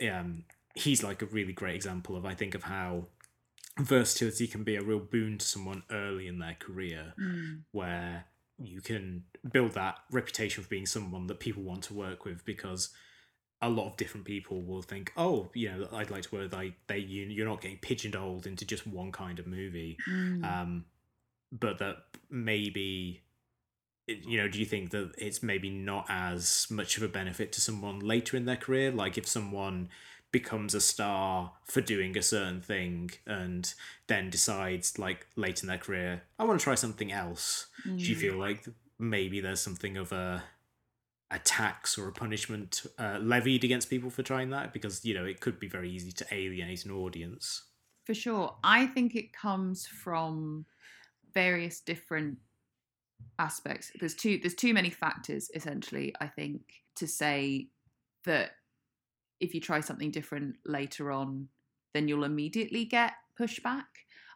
um, 0.00 0.44
he's 0.74 1.02
like 1.04 1.20
a 1.20 1.26
really 1.26 1.52
great 1.52 1.74
example 1.74 2.16
of 2.16 2.24
I 2.24 2.34
think 2.34 2.54
of 2.54 2.62
how 2.62 3.08
versatility 3.78 4.46
can 4.46 4.64
be 4.64 4.76
a 4.76 4.82
real 4.82 4.98
boon 5.00 5.38
to 5.38 5.46
someone 5.46 5.82
early 5.90 6.26
in 6.26 6.38
their 6.38 6.54
career 6.58 7.14
Mm. 7.18 7.62
where 7.72 8.26
you 8.58 8.80
can 8.80 9.24
build 9.52 9.72
that 9.72 9.98
reputation 10.10 10.62
for 10.62 10.70
being 10.70 10.86
someone 10.86 11.26
that 11.26 11.40
people 11.40 11.62
want 11.62 11.82
to 11.84 11.94
work 11.94 12.24
with 12.24 12.44
because 12.46 12.90
a 13.60 13.68
lot 13.68 13.86
of 13.90 13.96
different 13.96 14.24
people 14.26 14.62
will 14.62 14.82
think, 14.82 15.12
oh, 15.16 15.50
you 15.54 15.70
know, 15.70 15.88
I'd 15.92 16.10
like 16.10 16.22
to 16.22 16.34
work 16.34 16.42
with 16.44 16.52
like 16.54 16.74
they 16.86 16.98
you 16.98 17.26
you're 17.26 17.46
not 17.48 17.60
getting 17.60 17.78
pigeonholed 17.78 18.46
into 18.46 18.64
just 18.64 18.86
one 18.86 19.12
kind 19.12 19.38
of 19.38 19.46
movie. 19.46 19.98
Mm. 20.08 20.44
Um 20.44 20.84
but 21.52 21.78
that 21.78 21.96
maybe 22.30 23.22
you 24.08 24.38
know, 24.40 24.46
do 24.48 24.58
you 24.60 24.64
think 24.64 24.90
that 24.90 25.12
it's 25.18 25.42
maybe 25.42 25.68
not 25.68 26.06
as 26.08 26.66
much 26.70 26.96
of 26.96 27.02
a 27.02 27.08
benefit 27.08 27.50
to 27.52 27.60
someone 27.60 27.98
later 27.98 28.36
in 28.36 28.44
their 28.44 28.56
career? 28.56 28.90
Like 28.92 29.18
if 29.18 29.26
someone 29.26 29.88
becomes 30.38 30.74
a 30.74 30.80
star 30.80 31.52
for 31.64 31.80
doing 31.80 32.16
a 32.16 32.22
certain 32.22 32.60
thing 32.60 33.10
and 33.26 33.74
then 34.06 34.30
decides 34.30 34.98
like 34.98 35.26
late 35.36 35.62
in 35.62 35.68
their 35.68 35.78
career, 35.86 36.22
I 36.38 36.44
want 36.44 36.60
to 36.60 36.64
try 36.64 36.74
something 36.74 37.10
else. 37.24 37.66
Do 37.84 37.90
you 38.10 38.16
Mm. 38.16 38.20
feel 38.24 38.36
like 38.46 38.60
maybe 38.98 39.40
there's 39.40 39.60
something 39.68 39.96
of 39.96 40.12
a 40.12 40.44
a 41.30 41.38
tax 41.40 41.98
or 41.98 42.06
a 42.08 42.12
punishment 42.12 42.86
uh, 42.98 43.18
levied 43.20 43.64
against 43.64 43.90
people 43.90 44.10
for 44.10 44.22
trying 44.22 44.50
that? 44.50 44.72
Because 44.72 45.04
you 45.04 45.14
know 45.14 45.24
it 45.24 45.40
could 45.40 45.58
be 45.58 45.68
very 45.68 45.90
easy 45.90 46.12
to 46.12 46.26
alienate 46.30 46.84
an 46.84 46.92
audience. 46.92 47.44
For 48.04 48.14
sure. 48.14 48.56
I 48.62 48.86
think 48.86 49.14
it 49.16 49.32
comes 49.32 49.86
from 49.86 50.66
various 51.34 51.80
different 51.80 52.38
aspects. 53.38 53.90
There's 53.98 54.14
too 54.14 54.38
there's 54.42 54.54
too 54.54 54.74
many 54.74 54.90
factors 54.90 55.50
essentially, 55.54 56.14
I 56.20 56.28
think, 56.28 56.60
to 56.96 57.06
say 57.06 57.68
that 58.24 58.52
if 59.40 59.54
you 59.54 59.60
try 59.60 59.80
something 59.80 60.10
different 60.10 60.56
later 60.64 61.10
on, 61.12 61.48
then 61.92 62.08
you'll 62.08 62.24
immediately 62.24 62.84
get 62.84 63.14
pushback. 63.38 63.84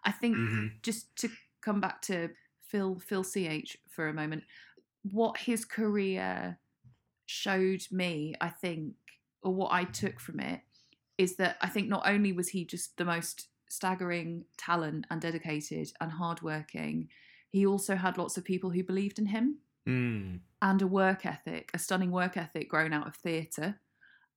I 0.05 0.13
think 0.13 0.37
Mhm. 0.37 0.83
just 0.83 1.15
to 1.17 1.31
come 1.61 1.81
back 1.81 2.03
to 2.03 2.35
Phil 2.61 2.99
Phil 3.01 3.25
CH 3.25 3.77
for 3.89 4.09
a 4.09 4.15
moment, 4.15 4.45
what 5.03 5.39
his 5.39 5.65
career 5.65 6.59
showed 7.27 7.87
me, 7.91 8.35
I 8.41 8.49
think, 8.51 8.97
or 9.43 9.55
what 9.55 9.73
I 9.73 9.85
took 9.85 10.21
from 10.21 10.41
it, 10.41 10.63
is 11.19 11.37
that 11.37 11.57
I 11.61 11.69
think 11.69 11.89
not 11.89 12.07
only 12.07 12.33
was 12.33 12.49
he 12.51 12.65
just 12.65 12.97
the 12.97 13.05
most 13.05 13.49
staggering 13.69 14.47
talent 14.57 15.07
and 15.11 15.21
dedicated 15.21 15.93
and 16.01 16.13
hardworking, 16.13 17.09
he 17.51 17.67
also 17.67 17.97
had 17.97 18.19
lots 18.19 18.37
of 18.37 18.45
people 18.45 18.71
who 18.71 18.83
believed 18.83 19.19
in 19.19 19.27
him 19.27 19.61
Mm. 19.87 20.41
and 20.63 20.83
a 20.83 20.87
work 20.87 21.25
ethic, 21.25 21.71
a 21.75 21.79
stunning 21.79 22.11
work 22.11 22.37
ethic 22.37 22.69
grown 22.69 22.93
out 22.93 23.07
of 23.07 23.17
theatre 23.17 23.81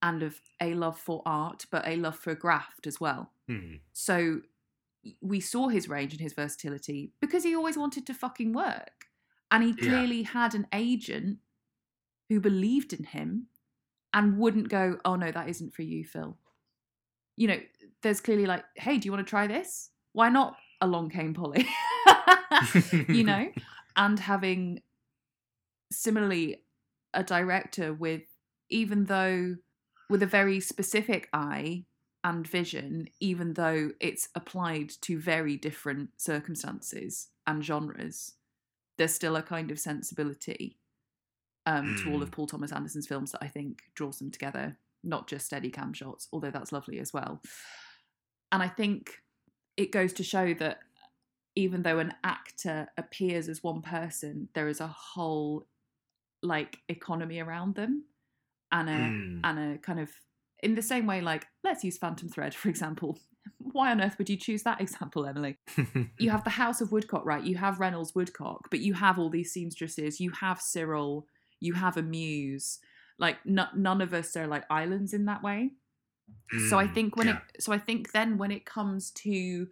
and 0.03 0.21
of 0.21 0.39
a 0.61 0.75
love 0.75 0.99
for 0.99 1.23
art, 1.25 1.65
but 1.71 1.87
a 1.87 1.95
love 1.95 2.17
for 2.19 2.35
graft 2.35 2.85
as 2.85 2.99
well. 3.01 3.31
Mm. 3.49 3.79
So 3.93 4.41
we 5.21 5.39
saw 5.39 5.69
his 5.69 5.89
range 5.89 6.11
and 6.13 6.21
his 6.21 6.33
versatility 6.33 7.13
because 7.19 7.43
he 7.43 7.55
always 7.55 7.77
wanted 7.77 8.05
to 8.07 8.13
fucking 8.13 8.53
work. 8.53 9.05
And 9.49 9.63
he 9.63 9.69
Yeah. 9.69 9.87
clearly 9.87 10.23
had 10.23 10.53
an 10.53 10.67
agent 10.73 11.39
who 12.29 12.39
believed 12.39 12.93
in 12.93 13.05
him 13.05 13.47
and 14.13 14.37
wouldn't 14.37 14.69
go, 14.69 14.99
oh 15.05 15.15
no, 15.15 15.31
that 15.31 15.49
isn't 15.49 15.73
for 15.73 15.81
you, 15.83 16.03
Phil. 16.03 16.37
You 17.35 17.47
know, 17.47 17.59
there's 18.01 18.21
clearly 18.21 18.45
like, 18.45 18.63
hey, 18.75 18.97
do 18.97 19.07
you 19.07 19.11
want 19.11 19.25
to 19.25 19.29
try 19.29 19.47
this? 19.47 19.89
Why 20.11 20.29
not 20.29 20.57
along 20.81 21.09
came 21.09 21.33
Polly? 21.33 21.65
you 23.07 23.23
know? 23.23 23.51
And 23.95 24.19
having 24.19 24.81
similarly 25.91 26.63
a 27.13 27.23
director 27.23 27.93
with, 27.93 28.23
even 28.69 29.05
though 29.05 29.55
with 30.09 30.23
a 30.23 30.27
very 30.27 30.59
specific 30.59 31.29
eye 31.33 31.85
and 32.23 32.47
vision, 32.47 33.07
even 33.19 33.53
though 33.53 33.91
it's 33.99 34.29
applied 34.35 34.89
to 35.01 35.19
very 35.19 35.57
different 35.57 36.09
circumstances 36.17 37.29
and 37.45 37.63
genres, 37.63 38.33
there's 38.97 39.13
still 39.13 39.35
a 39.35 39.41
kind 39.41 39.71
of 39.71 39.79
sensibility 39.79 40.77
um, 41.65 41.95
to 42.03 42.11
all 42.11 42.21
of 42.21 42.31
Paul 42.31 42.47
Thomas 42.47 42.71
Anderson's 42.71 43.07
films 43.07 43.31
that 43.31 43.43
I 43.43 43.47
think 43.47 43.81
draws 43.95 44.19
them 44.19 44.31
together, 44.31 44.77
not 45.03 45.27
just 45.27 45.45
steady 45.45 45.69
cam 45.69 45.93
shots, 45.93 46.27
although 46.31 46.51
that's 46.51 46.71
lovely 46.71 46.99
as 46.99 47.13
well. 47.13 47.41
And 48.51 48.61
I 48.61 48.67
think 48.67 49.11
it 49.75 49.91
goes 49.91 50.13
to 50.13 50.23
show 50.23 50.53
that 50.55 50.79
even 51.55 51.83
though 51.83 51.99
an 51.99 52.13
actor 52.23 52.87
appears 52.97 53.49
as 53.49 53.63
one 53.63 53.81
person, 53.81 54.49
there 54.53 54.67
is 54.67 54.79
a 54.79 54.87
whole 54.87 55.67
like 56.41 56.79
economy 56.89 57.39
around 57.39 57.75
them 57.75 58.03
and 58.73 58.89
a 58.89 58.93
Mm. 58.93 59.39
and 59.45 59.75
a 59.75 59.77
kind 59.77 59.99
of 60.01 60.09
in 60.61 60.75
the 60.75 60.81
same 60.81 61.05
way, 61.05 61.21
like 61.21 61.45
let's 61.63 61.83
use 61.83 61.97
Phantom 61.97 62.27
Thread 62.27 62.53
for 62.53 62.67
example. 62.69 63.17
Why 63.59 63.91
on 63.91 64.01
earth 64.01 64.17
would 64.17 64.29
you 64.29 64.37
choose 64.37 64.63
that 64.63 64.81
example, 64.81 65.25
Emily? 65.25 65.57
you 66.17 66.29
have 66.29 66.43
the 66.43 66.49
House 66.49 66.81
of 66.81 66.91
Woodcock, 66.91 67.25
right? 67.25 67.43
You 67.43 67.57
have 67.57 67.79
Reynolds 67.79 68.13
Woodcock, 68.15 68.69
but 68.69 68.79
you 68.79 68.93
have 68.93 69.17
all 69.19 69.29
these 69.29 69.51
seamstresses. 69.51 70.19
You 70.19 70.31
have 70.31 70.59
Cyril. 70.61 71.27
You 71.59 71.73
have 71.73 71.97
a 71.97 72.01
muse. 72.01 72.79
Like 73.19 73.37
n- 73.47 73.67
none 73.75 74.01
of 74.01 74.13
us 74.13 74.35
are 74.35 74.47
like 74.47 74.65
islands 74.69 75.13
in 75.13 75.25
that 75.25 75.43
way. 75.43 75.71
so 76.69 76.77
I 76.79 76.85
Mm, 76.87 76.93
think 76.93 77.15
when 77.17 77.27
yeah. 77.27 77.37
it, 77.55 77.61
so 77.61 77.71
I 77.73 77.77
think 77.79 78.11
then 78.11 78.37
when 78.37 78.51
it 78.51 78.65
comes 78.65 79.11
to 79.11 79.67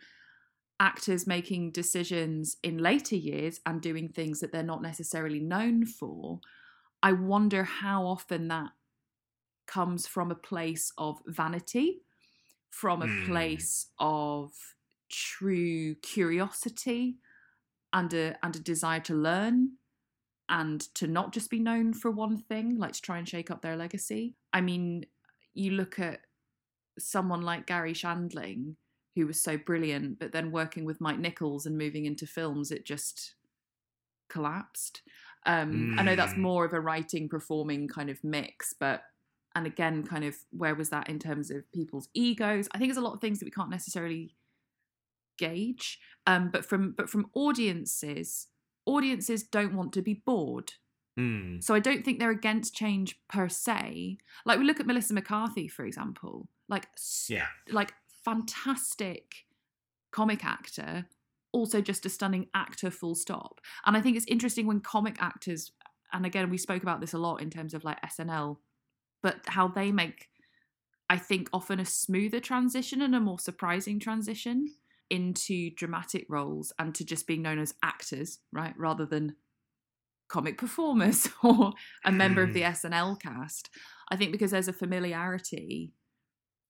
actors 0.80 1.28
making 1.28 1.72
decisions 1.72 2.58
in 2.64 2.78
later 2.80 3.16
years 3.16 3.60
and 3.66 3.82
doing 3.82 4.10
things 4.10 4.40
that 4.40 4.52
they're 4.52 4.64
not 4.64 4.82
necessarily 4.82 5.40
known 5.40 5.86
for, 5.86 6.40
I 7.04 7.12
wonder 7.14 7.64
how 7.64 8.06
often 8.06 8.48
that 8.50 8.72
comes 9.72 10.08
from 10.08 10.32
a 10.32 10.36
place 10.36 10.94
of 10.98 11.22
vanity, 11.28 12.02
from 12.70 13.02
a 13.02 13.08
Mm. 13.08 13.16
place 13.26 13.88
of 14.00 14.54
true 15.10 15.96
curiosity 15.96 17.18
and 17.94 18.14
a 18.14 18.38
and 18.46 18.56
a 18.56 18.60
desire 18.60 19.02
to 19.02 19.16
learn 19.16 19.74
and 20.50 20.82
to 20.96 21.08
not 21.08 21.34
just 21.34 21.50
be 21.50 21.60
known 21.60 21.94
for 21.94 22.12
one 22.12 22.38
thing, 22.38 22.78
like 22.78 22.94
to 22.94 23.02
try 23.02 23.18
and 23.18 23.30
shake 23.30 23.52
up 23.52 23.62
their 23.62 23.78
legacy. 23.78 24.36
I 24.54 24.62
mean, 24.62 25.06
you 25.54 25.72
look 25.72 26.00
at 26.00 26.22
someone 27.00 27.42
like 27.42 27.68
Garry 27.68 27.94
Shandling, 27.94 28.76
who 29.16 29.28
was 29.28 29.42
so 29.42 29.58
brilliant, 29.58 30.20
but 30.20 30.34
then 30.34 30.52
working 30.52 30.86
with 30.86 31.02
Mike 31.02 31.20
Nichols 31.20 31.66
and 31.66 31.78
moving 31.78 32.06
into 32.06 32.28
films, 32.28 32.72
it 32.72 32.86
just 32.86 33.36
collapsed. 34.30 35.02
Um, 35.46 35.92
I 35.98 36.04
know 36.04 36.16
that's 36.16 36.38
Mm. 36.38 36.38
more 36.38 36.66
of 36.66 36.74
a 36.74 36.82
writing 36.82 37.30
performing 37.30 37.88
kind 37.88 38.10
of 38.10 38.24
mix, 38.24 38.74
but 38.80 39.04
and 39.56 39.66
again, 39.66 40.04
kind 40.04 40.24
of 40.24 40.36
where 40.52 40.76
was 40.76 40.90
that 40.90 41.10
in 41.10 41.20
terms 41.20 41.52
of 41.52 41.70
people's 41.72 42.08
egos? 42.14 42.68
I 42.72 42.78
think 42.78 42.90
there's 42.90 42.98
a 42.98 43.02
lot 43.02 43.14
of 43.14 43.22
things 43.22 43.40
that 43.40 43.46
we 43.46 43.52
can't 43.52 43.70
necessarily 43.70 44.36
gauge. 45.38 46.00
Um, 46.28 46.50
but 46.52 46.66
from 46.66 46.92
but 46.92 47.10
from 47.10 47.30
audiences, 47.34 48.48
audiences 48.86 49.44
don't 49.44 49.74
want 49.76 49.94
to 49.94 50.02
be 50.02 50.14
bored. 50.14 50.74
Mm, 51.20 51.62
So 51.62 51.74
I 51.74 51.80
don't 51.80 52.06
think 52.06 52.20
they're 52.20 52.32
against 52.32 52.74
change 52.74 53.20
per 53.28 53.50
se. 53.50 54.18
Like 54.46 54.60
we 54.60 54.66
look 54.66 54.80
at 54.80 54.86
Melissa 54.86 55.14
McCarthy, 55.14 55.68
for 55.68 55.86
example, 55.86 56.48
like 56.70 56.88
yeah. 57.28 57.48
like 57.70 57.94
fantastic 58.24 59.46
comic 60.12 60.46
actor, 60.46 61.08
also 61.52 61.82
just 61.82 62.06
a 62.06 62.10
stunning 62.10 62.48
actor, 62.54 62.90
full 62.90 63.16
stop. 63.16 63.60
And 63.86 63.98
I 63.98 64.02
think 64.02 64.16
it's 64.16 64.26
interesting 64.28 64.68
when 64.68 64.80
comic 64.80 65.18
actors, 65.22 65.72
and 66.14 66.26
again 66.26 66.50
we 66.50 66.58
spoke 66.58 66.84
about 66.84 67.02
this 67.02 67.14
a 67.14 67.18
lot 67.18 67.42
in 67.42 67.50
terms 67.50 67.74
of 67.74 67.84
like 67.84 68.02
SNL, 68.04 68.58
but 69.22 69.42
how 69.48 69.68
they 69.68 69.92
make, 69.92 70.30
I 71.10 71.18
think, 71.18 71.50
often 71.54 71.80
a 71.80 71.86
smoother 71.86 72.40
transition 72.40 73.02
and 73.02 73.16
a 73.16 73.20
more 73.20 73.40
surprising 73.40 74.00
transition 74.00 74.74
into 75.10 75.70
dramatic 75.72 76.26
roles 76.30 76.72
and 76.80 76.96
to 76.96 77.06
just 77.06 77.28
being 77.28 77.42
known 77.42 77.60
as 77.60 77.74
actors, 77.84 78.40
right, 78.54 78.74
rather 78.78 79.06
than 79.06 79.36
comic 80.30 80.58
performers 80.58 81.28
or 81.44 81.74
a 82.06 82.12
member 82.12 82.42
of 82.42 82.54
the 82.54 82.62
hmm. 82.62 82.68
SNL 82.68 83.20
cast. 83.22 83.70
I 84.10 84.16
think 84.16 84.32
because 84.32 84.52
there's 84.52 84.70
a 84.70 84.74
familiarity 84.74 85.94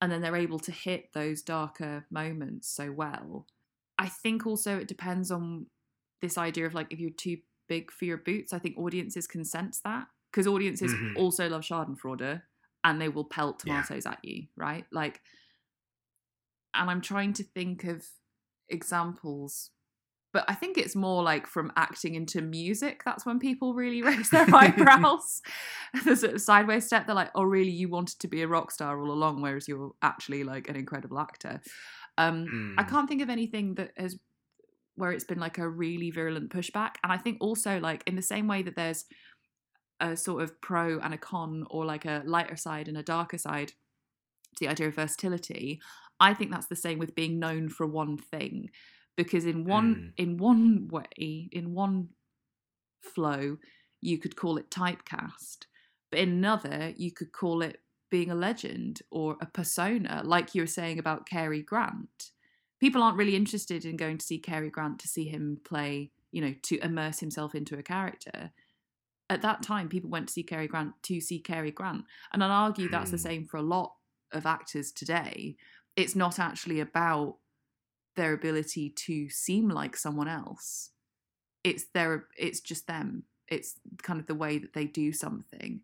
and 0.02 0.12
then 0.12 0.22
they're 0.22 0.36
able 0.36 0.60
to 0.60 0.72
hit 0.72 1.14
those 1.14 1.44
darker 1.44 2.06
moments 2.10 2.68
so 2.68 2.92
well. 2.92 3.46
I 4.00 4.08
think 4.08 4.48
also 4.48 4.80
it 4.80 4.88
depends 4.88 5.30
on 5.30 5.68
this 6.22 6.38
idea 6.40 6.66
of 6.66 6.74
like 6.74 6.92
if 6.92 7.00
you're 7.00 7.12
too 7.12 7.38
big 7.70 7.92
for 7.92 8.06
your 8.06 8.18
boots, 8.18 8.52
I 8.52 8.60
think 8.60 8.78
audiences 8.78 9.28
can 9.28 9.46
sense 9.46 9.80
that 9.86 10.08
because 10.32 10.48
audiences 10.48 10.94
Mhm. 10.94 11.18
also 11.18 11.50
love 11.50 11.62
Schadenfreude 11.64 12.42
and 12.84 13.02
they 13.02 13.10
will 13.10 13.26
pelt 13.26 13.60
Yeah. 13.66 13.82
tomatoes 13.82 14.06
at 14.06 14.20
you, 14.24 14.48
right? 14.56 14.86
Like, 14.92 15.22
and 16.74 16.90
I'm 16.90 17.02
trying 17.02 17.34
to 17.34 17.44
think 17.44 17.84
of 17.84 18.06
examples, 18.70 19.72
but 20.34 20.46
I 20.48 20.56
think 20.56 20.78
it's 20.78 20.96
more 20.96 21.22
like 21.24 21.46
from 21.48 21.74
acting 21.76 22.16
into 22.16 22.42
music. 22.42 23.02
That's 23.04 23.26
when 23.26 23.40
people 23.40 23.74
really 23.74 24.02
raise 24.10 24.30
their 24.30 24.48
eyebrows. 24.56 25.42
the 26.06 26.16
sort 26.16 26.34
of 26.36 26.42
sideways 26.42 26.86
step. 26.86 27.06
They're 27.06 27.16
like, 27.16 27.32
"Oh, 27.36 27.44
really? 27.44 27.72
You 27.72 27.90
wanted 27.90 28.20
to 28.20 28.28
be 28.28 28.42
a 28.42 28.48
rock 28.48 28.72
star 28.72 29.00
all 29.02 29.12
along, 29.12 29.42
whereas 29.42 29.68
you're 29.68 29.92
actually 30.02 30.44
like 30.44 30.70
an 30.70 30.76
incredible 30.78 31.20
actor." 31.20 31.62
Um, 32.18 32.76
I 32.78 32.84
Mm. 32.84 32.90
can't 32.90 33.10
think 33.10 33.22
of 33.22 33.30
anything 33.30 33.76
that 33.76 33.92
has 33.98 34.18
where 34.96 35.12
it's 35.12 35.24
been 35.24 35.40
like 35.40 35.58
a 35.58 35.68
really 35.70 36.12
virulent 36.12 36.52
pushback. 36.52 36.96
And 37.04 37.12
I 37.12 37.18
think 37.18 37.38
also 37.42 37.80
like 37.80 38.04
in 38.06 38.16
the 38.16 38.22
same 38.22 38.48
way 38.48 38.62
that 38.62 38.76
there's 38.76 39.06
a 40.02 40.18
sort 40.18 40.44
of 40.44 40.60
pro 40.60 41.00
and 41.00 41.14
a 41.14 41.18
con, 41.18 41.66
or 41.70 41.86
like 41.86 42.06
a 42.06 42.24
lighter 42.26 42.58
side 42.58 42.88
and 42.88 42.98
a 42.98 43.04
darker 43.04 43.38
side 43.38 43.70
to 44.56 44.60
the 44.60 44.68
idea 44.68 44.88
of 44.88 44.96
versatility. 44.96 45.80
I 46.20 46.34
think 46.34 46.52
that's 46.52 46.68
the 46.68 46.76
same 46.76 47.00
with 47.00 47.16
being 47.16 47.40
known 47.40 47.70
for 47.70 47.88
one 47.88 48.18
thing, 48.18 48.70
because 49.16 49.46
in 49.46 49.64
one 49.66 50.14
hmm. 50.18 50.24
in 50.24 50.38
one 50.38 50.90
way, 50.90 51.50
in 51.52 51.74
one 51.74 52.10
flow, 53.02 53.58
you 54.02 54.18
could 54.18 54.36
call 54.36 54.58
it 54.58 54.70
typecast, 54.70 55.66
but 56.10 56.20
in 56.20 56.30
another, 56.30 56.94
you 56.98 57.12
could 57.12 57.32
call 57.32 57.62
it 57.62 57.80
being 58.10 58.30
a 58.30 58.36
legend 58.36 59.02
or 59.10 59.38
a 59.42 59.46
persona, 59.46 60.22
like 60.26 60.54
you 60.54 60.62
were 60.62 60.68
saying 60.68 61.00
about 61.00 61.26
Cary 61.26 61.62
Grant. 61.62 62.32
People 62.80 63.02
aren't 63.02 63.18
really 63.18 63.36
interested 63.36 63.86
in 63.86 63.96
going 63.96 64.18
to 64.18 64.26
see 64.26 64.38
Cary 64.38 64.70
Grant 64.70 65.00
to 65.00 65.08
see 65.08 65.28
him 65.28 65.60
play, 65.64 66.12
you 66.32 66.42
know, 66.42 66.54
to 66.64 66.84
immerse 66.84 67.20
himself 67.20 67.56
into 67.56 67.78
a 67.78 67.84
character. 67.84 68.52
At 69.32 69.42
that 69.44 69.64
time, 69.64 69.88
people 69.88 70.10
went 70.10 70.28
to 70.28 70.34
see 70.34 70.44
Cary 70.44 70.68
Grant 70.68 70.92
to 71.04 71.22
see 71.22 71.40
Cary 71.40 71.72
Grant. 71.72 72.04
And 72.34 72.44
I'd 72.44 72.52
argue 72.52 72.90
that's 72.90 73.12
the 73.12 73.18
Hmm. 73.18 73.22
same 73.24 73.46
for 73.46 73.56
a 73.58 73.62
lot 73.62 73.96
of 74.34 74.46
actors 74.46 74.92
today. 74.92 75.56
It's 75.96 76.16
not 76.16 76.38
actually 76.38 76.82
about 76.82 77.38
their 78.18 78.34
ability 78.34 78.90
to 78.90 79.30
seem 79.30 79.70
like 79.70 79.96
someone 79.96 80.28
else. 80.28 80.92
It's 81.64 81.86
their 81.94 82.28
it's 82.38 82.60
just 82.60 82.88
them. 82.88 83.24
It's 83.48 83.80
kind 84.04 84.20
of 84.20 84.28
the 84.28 84.36
way 84.36 84.58
that 84.58 84.74
they 84.74 84.86
do 84.86 85.14
something. 85.14 85.82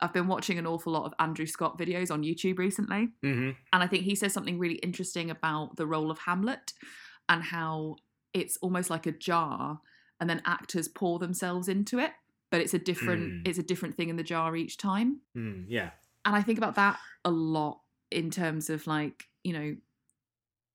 I've 0.00 0.12
been 0.12 0.28
watching 0.28 0.58
an 0.58 0.66
awful 0.66 0.92
lot 0.92 1.04
of 1.04 1.14
Andrew 1.18 1.46
Scott 1.46 1.78
videos 1.78 2.10
on 2.10 2.22
YouTube 2.22 2.58
recently. 2.58 3.12
Mhm. 3.22 3.56
And 3.72 3.82
I 3.82 3.86
think 3.86 4.04
he 4.04 4.14
says 4.14 4.32
something 4.34 4.58
really 4.58 4.76
interesting 4.76 5.30
about 5.30 5.76
the 5.76 5.86
role 5.86 6.10
of 6.10 6.18
Hamlet 6.20 6.72
and 7.30 7.42
how 7.44 7.96
it's 8.34 8.56
almost 8.58 8.90
like 8.90 9.06
a 9.06 9.12
jar 9.12 9.80
and 10.18 10.28
then 10.28 10.42
actors 10.44 10.86
pour 10.88 11.18
themselves 11.18 11.66
into 11.68 11.98
it, 11.98 12.12
but 12.50 12.60
it's 12.60 12.74
a 12.74 12.78
different 12.78 13.22
Mm. 13.44 13.48
it's 13.48 13.58
a 13.58 13.62
different 13.62 13.96
thing 13.96 14.08
in 14.08 14.16
the 14.16 14.22
jar 14.22 14.56
each 14.56 14.76
time. 14.76 15.20
Mm, 15.36 15.64
yeah. 15.68 15.90
And 16.24 16.34
I 16.36 16.42
think 16.42 16.58
about 16.58 16.74
that 16.76 16.98
a 17.24 17.30
lot 17.30 17.80
in 18.10 18.30
terms 18.30 18.68
of 18.70 18.86
like, 18.86 19.24
you 19.44 19.52
know, 19.52 19.76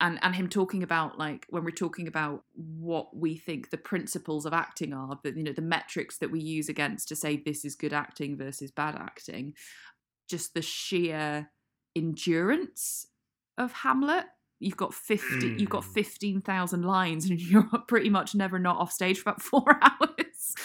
and 0.02 0.20
and 0.22 0.36
him 0.36 0.50
talking 0.50 0.84
about 0.84 1.18
like 1.18 1.46
when 1.50 1.64
we're 1.64 1.72
talking 1.72 2.08
about 2.08 2.44
what 2.56 3.16
we 3.16 3.38
think 3.38 3.70
the 3.70 3.78
principles 3.78 4.46
of 4.46 4.54
acting 4.54 4.94
are, 4.94 5.20
the 5.24 5.32
you 5.32 5.44
know, 5.44 5.54
the 5.54 5.62
metrics 5.62 6.18
that 6.18 6.32
we 6.32 6.40
use 6.42 6.68
against 6.70 7.08
to 7.10 7.16
say 7.16 7.38
this 7.38 7.64
is 7.64 7.76
good 7.76 7.94
acting 7.94 8.38
versus 8.38 8.72
bad 8.72 8.96
acting, 8.96 9.54
just 10.30 10.54
the 10.54 10.62
sheer 10.62 11.50
endurance 11.96 13.08
of 13.58 13.72
Hamlet. 13.72 14.26
You've 14.60 14.78
got 14.78 14.94
fifty. 14.94 15.48
You've 15.58 15.70
got 15.70 15.84
Mm. 15.84 15.94
fifteen 15.94 16.42
thousand 16.42 16.84
lines, 16.84 17.30
and 17.30 17.40
you're 17.50 17.64
pretty 17.88 18.10
much 18.10 18.34
never 18.36 18.58
not 18.60 18.78
off 18.78 18.92
stage 18.92 19.20
for 19.20 19.30
about 19.30 19.42
four 19.42 19.80
hours. 19.82 20.56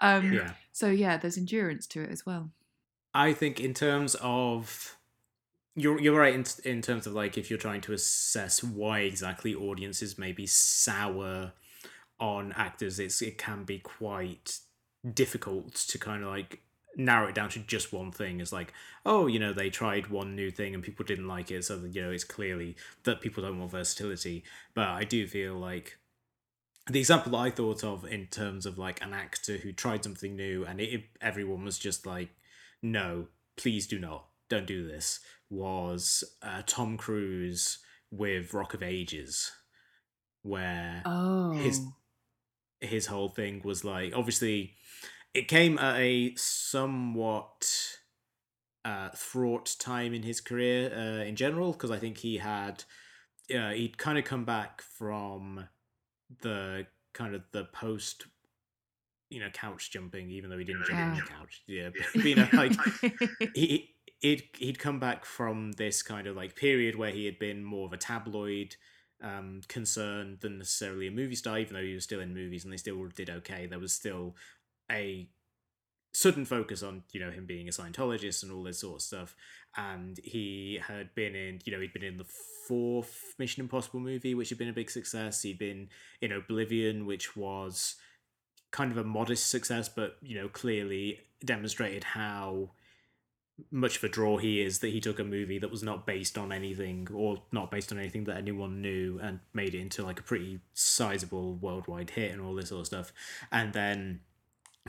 Um, 0.00 0.32
Yeah. 0.32 0.52
So 0.72 0.88
yeah, 0.88 1.16
there's 1.16 1.36
endurance 1.36 1.86
to 1.88 2.02
it 2.02 2.10
as 2.10 2.24
well. 2.24 2.50
I 3.14 3.32
think 3.32 3.60
in 3.60 3.74
terms 3.74 4.16
of 4.20 4.96
you're 5.74 6.00
you're 6.00 6.18
right 6.18 6.34
in 6.34 6.44
in 6.64 6.82
terms 6.82 7.06
of 7.06 7.12
like 7.14 7.38
if 7.38 7.50
you're 7.50 7.58
trying 7.58 7.80
to 7.82 7.92
assess 7.92 8.62
why 8.62 9.00
exactly 9.00 9.54
audiences 9.54 10.18
may 10.18 10.32
be 10.32 10.46
sour 10.46 11.52
on 12.20 12.52
actors, 12.52 12.98
it's 12.98 13.20
it 13.22 13.38
can 13.38 13.64
be 13.64 13.78
quite 13.78 14.58
difficult 15.14 15.74
to 15.74 15.98
kind 15.98 16.22
of 16.22 16.28
like 16.28 16.62
narrow 16.96 17.26
it 17.28 17.34
down 17.34 17.48
to 17.48 17.58
just 17.60 17.92
one 17.92 18.12
thing. 18.12 18.40
It's 18.40 18.52
like, 18.52 18.72
oh, 19.04 19.26
you 19.26 19.38
know, 19.38 19.52
they 19.52 19.70
tried 19.70 20.08
one 20.08 20.36
new 20.36 20.50
thing 20.50 20.74
and 20.74 20.82
people 20.82 21.04
didn't 21.04 21.26
like 21.26 21.50
it, 21.50 21.64
so 21.64 21.78
that, 21.78 21.94
you 21.94 22.02
know 22.02 22.10
it's 22.10 22.24
clearly 22.24 22.76
that 23.04 23.20
people 23.20 23.42
don't 23.42 23.58
want 23.58 23.72
versatility. 23.72 24.44
But 24.74 24.88
I 24.88 25.04
do 25.04 25.26
feel 25.26 25.54
like 25.54 25.98
the 26.90 26.98
example 26.98 27.32
that 27.32 27.38
I 27.38 27.50
thought 27.50 27.84
of 27.84 28.04
in 28.04 28.26
terms 28.26 28.66
of 28.66 28.78
like 28.78 29.02
an 29.02 29.12
actor 29.12 29.58
who 29.58 29.72
tried 29.72 30.02
something 30.02 30.34
new 30.34 30.64
and 30.64 30.80
it, 30.80 31.04
everyone 31.20 31.64
was 31.64 31.78
just 31.78 32.06
like, 32.06 32.30
no, 32.82 33.28
please 33.56 33.86
do 33.86 33.98
not, 33.98 34.26
don't 34.48 34.66
do 34.66 34.86
this, 34.86 35.20
was 35.48 36.24
uh, 36.42 36.62
Tom 36.66 36.96
Cruise 36.96 37.78
with 38.10 38.52
Rock 38.52 38.74
of 38.74 38.82
Ages, 38.82 39.52
where 40.42 41.02
Oh, 41.06 41.52
his 41.52 41.80
his 42.80 43.06
whole 43.06 43.28
thing 43.28 43.62
was 43.64 43.84
like 43.84 44.12
obviously 44.14 44.74
it 45.34 45.46
came 45.46 45.78
at 45.78 46.00
a 46.00 46.34
somewhat 46.34 47.96
uh, 48.84 49.10
fraught 49.10 49.76
time 49.78 50.12
in 50.12 50.24
his 50.24 50.40
career 50.40 50.92
uh, 50.92 51.24
in 51.24 51.36
general 51.36 51.72
because 51.72 51.92
I 51.92 51.98
think 51.98 52.18
he 52.18 52.38
had 52.38 52.82
uh, 53.54 53.70
he'd 53.70 53.98
kind 53.98 54.18
of 54.18 54.24
come 54.24 54.44
back 54.44 54.82
from 54.82 55.68
the 56.40 56.86
kind 57.12 57.34
of 57.34 57.42
the 57.52 57.64
post 57.66 58.26
you 59.30 59.40
know 59.40 59.50
couch 59.50 59.90
jumping 59.90 60.30
even 60.30 60.50
though 60.50 60.58
he 60.58 60.64
didn't 60.64 60.84
jump 60.86 61.00
on 61.00 61.10
the 61.10 61.16
Yeah. 61.16 61.22
couch 61.22 61.62
yeah 61.66 61.88
but, 62.14 62.24
you 62.24 62.34
know 62.36 62.48
like 62.52 62.72
he 63.54 63.94
he'd 64.20 64.42
he'd 64.58 64.78
come 64.78 64.98
back 65.00 65.24
from 65.24 65.72
this 65.72 66.02
kind 66.02 66.26
of 66.26 66.36
like 66.36 66.54
period 66.56 66.96
where 66.96 67.10
he 67.10 67.24
had 67.26 67.38
been 67.38 67.64
more 67.64 67.86
of 67.86 67.92
a 67.92 67.96
tabloid 67.96 68.76
um, 69.22 69.60
concern 69.68 70.38
than 70.40 70.58
necessarily 70.58 71.06
a 71.06 71.10
movie 71.12 71.36
star, 71.36 71.58
even 71.58 71.74
though 71.74 71.82
he 71.82 71.94
was 71.94 72.04
still 72.04 72.20
in 72.20 72.34
movies 72.34 72.64
and 72.64 72.72
they 72.72 72.76
still 72.76 73.06
did 73.14 73.30
okay. 73.30 73.66
There 73.66 73.78
was 73.78 73.92
still 73.92 74.34
a 74.90 75.28
sudden 76.12 76.44
focus 76.44 76.82
on 76.82 77.02
you 77.12 77.20
know 77.20 77.30
him 77.30 77.46
being 77.46 77.68
a 77.68 77.72
Scientologist 77.72 78.42
and 78.42 78.52
all 78.52 78.62
this 78.62 78.80
sort 78.80 78.96
of 78.96 79.02
stuff. 79.02 79.36
And 79.76 80.18
he 80.22 80.80
had 80.86 81.14
been 81.14 81.34
in 81.34 81.60
you 81.64 81.72
know 81.72 81.80
he'd 81.80 81.92
been 81.92 82.04
in 82.04 82.18
the 82.18 82.26
fourth 82.68 83.34
Mission 83.38 83.62
Impossible 83.62 84.00
movie, 84.00 84.34
which 84.34 84.50
had 84.50 84.58
been 84.58 84.68
a 84.68 84.74
big 84.74 84.90
success. 84.90 85.42
He'd 85.42 85.58
been 85.58 85.88
in 86.20 86.32
Oblivion, 86.32 87.06
which 87.06 87.36
was 87.36 87.96
kind 88.70 88.90
of 88.90 88.98
a 88.98 89.04
modest 89.04 89.50
success, 89.50 89.88
but 89.88 90.16
you 90.22 90.36
know 90.36 90.48
clearly 90.48 91.20
demonstrated 91.44 92.04
how 92.04 92.70
much 93.70 93.98
of 93.98 94.04
a 94.04 94.08
draw 94.08 94.38
he 94.38 94.60
is 94.60 94.78
that 94.78 94.88
he 94.88 95.00
took 95.00 95.18
a 95.18 95.24
movie 95.24 95.58
that 95.58 95.70
was 95.70 95.82
not 95.82 96.06
based 96.06 96.38
on 96.38 96.52
anything 96.52 97.06
or 97.14 97.42
not 97.52 97.70
based 97.70 97.92
on 97.92 97.98
anything 97.98 98.24
that 98.24 98.36
anyone 98.36 98.80
knew 98.80 99.20
and 99.22 99.40
made 99.52 99.74
it 99.74 99.80
into 99.80 100.02
like 100.02 100.18
a 100.18 100.22
pretty 100.22 100.58
sizable 100.72 101.54
worldwide 101.56 102.10
hit 102.10 102.32
and 102.32 102.40
all 102.40 102.54
this 102.54 102.70
sort 102.70 102.80
of 102.80 102.86
stuff 102.86 103.12
and 103.52 103.72
then 103.72 104.20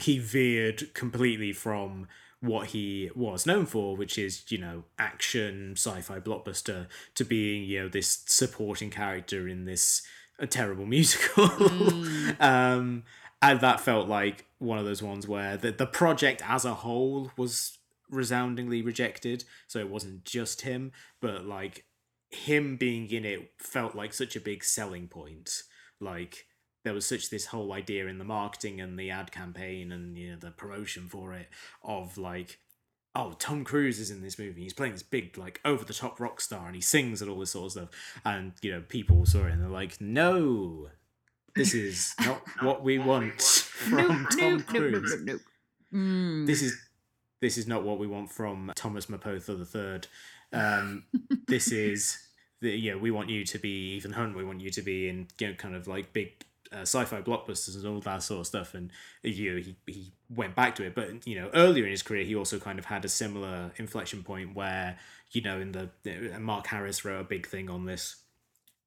he 0.02 0.20
veered 0.20 0.94
completely 0.94 1.54
from 1.54 2.08
what 2.40 2.68
he 2.68 3.10
was 3.16 3.46
known 3.46 3.66
for 3.66 3.96
which 3.96 4.18
is 4.18 4.44
you 4.52 4.58
know 4.58 4.84
action 5.00 5.74
sci-fi 5.78 6.20
blockbuster 6.20 6.88
to 7.16 7.24
being 7.24 7.64
you 7.64 7.82
know 7.82 7.88
this 7.88 8.24
supporting 8.26 8.90
character 8.90 9.48
in 9.48 9.66
this 9.66 10.02
a 10.40 10.48
terrible 10.48 10.86
musical 10.98 11.48
mm. 11.48 12.42
um 12.42 13.04
and 13.42 13.60
that 13.60 13.82
felt 13.82 14.08
like 14.08 14.46
one 14.58 14.78
of 14.78 14.86
those 14.86 15.04
ones 15.04 15.28
where 15.28 15.58
the, 15.58 15.72
the 15.72 15.86
project 15.86 16.42
as 16.48 16.64
a 16.64 16.74
whole 16.74 17.32
was 17.36 17.78
resoundingly 18.10 18.82
rejected. 18.82 19.44
So 19.68 19.80
it 19.80 19.90
wasn't 19.90 20.24
just 20.24 20.62
him, 20.62 20.92
but 21.20 21.46
like 21.46 21.86
him 22.30 22.78
being 22.78 23.10
in 23.12 23.26
it 23.26 23.52
felt 23.58 23.96
like 23.96 24.14
such 24.14 24.36
a 24.36 24.42
big 24.42 24.64
selling 24.64 25.08
point. 25.08 25.64
Like 26.00 26.46
there 26.84 26.94
was 26.94 27.06
such 27.06 27.30
this 27.30 27.48
whole 27.48 27.74
idea 27.74 28.08
in 28.08 28.18
the 28.18 28.24
marketing 28.24 28.82
and 28.82 28.98
the 28.98 29.10
ad 29.10 29.32
campaign 29.32 29.92
and 29.92 30.18
you 30.18 30.32
know 30.32 30.38
the 30.38 30.52
promotion 30.52 31.08
for 31.08 31.34
it 31.34 31.48
of 31.84 32.18
like 32.18 32.60
oh 33.16 33.34
tom 33.40 33.64
cruise 33.64 34.00
is 34.00 34.12
in 34.12 34.22
this 34.22 34.40
movie 34.40 34.64
he's 34.64 34.74
playing 34.74 34.94
this 34.94 35.04
big 35.04 35.38
like 35.38 35.62
over 35.64 35.86
the 35.86 35.94
top 35.94 36.20
rock 36.20 36.42
star 36.42 36.66
and 36.66 36.76
he 36.76 36.82
sings 36.82 37.22
and 37.22 37.30
all 37.30 37.40
this 37.40 37.52
sort 37.52 37.66
of 37.66 37.72
stuff 37.72 37.90
and 38.26 38.54
you 38.62 38.72
know 38.72 38.82
people 38.82 39.26
saw 39.26 39.46
it 39.46 39.52
and 39.52 39.62
they're 39.62 39.70
like 39.70 40.00
no 40.02 40.88
this 41.56 41.74
is 41.74 42.14
not 42.22 42.42
what 42.62 42.84
we 42.84 42.98
want 42.98 43.42
from 43.42 43.98
nope, 43.98 44.30
tom 44.32 44.58
nope, 44.58 44.66
cruise 44.66 45.16
nope, 45.24 45.42
mm. 45.94 46.46
this 46.48 46.62
is 46.62 46.78
this 47.44 47.58
is 47.58 47.68
not 47.68 47.84
what 47.84 48.00
we 48.00 48.08
want 48.08 48.32
from 48.32 48.72
Thomas 48.74 49.08
Mapother 49.08 49.58
the 49.58 49.66
third. 49.66 50.08
Um, 50.54 51.04
this 51.46 51.72
is 51.74 52.18
the 52.62 52.70
yeah 52.72 52.96
we 52.96 53.12
want 53.12 53.30
you 53.30 53.44
to 53.44 53.60
be 53.60 53.96
Ethan 53.98 54.14
Hunt. 54.14 54.38
We 54.38 54.46
want 54.46 54.62
you 54.62 54.70
to 54.70 54.82
be 54.82 55.10
in 55.10 55.28
you 55.38 55.50
know 55.50 55.54
kind 55.56 55.76
of 55.76 55.86
like 55.86 56.14
big 56.14 56.46
uh, 56.74 56.82
sci-fi 56.82 57.22
blockbusters 57.22 57.76
and 57.76 57.86
all 57.86 58.00
that 58.02 58.24
sort 58.24 58.42
of 58.42 58.48
stuff. 58.48 58.74
And 58.74 58.92
you 59.22 59.54
know, 59.54 59.62
he 59.62 59.76
he 59.86 60.14
went 60.30 60.56
back 60.56 60.76
to 60.76 60.84
it, 60.84 60.96
but 60.96 61.26
you 61.28 61.40
know 61.40 61.50
earlier 61.54 61.86
in 61.86 61.92
his 61.92 62.04
career 62.04 62.24
he 62.24 62.36
also 62.36 62.60
kind 62.60 62.80
of 62.80 62.86
had 62.86 63.06
a 63.06 63.10
similar 63.10 63.72
inflection 63.78 64.24
point 64.24 64.56
where 64.56 64.98
you 65.32 65.42
know 65.42 65.60
in 65.60 65.72
the 65.72 65.90
Mark 66.40 66.68
Harris 66.68 67.06
wrote 67.06 67.22
a 67.22 67.24
big 67.24 67.48
thing 67.48 67.70
on 67.70 67.86
this 67.86 68.18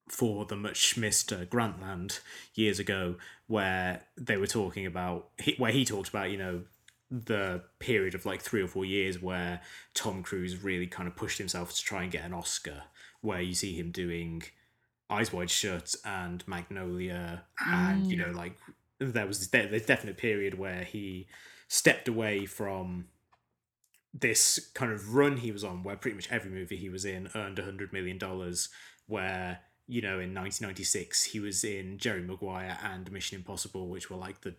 for 0.08 0.44
the 0.44 0.56
much 0.56 0.96
missed 0.96 1.32
uh, 1.32 1.44
Grantland 1.44 2.20
years 2.54 2.78
ago, 2.78 3.16
where 3.46 4.02
they 4.16 4.36
were 4.36 4.46
talking 4.46 4.86
about 4.86 5.28
where 5.58 5.72
he 5.72 5.84
talked 5.84 6.08
about 6.08 6.30
you 6.30 6.38
know 6.38 6.62
the 7.10 7.62
period 7.78 8.14
of 8.14 8.26
like 8.26 8.42
three 8.42 8.62
or 8.62 8.66
four 8.66 8.84
years 8.84 9.22
where 9.22 9.60
Tom 9.94 10.22
Cruise 10.24 10.62
really 10.62 10.88
kind 10.88 11.06
of 11.08 11.14
pushed 11.14 11.38
himself 11.38 11.72
to 11.74 11.82
try 11.82 12.02
and 12.02 12.10
get 12.12 12.24
an 12.24 12.32
Oscar, 12.32 12.82
where 13.20 13.40
you 13.40 13.54
see 13.54 13.74
him 13.74 13.90
doing 13.90 14.42
Eyes 15.08 15.32
Wide 15.32 15.50
Shut 15.50 15.94
and 16.04 16.46
Magnolia, 16.48 17.44
mm. 17.62 17.72
and 17.72 18.06
you 18.10 18.16
know, 18.16 18.26
mm. 18.26 18.36
like 18.36 18.56
there 18.98 19.26
was 19.26 19.38
this 19.38 19.48
de- 19.48 19.80
definite 19.80 20.16
period 20.16 20.58
where 20.58 20.84
he 20.84 21.26
stepped 21.68 22.08
away 22.08 22.46
from 22.46 23.06
this 24.14 24.70
kind 24.74 24.92
of 24.92 25.14
run 25.14 25.36
he 25.36 25.52
was 25.52 25.64
on, 25.64 25.82
where 25.82 25.96
pretty 25.96 26.14
much 26.14 26.30
every 26.30 26.50
movie 26.50 26.76
he 26.76 26.88
was 26.88 27.04
in 27.04 27.28
earned 27.34 27.58
a 27.58 27.64
hundred 27.64 27.92
million 27.92 28.18
dollars, 28.18 28.68
where 29.06 29.60
you 29.88 30.02
know, 30.02 30.18
in 30.18 30.34
1996, 30.34 31.22
he 31.24 31.40
was 31.40 31.62
in 31.62 31.98
Jerry 31.98 32.22
Maguire 32.22 32.78
and 32.82 33.10
Mission 33.12 33.38
Impossible, 33.38 33.88
which 33.88 34.10
were 34.10 34.16
like 34.16 34.40
the 34.40 34.56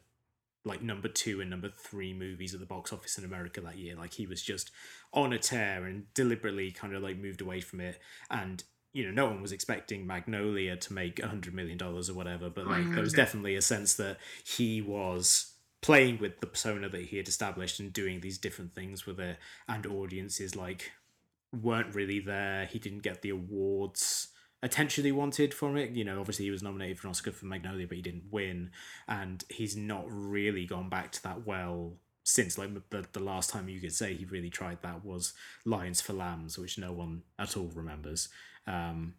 like 0.64 0.82
number 0.82 1.08
two 1.08 1.40
and 1.40 1.50
number 1.50 1.70
three 1.70 2.14
movies 2.14 2.54
at 2.54 2.60
the 2.60 2.66
box 2.66 2.92
office 2.92 3.18
in 3.18 3.24
America 3.24 3.62
that 3.62 3.78
year. 3.78 3.96
Like 3.96 4.14
he 4.14 4.28
was 4.28 4.42
just 4.42 4.72
on 5.14 5.34
a 5.34 5.40
tear 5.40 5.86
and 5.86 6.14
deliberately 6.14 6.72
kind 6.72 6.94
of 6.94 7.02
like 7.02 7.18
moved 7.18 7.42
away 7.42 7.62
from 7.62 7.80
it. 7.80 8.00
And 8.30 8.64
you 8.98 9.06
know, 9.06 9.12
no 9.12 9.28
one 9.28 9.44
was 9.44 9.52
expecting 9.52 10.08
Magnolia 10.08 10.76
to 10.76 10.92
make 10.92 11.22
a 11.22 11.28
hundred 11.28 11.54
million 11.54 11.78
dollars 11.78 12.10
or 12.10 12.16
whatever, 12.16 12.50
but 12.50 12.66
like 12.66 12.84
there 12.94 13.04
was 13.04 13.14
mm. 13.14 13.18
definitely 13.18 13.56
a 13.56 13.62
sense 13.62 13.94
that 13.94 14.18
he 14.44 14.82
was 14.82 15.54
playing 15.84 16.18
with 16.18 16.40
the 16.40 16.48
persona 16.48 16.90
that 16.90 17.04
he 17.04 17.18
had 17.18 17.28
established 17.28 17.80
and 17.80 17.94
doing 17.94 18.22
these 18.22 18.40
different 18.40 18.74
things 18.74 19.06
with 19.06 19.20
it, 19.20 19.38
and 19.70 19.86
audiences 19.86 20.56
like 20.56 20.94
weren't 21.62 21.94
really 21.94 22.20
there. 22.20 22.66
He 22.66 22.80
didn't 22.80 23.04
get 23.04 23.22
the 23.22 23.30
awards 23.30 24.30
attention 24.64 25.06
he 25.06 25.12
wanted 25.12 25.54
from 25.54 25.78
it. 25.78 25.92
You 25.92 26.04
know, 26.04 26.20
obviously 26.20 26.46
he 26.46 26.52
was 26.52 26.64
nominated 26.64 26.98
for 26.98 27.06
an 27.06 27.12
Oscar 27.12 27.32
for 27.32 27.46
Magnolia, 27.46 27.86
but 27.86 27.98
he 27.98 28.02
didn't 28.02 28.32
win, 28.32 28.72
and 29.08 29.44
he's 29.48 29.78
not 29.78 30.06
really 30.08 30.66
gone 30.66 30.90
back 30.90 31.12
to 31.12 31.22
that 31.22 31.46
well 31.46 31.98
since. 32.24 32.58
Like 32.58 32.72
the 32.90 33.06
the 33.14 33.20
last 33.20 33.52
time 33.52 33.70
you 33.70 33.80
could 33.80 33.94
say 33.94 34.16
he 34.16 34.26
really 34.26 34.50
tried 34.50 34.82
that 34.82 35.06
was 35.06 35.34
Lions 35.66 36.02
for 36.02 36.14
Lambs, 36.14 36.58
which 36.58 36.80
no 36.80 36.92
one 36.92 37.22
at 37.38 37.56
all 37.56 37.70
remembers. 37.76 38.30
Um, 38.68 39.16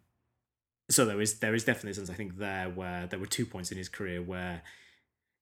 so 0.89 1.05
there 1.05 1.21
is 1.21 1.39
there 1.39 1.53
is 1.53 1.63
definitely 1.63 1.91
a 1.91 1.95
sense 1.95 2.09
I 2.09 2.13
think 2.13 2.37
there 2.37 2.69
where 2.69 3.07
there 3.07 3.19
were 3.19 3.25
two 3.25 3.45
points 3.45 3.71
in 3.71 3.77
his 3.77 3.89
career 3.89 4.21
where 4.21 4.63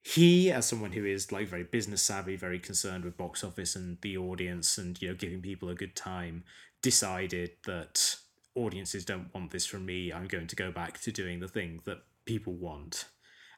he 0.04 0.52
as 0.52 0.66
someone 0.66 0.94
who 0.94 1.06
is 1.06 1.32
like 1.32 1.48
very 1.48 1.64
business 1.64 2.02
savvy 2.02 2.36
very 2.36 2.60
concerned 2.60 3.04
with 3.04 3.18
box 3.18 3.44
office 3.44 3.76
and 3.76 3.98
the 4.02 4.18
audience 4.18 4.78
and 4.78 5.02
you 5.02 5.10
know 5.10 5.16
giving 5.16 5.42
people 5.42 5.70
a 5.70 5.76
good 5.76 5.96
time 5.96 6.44
decided 6.82 7.52
that 7.66 8.18
audiences 8.58 9.06
don't 9.06 9.34
want 9.34 9.52
this 9.52 9.66
from 9.66 9.86
me. 9.86 10.12
I'm 10.12 10.28
going 10.28 10.48
to 10.48 10.56
go 10.56 10.72
back 10.72 11.00
to 11.02 11.12
doing 11.12 11.40
the 11.40 11.48
thing 11.48 11.82
that 11.86 12.00
people 12.26 12.54
want. 12.54 13.06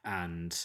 And, 0.03 0.57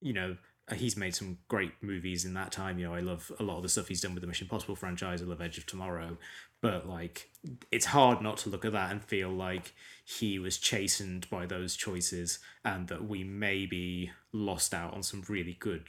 you 0.00 0.12
know, 0.12 0.36
he's 0.74 0.96
made 0.96 1.14
some 1.14 1.38
great 1.48 1.72
movies 1.80 2.24
in 2.24 2.34
that 2.34 2.52
time. 2.52 2.78
You 2.78 2.86
know, 2.86 2.94
I 2.94 3.00
love 3.00 3.30
a 3.38 3.42
lot 3.42 3.56
of 3.56 3.62
the 3.62 3.68
stuff 3.68 3.88
he's 3.88 4.00
done 4.00 4.14
with 4.14 4.22
the 4.22 4.26
Mission 4.26 4.46
Impossible 4.46 4.76
franchise. 4.76 5.22
I 5.22 5.26
love 5.26 5.40
Edge 5.40 5.58
of 5.58 5.66
Tomorrow. 5.66 6.18
But, 6.64 6.88
like, 6.88 7.28
it's 7.70 7.84
hard 7.84 8.22
not 8.22 8.38
to 8.38 8.48
look 8.48 8.64
at 8.64 8.72
that 8.72 8.90
and 8.90 9.04
feel 9.04 9.28
like 9.28 9.74
he 10.02 10.38
was 10.38 10.56
chastened 10.56 11.28
by 11.28 11.44
those 11.44 11.76
choices 11.76 12.38
and 12.64 12.88
that 12.88 13.06
we 13.06 13.22
maybe 13.22 14.12
lost 14.32 14.72
out 14.72 14.94
on 14.94 15.02
some 15.02 15.22
really 15.28 15.58
good 15.60 15.88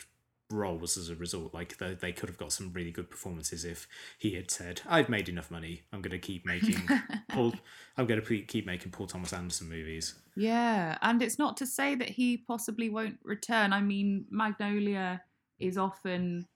roles 0.51 0.97
as 0.97 1.07
a 1.07 1.15
result. 1.15 1.53
Like 1.53 1.78
they, 1.78 1.93
they 1.93 2.11
could 2.11 2.28
have 2.28 2.38
got 2.38 2.51
some 2.51 2.73
really 2.73 2.91
good 2.91 3.09
performances 3.09 3.63
if 3.63 3.88
he 4.17 4.36
had 4.36 4.51
said, 4.51 4.82
"I've 4.86 5.07
made 5.07 5.30
enough 5.30 5.49
money. 5.49 5.84
I'm 5.93 6.01
going 6.01 6.11
to 6.11 6.19
keep 6.19 6.45
making 6.45 6.82
Paul. 7.30 7.53
I'm 7.95 8.05
going 8.05 8.21
to 8.21 8.41
keep 8.41 8.65
making 8.65 8.91
Paul 8.91 9.07
Thomas 9.07 9.32
Anderson 9.32 9.69
movies." 9.69 10.15
Yeah, 10.36 10.97
and 11.01 11.21
it's 11.21 11.39
not 11.39 11.55
to 11.55 11.65
say 11.65 11.95
that 11.95 12.09
he 12.09 12.36
possibly 12.36 12.89
won't 12.89 13.19
return. 13.23 13.71
I 13.71 13.80
mean, 13.80 14.26
Magnolia 14.30 15.21
is 15.57 15.78
often 15.78 16.47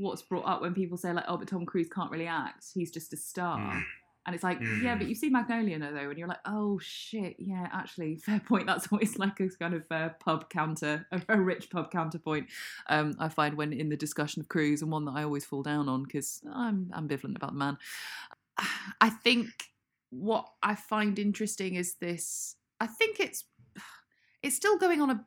what's 0.00 0.22
brought 0.22 0.46
up 0.46 0.62
when 0.62 0.74
people 0.74 0.96
say 0.96 1.12
like, 1.12 1.24
"Oh, 1.28 1.36
but 1.36 1.48
Tom 1.48 1.66
Cruise 1.66 1.88
can't 1.88 2.10
really 2.10 2.26
act. 2.26 2.66
He's 2.74 2.90
just 2.90 3.12
a 3.12 3.16
star." 3.16 3.58
Mm. 3.58 3.82
And 4.26 4.34
it's 4.34 4.44
like, 4.44 4.60
mm. 4.60 4.82
yeah, 4.82 4.94
but 4.96 5.06
mm. 5.06 5.10
you 5.10 5.14
see 5.14 5.30
Magnolia 5.30 5.78
though, 5.78 6.08
and 6.10 6.18
you're 6.18 6.28
like, 6.28 6.38
oh 6.44 6.78
shit, 6.78 7.36
yeah, 7.38 7.68
actually, 7.72 8.16
fair 8.24 8.40
point. 8.40 8.66
That's 8.66 8.92
always 8.92 9.18
like 9.18 9.40
a 9.40 9.48
kind 9.48 9.74
of 9.74 9.84
uh, 9.90 10.10
pub 10.20 10.50
counter, 10.50 11.06
a, 11.10 11.20
a, 11.30 11.40
rich 11.40 11.70
pub 11.70 11.90
counterpoint. 11.90 12.48
Um, 12.88 13.14
I 13.18 13.28
find 13.28 13.56
when 13.56 13.72
in 13.72 13.88
the 13.88 13.96
discussion 13.96 14.40
of 14.40 14.48
Cruise, 14.48 14.82
and 14.82 14.90
one 14.90 15.04
that 15.06 15.12
I 15.12 15.24
always 15.24 15.44
fall 15.44 15.62
down 15.62 15.88
on 15.88 16.04
because 16.04 16.42
I'm 16.52 16.92
ambivalent 16.96 17.36
about 17.36 17.52
the 17.52 17.58
man. 17.58 17.78
I 19.00 19.08
think 19.08 19.48
what 20.10 20.46
I 20.62 20.74
find 20.74 21.18
interesting 21.18 21.76
is 21.76 21.94
this. 21.94 22.56
I 22.78 22.86
think 22.86 23.20
it's 23.20 23.44
it's 24.42 24.56
still 24.56 24.78
going 24.78 25.00
on 25.00 25.10
a 25.10 25.24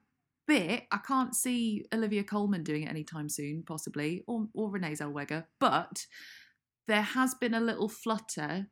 bit. 0.47 0.83
I 0.91 0.97
can't 0.97 1.35
see 1.35 1.85
Olivia 1.93 2.23
Colman 2.23 2.63
doing 2.63 2.83
it 2.83 2.89
anytime 2.89 3.29
soon, 3.29 3.63
possibly, 3.65 4.23
or 4.27 4.47
or 4.53 4.69
Renee 4.69 4.93
Zellweger, 4.93 5.45
but 5.59 6.05
there 6.87 7.01
has 7.01 7.33
been 7.33 7.53
a 7.53 7.61
little 7.61 7.89
flutter 7.89 8.67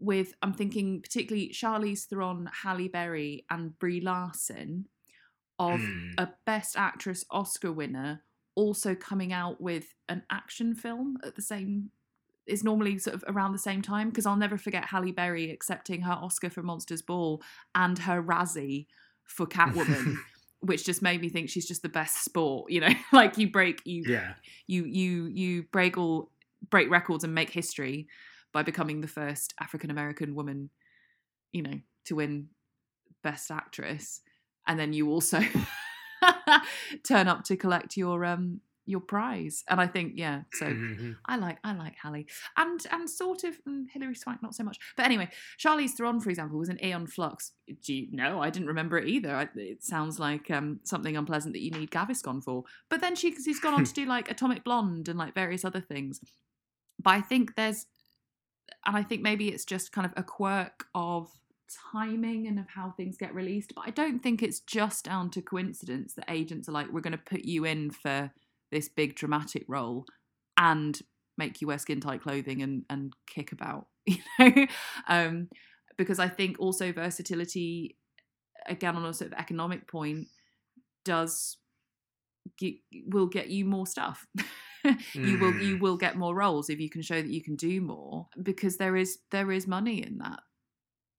with 0.00 0.34
I'm 0.42 0.52
thinking 0.52 1.00
particularly 1.00 1.50
Charlize 1.50 2.06
Theron, 2.06 2.50
Halle 2.62 2.88
Berry, 2.88 3.44
and 3.50 3.78
Brie 3.78 4.00
Larson 4.00 4.86
of 5.58 5.80
mm. 5.80 6.12
a 6.18 6.30
Best 6.44 6.76
Actress 6.76 7.24
Oscar 7.30 7.72
winner 7.72 8.22
also 8.54 8.94
coming 8.94 9.32
out 9.32 9.60
with 9.60 9.94
an 10.08 10.22
action 10.30 10.74
film 10.74 11.16
at 11.24 11.36
the 11.36 11.42
same 11.42 11.90
is 12.46 12.64
normally 12.64 12.98
sort 12.98 13.14
of 13.14 13.24
around 13.28 13.52
the 13.52 13.58
same 13.58 13.80
time 13.80 14.08
because 14.08 14.26
I'll 14.26 14.36
never 14.36 14.58
forget 14.58 14.86
Halle 14.86 15.12
Berry 15.12 15.50
accepting 15.50 16.02
her 16.02 16.12
Oscar 16.12 16.50
for 16.50 16.62
Monsters 16.62 17.02
Ball 17.02 17.40
and 17.74 17.98
her 18.00 18.22
Razzie 18.22 18.86
for 19.24 19.46
Catwoman. 19.48 20.16
Which 20.62 20.84
just 20.84 21.02
made 21.02 21.20
me 21.20 21.28
think 21.28 21.50
she's 21.50 21.66
just 21.66 21.82
the 21.82 21.88
best 21.88 22.24
sport 22.24 22.70
you 22.70 22.80
know? 22.80 22.92
Like 23.12 23.36
you 23.38 23.50
break 23.50 23.82
you 23.84 24.04
yeah. 24.06 24.34
you 24.66 24.84
you 24.84 25.26
you 25.26 25.62
break 25.72 25.98
all 25.98 26.30
break 26.70 26.90
records 26.90 27.24
and 27.24 27.34
make 27.34 27.50
history 27.50 28.08
by 28.52 28.62
becoming 28.62 29.00
the 29.00 29.08
first 29.08 29.54
African 29.60 29.90
American 29.90 30.34
woman, 30.34 30.70
you 31.52 31.62
know, 31.62 31.80
to 32.06 32.16
win 32.16 32.48
Best 33.22 33.50
Actress, 33.50 34.20
and 34.66 34.78
then 34.78 34.92
you 34.92 35.10
also 35.10 35.40
turn 37.04 37.28
up 37.28 37.44
to 37.44 37.56
collect 37.56 37.96
your 37.96 38.24
um 38.24 38.60
your 38.84 39.00
prize. 39.00 39.62
And 39.68 39.80
I 39.80 39.86
think, 39.86 40.14
yeah, 40.16 40.42
so 40.54 40.66
Mhm. 40.66 41.16
I 41.26 41.36
like 41.36 41.58
I 41.62 41.72
like 41.74 41.94
Halle 41.96 42.26
and 42.56 42.86
and 42.90 43.08
sort 43.08 43.44
of 43.44 43.62
mm, 43.64 43.84
Hilary 43.92 44.14
Swank 44.14 44.42
not 44.42 44.54
so 44.54 44.64
much. 44.64 44.78
But 44.96 45.06
anyway, 45.06 45.30
Charlize 45.58 45.92
Theron, 45.92 46.20
for 46.20 46.30
example, 46.30 46.58
was 46.58 46.68
an 46.68 46.82
Aeon 46.82 47.06
Flux. 47.06 47.52
Do 47.84 47.94
you 47.94 48.08
know? 48.10 48.40
I 48.40 48.50
didn't 48.50 48.68
remember 48.68 48.98
it 48.98 49.08
either. 49.08 49.34
I, 49.34 49.48
it 49.54 49.84
sounds 49.84 50.18
like 50.18 50.50
um, 50.50 50.80
something 50.84 51.16
unpleasant 51.16 51.54
that 51.54 51.62
you 51.62 51.70
need 51.70 51.90
Gaviscon 51.90 52.42
for. 52.42 52.64
But 52.88 53.00
then 53.00 53.14
she, 53.14 53.34
she's 53.34 53.60
gone 53.60 53.74
on 53.74 53.84
to 53.84 53.92
do 54.00 54.04
like 54.04 54.30
Atomic 54.30 54.64
Blonde 54.64 55.08
and 55.08 55.18
like 55.18 55.34
various 55.34 55.64
other 55.64 55.80
things. 55.80 56.20
But 57.00 57.10
I 57.10 57.20
think 57.20 57.54
there's, 57.54 57.86
and 58.84 58.96
I 58.96 59.02
think 59.02 59.22
maybe 59.22 59.48
it's 59.48 59.64
just 59.64 59.92
kind 59.92 60.06
of 60.06 60.12
a 60.16 60.22
quirk 60.22 60.86
of 60.94 61.30
timing 61.92 62.46
and 62.46 62.58
of 62.58 62.68
how 62.68 62.90
things 62.90 63.16
get 63.16 63.34
released. 63.34 63.74
But 63.74 63.84
I 63.86 63.90
don't 63.90 64.20
think 64.22 64.42
it's 64.42 64.60
just 64.60 65.04
down 65.04 65.30
to 65.30 65.40
coincidence 65.42 66.14
that 66.14 66.24
agents 66.28 66.68
are 66.68 66.72
like, 66.72 66.88
we're 66.92 67.00
going 67.00 67.12
to 67.12 67.18
put 67.18 67.44
you 67.44 67.64
in 67.64 67.90
for 67.90 68.30
this 68.72 68.88
big 68.88 69.14
dramatic 69.14 69.64
role 69.68 70.04
and 70.56 71.00
make 71.38 71.60
you 71.60 71.68
wear 71.68 71.78
skin 71.78 72.00
tight 72.00 72.20
clothing 72.22 72.62
and 72.62 72.84
and 72.90 73.12
kick 73.26 73.52
about 73.52 73.86
you 74.06 74.18
know 74.38 74.66
um 75.08 75.48
because 75.96 76.18
i 76.18 76.28
think 76.28 76.58
also 76.58 76.92
versatility 76.92 77.96
again 78.66 78.96
on 78.96 79.04
a 79.04 79.14
sort 79.14 79.32
of 79.32 79.38
economic 79.38 79.88
point 79.88 80.26
does 81.04 81.58
get, 82.58 82.74
will 83.06 83.26
get 83.26 83.48
you 83.48 83.64
more 83.64 83.86
stuff 83.86 84.26
you 85.14 85.38
will 85.38 85.54
you 85.60 85.76
Mm. 85.76 85.80
will 85.80 85.96
get 85.96 86.16
more 86.16 86.34
roles 86.34 86.68
if 86.68 86.80
you 86.80 86.90
can 86.90 87.02
show 87.02 87.20
that 87.22 87.30
you 87.30 87.42
can 87.42 87.54
do 87.56 87.80
more 87.80 88.26
because 88.42 88.76
there 88.78 88.96
is 88.96 89.18
there 89.30 89.52
is 89.52 89.66
money 89.66 90.02
in 90.02 90.18
that 90.18 90.40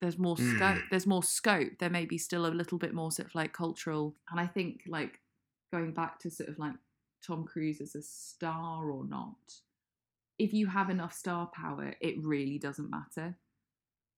there's 0.01 0.18
more 0.20 0.38
scope 0.38 0.78
Mm. 0.78 0.89
there's 0.89 1.08
more 1.08 1.24
scope 1.24 1.72
there 1.80 1.89
may 1.89 2.06
be 2.06 2.18
still 2.18 2.45
a 2.45 2.47
little 2.47 2.78
bit 2.78 2.93
more 2.93 3.12
sort 3.12 3.28
of 3.30 3.36
like 3.36 3.54
cultural 3.54 4.16
and 4.30 4.39
i 4.39 4.45
think 4.47 4.82
like 4.88 5.22
going 5.72 5.93
back 5.93 6.20
to 6.20 6.30
sort 6.30 6.49
of 6.49 6.60
like 6.60 6.76
tom 7.26 7.45
cruise 7.45 7.80
as 7.82 7.95
a 7.95 8.01
star 8.01 8.89
or 8.91 9.05
not 9.07 9.36
if 10.39 10.53
you 10.53 10.67
have 10.67 10.89
enough 10.89 11.13
star 11.13 11.47
power 11.53 11.93
it 12.01 12.15
really 12.24 12.57
doesn't 12.59 12.89
matter 12.89 13.38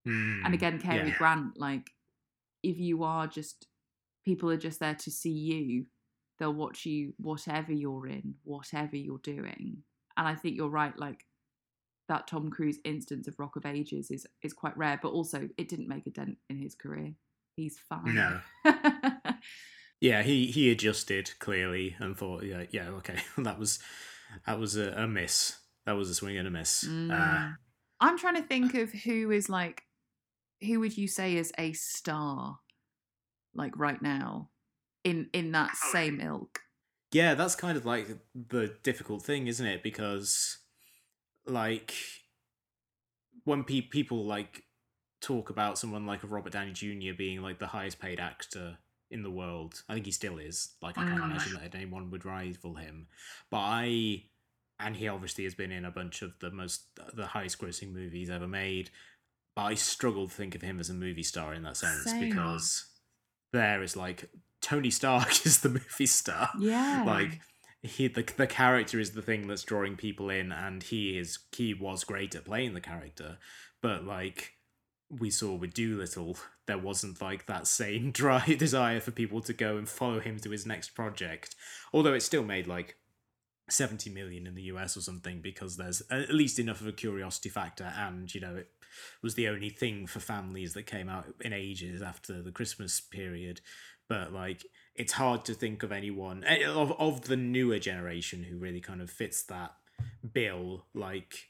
Mm. 0.08 0.46
and 0.46 0.54
again 0.54 0.80
Cary 0.80 1.10
yeah. 1.10 1.18
Grant 1.18 1.58
like 1.60 1.90
if 2.62 2.78
you 2.78 3.04
are 3.04 3.26
just 3.26 3.66
people 4.24 4.52
are 4.52 4.58
just 4.58 4.80
there 4.80 4.94
to 4.94 5.10
see 5.10 5.32
you 5.32 5.88
they'll 6.38 6.54
watch 6.54 6.86
you 6.86 7.14
whatever 7.18 7.72
you're 7.74 8.06
in 8.08 8.36
whatever 8.44 8.96
you're 8.98 9.18
doing 9.24 9.78
and 10.16 10.28
I 10.28 10.36
think 10.36 10.58
you're 10.58 10.70
right 10.70 10.96
like 11.00 11.26
that 12.08 12.28
Tom 12.28 12.52
Cruise 12.52 12.78
instance 12.86 13.28
of 13.28 13.40
Rock 13.40 13.56
of 13.56 13.66
Ages 13.66 14.12
is 14.12 14.28
is 14.44 14.54
quite 14.54 14.78
rare 14.78 15.00
but 15.02 15.10
also 15.12 15.50
it 15.58 15.70
didn't 15.70 15.88
make 15.88 16.06
a 16.06 16.12
dent 16.12 16.38
in 16.52 16.60
his 16.60 16.76
career 16.76 17.14
he's 17.56 17.80
fine 17.90 18.14
No. 18.14 18.42
Yeah, 20.02 20.24
he 20.24 20.48
he 20.48 20.72
adjusted 20.72 21.32
clearly 21.40 21.96
and 22.00 22.18
thought, 22.18 22.44
yeah, 22.44 22.64
yeah, 22.72 22.90
okay, 22.90 23.18
that 23.38 23.60
was 23.60 23.80
that 24.46 24.60
was 24.60 24.76
a, 24.76 24.92
a 24.92 25.08
miss. 25.08 25.58
That 25.86 25.94
was 25.94 26.10
a 26.10 26.16
swing 26.16 26.38
and 26.38 26.48
a 26.48 26.52
miss. 26.52 26.84
Uh, 26.84 26.88
Mm. 26.88 27.56
I'm 28.02 28.18
trying 28.18 28.36
to 28.36 28.44
think 28.44 28.74
of 28.74 28.92
who 28.92 29.32
is 29.32 29.50
like 29.50 29.84
who 30.62 30.80
would 30.80 30.98
you 30.98 31.08
say 31.08 31.36
is 31.36 31.52
a 31.58 31.74
star 31.74 32.60
like 33.54 33.78
right 33.78 34.02
now 34.02 34.50
in 35.04 35.30
in 35.34 35.52
that 35.54 35.76
same 35.76 36.20
ilk 36.20 36.60
yeah, 37.12 37.34
that's 37.34 37.56
kind 37.56 37.78
of 37.78 37.86
like 37.86 38.08
the 38.36 38.76
difficult 38.84 39.24
thing, 39.24 39.48
isn't 39.48 39.66
it? 39.66 39.84
Because 39.84 40.58
like 41.46 41.94
when 43.46 43.64
pe- 43.64 43.82
people 43.82 44.26
like 44.26 44.64
talk 45.22 45.50
about 45.50 45.78
someone 45.78 46.06
like 46.06 46.24
a 46.24 46.28
Robert 46.28 46.52
Downey 46.52 46.74
Jr. 46.74 47.14
being 47.18 47.42
like 47.42 47.60
the 47.60 47.68
highest 47.68 48.00
paid 48.00 48.20
actor 48.20 48.80
in 49.16 49.24
the 49.24 49.32
world, 49.32 49.82
I 49.90 49.94
think 49.94 50.06
he 50.06 50.12
still 50.12 50.38
is. 50.38 50.76
Like 50.82 50.98
I 50.98 51.04
can't 51.06 51.22
Mm. 51.22 51.32
imagine 51.32 51.54
that 51.54 51.74
anyone 51.76 52.12
would 52.12 52.26
rival 52.26 52.76
him. 52.76 53.08
But 53.50 53.60
I 53.82 54.24
and 54.80 54.96
he 54.98 55.08
obviously 55.08 55.46
has 55.46 55.56
been 55.56 55.72
in 55.72 55.86
a 55.86 55.92
bunch 56.00 56.22
of 56.22 56.34
the 56.40 56.52
most 56.52 56.88
the 57.14 57.28
highest 57.28 57.60
grossing 57.60 57.94
movies 57.94 58.30
ever 58.30 58.48
made. 58.48 58.90
But 59.56 59.64
I 59.64 59.74
struggle 59.76 60.28
to 60.28 60.34
think 60.34 60.54
of 60.56 60.62
him 60.62 60.80
as 60.82 60.90
a 60.90 60.94
movie 60.94 61.24
star 61.24 61.54
in 61.54 61.64
that 61.64 61.78
sense 61.78 62.04
Same. 62.04 62.30
because 62.30 62.86
there 63.54 63.82
is 63.82 63.96
like 63.96 64.30
Tony 64.62 64.92
Stark 64.92 65.30
is 65.46 65.62
the 65.62 65.70
movie 65.70 66.06
star 66.08 66.50
yeah 66.60 67.04
like 67.06 67.40
he 67.84 68.08
the, 68.08 68.24
the 68.36 68.48
character 68.48 69.00
is 69.00 69.12
the 69.12 69.22
thing 69.22 69.48
that's 69.48 69.64
drawing 69.64 69.96
people 69.96 70.30
in 70.30 70.52
and 70.52 70.84
he 70.84 71.18
is 71.18 71.40
he 71.56 71.74
was 71.74 72.04
great 72.04 72.36
at 72.36 72.44
playing 72.46 72.74
the 72.74 72.82
character 72.82 73.38
but 73.82 74.04
like 74.04 74.54
we 75.10 75.30
saw 75.30 75.54
with 75.54 75.74
Dolittle 75.74 76.36
there 76.68 76.78
wasn't 76.78 77.22
like 77.22 77.46
that 77.46 77.68
same 77.68 78.12
dry 78.12 78.56
desire 78.58 79.00
for 79.00 79.12
people 79.12 79.42
to 79.42 79.54
go 79.54 79.78
and 79.78 79.88
follow 79.88 80.20
him 80.20 80.40
to 80.40 80.52
his 80.52 80.66
next 80.66 80.90
project. 80.90 81.56
Although 81.94 82.14
it 82.14 82.22
still 82.24 82.44
made 82.44 82.68
like 82.68 82.96
70 83.70 84.10
million 84.12 84.46
in 84.46 84.56
the 84.56 84.64
US 84.64 84.96
or 84.96 85.02
something 85.02 85.42
because 85.42 85.78
there's 85.78 86.02
at 86.12 86.34
least 86.34 86.60
enough 86.60 86.82
of 86.82 86.88
a 86.88 86.92
curiosity 86.92 87.50
factor 87.50 87.92
and 87.98 88.34
you 88.34 88.40
know 88.40 88.56
it 88.56 88.70
was 89.24 89.36
the 89.36 89.48
only 89.48 89.70
thing 89.70 90.06
for 90.06 90.20
families 90.20 90.74
that 90.74 90.84
came 90.84 91.10
out 91.10 91.26
in 91.42 91.52
ages 91.52 92.02
after 92.02 92.42
the 92.42 92.52
Christmas 92.52 93.02
period. 93.02 93.62
But 94.08 94.32
like 94.32 94.66
it's 94.96 95.14
hard 95.14 95.46
to 95.46 95.54
think 95.54 95.84
of 95.84 95.92
anyone 95.92 96.44
eh, 96.46 96.66
of 96.66 96.92
of 97.00 97.22
the 97.22 97.36
newer 97.36 97.80
generation 97.80 98.44
who 98.44 98.58
really 98.58 98.82
kind 98.82 99.02
of 99.02 99.10
fits 99.10 99.44
that 99.44 99.74
bill 100.34 100.86
like 100.94 101.48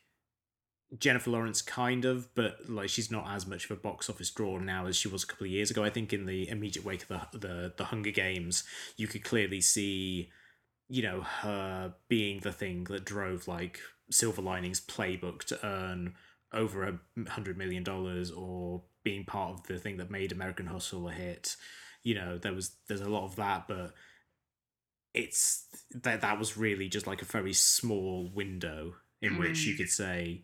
Jennifer 1.00 1.32
Lawrence 1.32 1.62
kind 1.62 2.06
of 2.06 2.34
but 2.36 2.70
like 2.70 2.90
she's 2.90 3.12
not 3.12 3.28
as 3.30 3.48
much 3.48 3.66
of 3.66 3.72
a 3.72 3.76
box 3.82 4.10
office 4.10 4.30
draw 4.30 4.60
now 4.60 4.86
as 4.86 4.96
she 4.96 5.08
was 5.08 5.24
a 5.24 5.28
couple 5.28 5.46
of 5.46 5.52
years 5.52 5.72
ago 5.72 5.84
I 5.84 5.90
think 5.90 6.14
in 6.14 6.26
the 6.26 6.48
immediate 6.48 6.86
wake 6.86 7.04
of 7.04 7.08
the 7.32 7.38
the, 7.38 7.74
the 7.78 7.86
Hunger 7.86 8.12
Games 8.12 8.64
you 8.96 9.08
could 9.08 9.24
clearly 9.24 9.62
see 9.62 10.30
you 10.88 11.02
know 11.02 11.22
her 11.22 11.96
being 12.08 12.40
the 12.42 12.52
thing 12.52 12.84
that 12.86 13.04
drove 13.06 13.48
like 13.48 13.80
Silver 14.12 14.42
Linings 14.42 14.80
playbook 14.80 15.44
to 15.46 15.66
earn 15.66 16.14
over 16.54 16.84
a 16.84 17.30
hundred 17.30 17.58
million 17.58 17.84
dollars 17.84 18.32
or 18.32 18.84
being 19.04 19.26
part 19.26 19.54
of 19.54 19.68
the 19.68 19.80
thing 19.80 19.98
that 19.98 20.12
made 20.12 20.32
American 20.32 20.68
Hustle 20.68 21.10
a 21.10 21.12
hit 21.12 21.56
you 22.04 22.14
know 22.14 22.38
there 22.38 22.54
was 22.54 22.76
there's 22.88 23.02
a 23.02 23.10
lot 23.10 23.26
of 23.26 23.36
that 23.38 23.68
but 23.68 23.94
it's 25.14 25.66
that 25.94 26.22
that 26.22 26.38
was 26.40 26.58
really 26.58 26.90
just 26.90 27.08
like 27.08 27.22
a 27.22 27.26
very 27.26 27.54
small 27.54 28.30
window 28.34 28.94
in 29.22 29.38
which 29.38 29.66
you 29.66 29.74
Mm. 29.74 29.78
could 29.78 29.90
say 29.90 30.44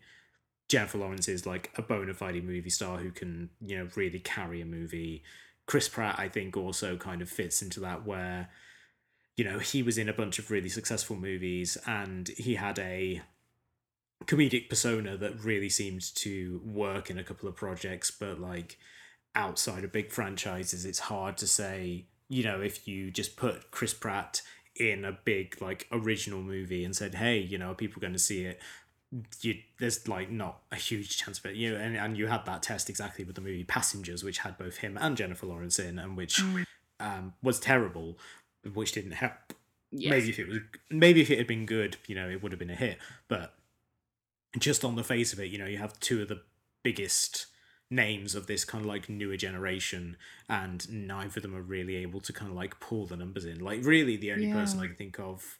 Jennifer 0.72 0.96
Lawrence 0.96 1.28
is 1.28 1.44
like 1.44 1.70
a 1.76 1.82
bona 1.82 2.14
fide 2.14 2.42
movie 2.42 2.70
star 2.70 2.96
who 2.96 3.10
can 3.10 3.50
you 3.60 3.76
know 3.76 3.88
really 3.94 4.18
carry 4.18 4.62
a 4.62 4.64
movie. 4.64 5.22
Chris 5.66 5.86
Pratt 5.86 6.18
I 6.18 6.30
think 6.30 6.56
also 6.56 6.96
kind 6.96 7.20
of 7.20 7.28
fits 7.28 7.60
into 7.60 7.78
that 7.80 8.06
where 8.06 8.48
you 9.36 9.44
know 9.44 9.58
he 9.58 9.82
was 9.82 9.98
in 9.98 10.08
a 10.08 10.14
bunch 10.14 10.38
of 10.38 10.50
really 10.50 10.70
successful 10.70 11.14
movies 11.14 11.76
and 11.86 12.26
he 12.38 12.54
had 12.54 12.78
a 12.78 13.20
comedic 14.24 14.70
persona 14.70 15.18
that 15.18 15.44
really 15.44 15.68
seemed 15.68 16.00
to 16.14 16.62
work 16.64 17.10
in 17.10 17.18
a 17.18 17.24
couple 17.24 17.50
of 17.50 17.54
projects 17.54 18.10
but 18.10 18.40
like 18.40 18.78
outside 19.34 19.84
of 19.84 19.92
big 19.92 20.10
franchises 20.10 20.86
it's 20.86 21.00
hard 21.00 21.36
to 21.36 21.46
say 21.46 22.06
you 22.28 22.44
know 22.44 22.62
if 22.62 22.88
you 22.88 23.10
just 23.10 23.36
put 23.36 23.70
chris 23.72 23.92
pratt 23.92 24.40
in 24.76 25.04
a 25.04 25.18
big 25.24 25.60
like 25.60 25.88
original 25.90 26.40
movie 26.40 26.84
and 26.84 26.94
said 26.94 27.16
hey 27.16 27.38
you 27.38 27.58
know 27.58 27.72
are 27.72 27.74
people 27.74 28.00
going 28.00 28.12
to 28.12 28.18
see 28.18 28.44
it 28.44 28.60
you 29.42 29.56
there's 29.78 30.08
like 30.08 30.30
not 30.30 30.62
a 30.72 30.76
huge 30.76 31.18
chance 31.18 31.38
of 31.38 31.46
it. 31.46 31.56
You 31.56 31.72
know 31.72 31.76
and, 31.78 31.96
and 31.96 32.16
you 32.16 32.26
had 32.28 32.46
that 32.46 32.62
test 32.62 32.88
exactly 32.88 33.24
with 33.24 33.34
the 33.34 33.40
movie 33.42 33.64
passengers 33.64 34.24
which 34.24 34.38
had 34.38 34.56
both 34.56 34.78
him 34.78 34.96
and 35.00 35.16
jennifer 35.16 35.46
lawrence 35.46 35.78
in 35.78 35.98
and 35.98 36.16
which 36.16 36.36
Mm. 36.40 36.64
um, 37.00 37.34
was 37.42 37.60
terrible 37.60 38.18
which 38.74 38.92
didn't 38.92 39.12
help. 39.12 39.32
Yes. 39.90 40.10
maybe 40.10 40.28
if 40.30 40.38
it 40.38 40.48
was 40.48 40.58
maybe 40.90 41.20
if 41.20 41.30
it 41.30 41.36
had 41.38 41.46
been 41.46 41.66
good 41.66 41.96
you 42.06 42.14
know 42.14 42.28
it 42.30 42.42
would 42.42 42.52
have 42.52 42.58
been 42.58 42.70
a 42.70 42.74
hit. 42.74 42.98
But 43.28 43.54
just 44.58 44.84
on 44.84 44.96
the 44.96 45.04
face 45.04 45.32
of 45.32 45.40
it 45.40 45.50
you 45.50 45.58
know 45.58 45.66
you 45.66 45.78
have 45.78 45.98
two 46.00 46.22
of 46.22 46.28
the 46.28 46.40
biggest 46.82 47.46
names 47.90 48.34
of 48.34 48.46
this 48.46 48.64
kind 48.64 48.82
of 48.84 48.88
like 48.88 49.10
newer 49.10 49.36
generation 49.36 50.16
and 50.48 50.90
neither 50.90 51.38
of 51.38 51.42
them 51.42 51.54
are 51.54 51.60
really 51.60 51.96
able 51.96 52.20
to 52.22 52.32
kind 52.32 52.50
of 52.50 52.56
like 52.56 52.80
pull 52.80 53.04
the 53.06 53.16
numbers 53.16 53.44
in. 53.44 53.60
Like 53.60 53.84
really 53.84 54.16
the 54.16 54.32
only 54.32 54.50
person 54.50 54.80
i 54.80 54.86
can 54.86 54.96
think 54.96 55.18
of 55.20 55.58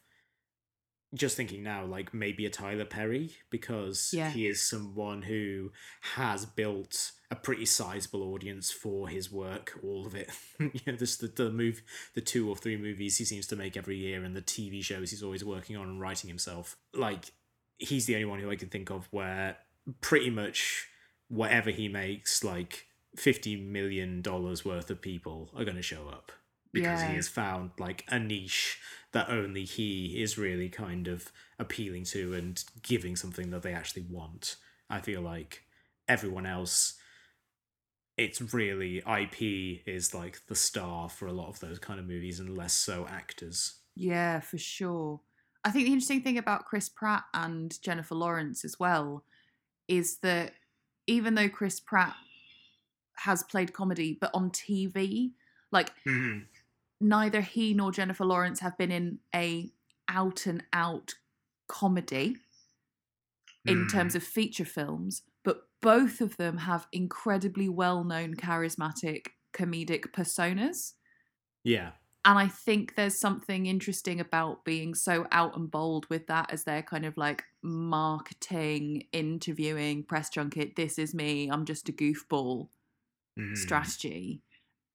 just 1.14 1.36
thinking 1.36 1.62
now 1.62 1.84
like 1.84 2.14
maybe 2.14 2.46
a 2.46 2.50
tyler 2.50 2.84
perry 2.86 3.32
because 3.50 4.10
Yeah. 4.14 4.30
he 4.30 4.46
is 4.46 4.62
someone 4.64 5.22
who 5.22 5.70
has 6.14 6.46
built 6.46 7.12
a 7.30 7.36
pretty 7.36 7.66
sizable 7.66 8.22
audience 8.32 8.70
for 8.70 9.08
his 9.08 9.30
work 9.30 9.78
all 9.82 10.06
of 10.06 10.14
it 10.14 10.30
you 10.58 10.80
know 10.86 10.96
this 10.96 11.16
the, 11.16 11.26
the 11.28 11.50
move 11.50 11.82
the 12.14 12.20
two 12.22 12.48
or 12.48 12.56
three 12.56 12.76
movies 12.76 13.18
he 13.18 13.24
seems 13.24 13.46
to 13.48 13.56
make 13.56 13.76
every 13.76 13.96
year 13.96 14.24
and 14.24 14.34
the 14.34 14.42
tv 14.42 14.82
shows 14.82 15.10
he's 15.10 15.22
always 15.22 15.44
working 15.44 15.76
on 15.76 15.86
and 15.88 16.00
writing 16.00 16.28
himself 16.28 16.76
like 16.94 17.32
he's 17.78 18.06
the 18.06 18.14
only 18.14 18.24
one 18.26 18.38
who 18.40 18.50
i 18.50 18.56
can 18.56 18.68
think 18.68 18.90
of 18.90 19.06
where 19.10 19.56
pretty 20.00 20.30
much 20.30 20.86
whatever 21.28 21.70
he 21.70 21.88
makes 21.88 22.42
like 22.44 22.86
50 23.16 23.56
million 23.56 24.22
dollars 24.22 24.64
worth 24.64 24.90
of 24.90 25.02
people 25.02 25.50
are 25.54 25.64
going 25.64 25.76
to 25.76 25.82
show 25.82 26.08
up 26.08 26.32
because 26.72 27.00
Yeah. 27.02 27.10
he 27.10 27.16
has 27.16 27.28
found 27.28 27.72
like 27.78 28.04
a 28.08 28.18
niche 28.18 28.78
that 29.12 29.28
only 29.30 29.64
he 29.64 30.22
is 30.22 30.38
really 30.38 30.68
kind 30.68 31.08
of 31.08 31.32
appealing 31.58 32.04
to 32.04 32.34
and 32.34 32.64
giving 32.82 33.16
something 33.16 33.50
that 33.50 33.62
they 33.62 33.74
actually 33.74 34.02
want 34.02 34.56
I 34.90 35.00
feel 35.00 35.22
like 35.22 35.64
everyone 36.06 36.44
else, 36.44 36.98
it's 38.16 38.40
really 38.52 39.02
IP 39.06 39.82
is 39.86 40.14
like 40.14 40.46
the 40.46 40.54
star 40.54 41.08
for 41.08 41.26
a 41.26 41.32
lot 41.32 41.48
of 41.48 41.60
those 41.60 41.78
kind 41.78 41.98
of 41.98 42.06
movies, 42.06 42.40
and 42.40 42.56
less 42.56 42.74
so 42.74 43.06
actors. 43.06 43.80
Yeah, 43.94 44.40
for 44.40 44.58
sure. 44.58 45.20
I 45.64 45.70
think 45.70 45.86
the 45.86 45.92
interesting 45.92 46.22
thing 46.22 46.38
about 46.38 46.66
Chris 46.66 46.88
Pratt 46.88 47.24
and 47.34 47.80
Jennifer 47.82 48.14
Lawrence 48.14 48.64
as 48.64 48.78
well 48.78 49.24
is 49.88 50.18
that 50.18 50.54
even 51.06 51.34
though 51.34 51.48
Chris 51.48 51.80
Pratt 51.80 52.16
has 53.18 53.42
played 53.42 53.72
comedy, 53.72 54.16
but 54.20 54.30
on 54.34 54.50
TV, 54.50 55.34
like 55.70 55.92
Mhm. 56.06 56.51
Neither 57.02 57.40
he 57.42 57.74
nor 57.74 57.92
Jennifer 57.92 58.24
Lawrence 58.24 58.60
have 58.60 58.76
been 58.78 58.92
in 58.92 59.20
a 59.34 59.72
out 60.08 60.46
and 60.46 60.64
out 60.72 61.14
comedy 61.68 62.36
in 63.66 63.86
Mm. 63.86 63.86
terms 63.86 64.14
of 64.14 64.22
feature 64.22 64.64
films, 64.64 65.22
but 65.42 65.68
both 65.80 66.20
of 66.20 66.36
them 66.36 66.58
have 66.58 66.86
incredibly 66.92 67.68
well 67.68 68.04
known 68.04 68.34
charismatic 68.34 69.28
comedic 69.52 70.12
personas. 70.12 70.94
Yeah. 71.64 71.92
And 72.24 72.38
I 72.38 72.46
think 72.46 72.94
there's 72.94 73.18
something 73.18 73.66
interesting 73.66 74.20
about 74.20 74.64
being 74.64 74.94
so 74.94 75.26
out 75.32 75.56
and 75.56 75.68
bold 75.68 76.08
with 76.08 76.28
that 76.28 76.52
as 76.52 76.62
their 76.64 76.82
kind 76.82 77.04
of 77.04 77.16
like 77.16 77.42
marketing, 77.62 79.08
interviewing, 79.12 80.04
press 80.04 80.30
junket, 80.30 80.76
this 80.76 80.98
is 81.00 81.14
me, 81.14 81.50
I'm 81.50 81.64
just 81.64 81.88
a 81.88 81.92
goofball 81.92 82.68
Mhm. 83.36 83.92
strategy. 83.92 84.42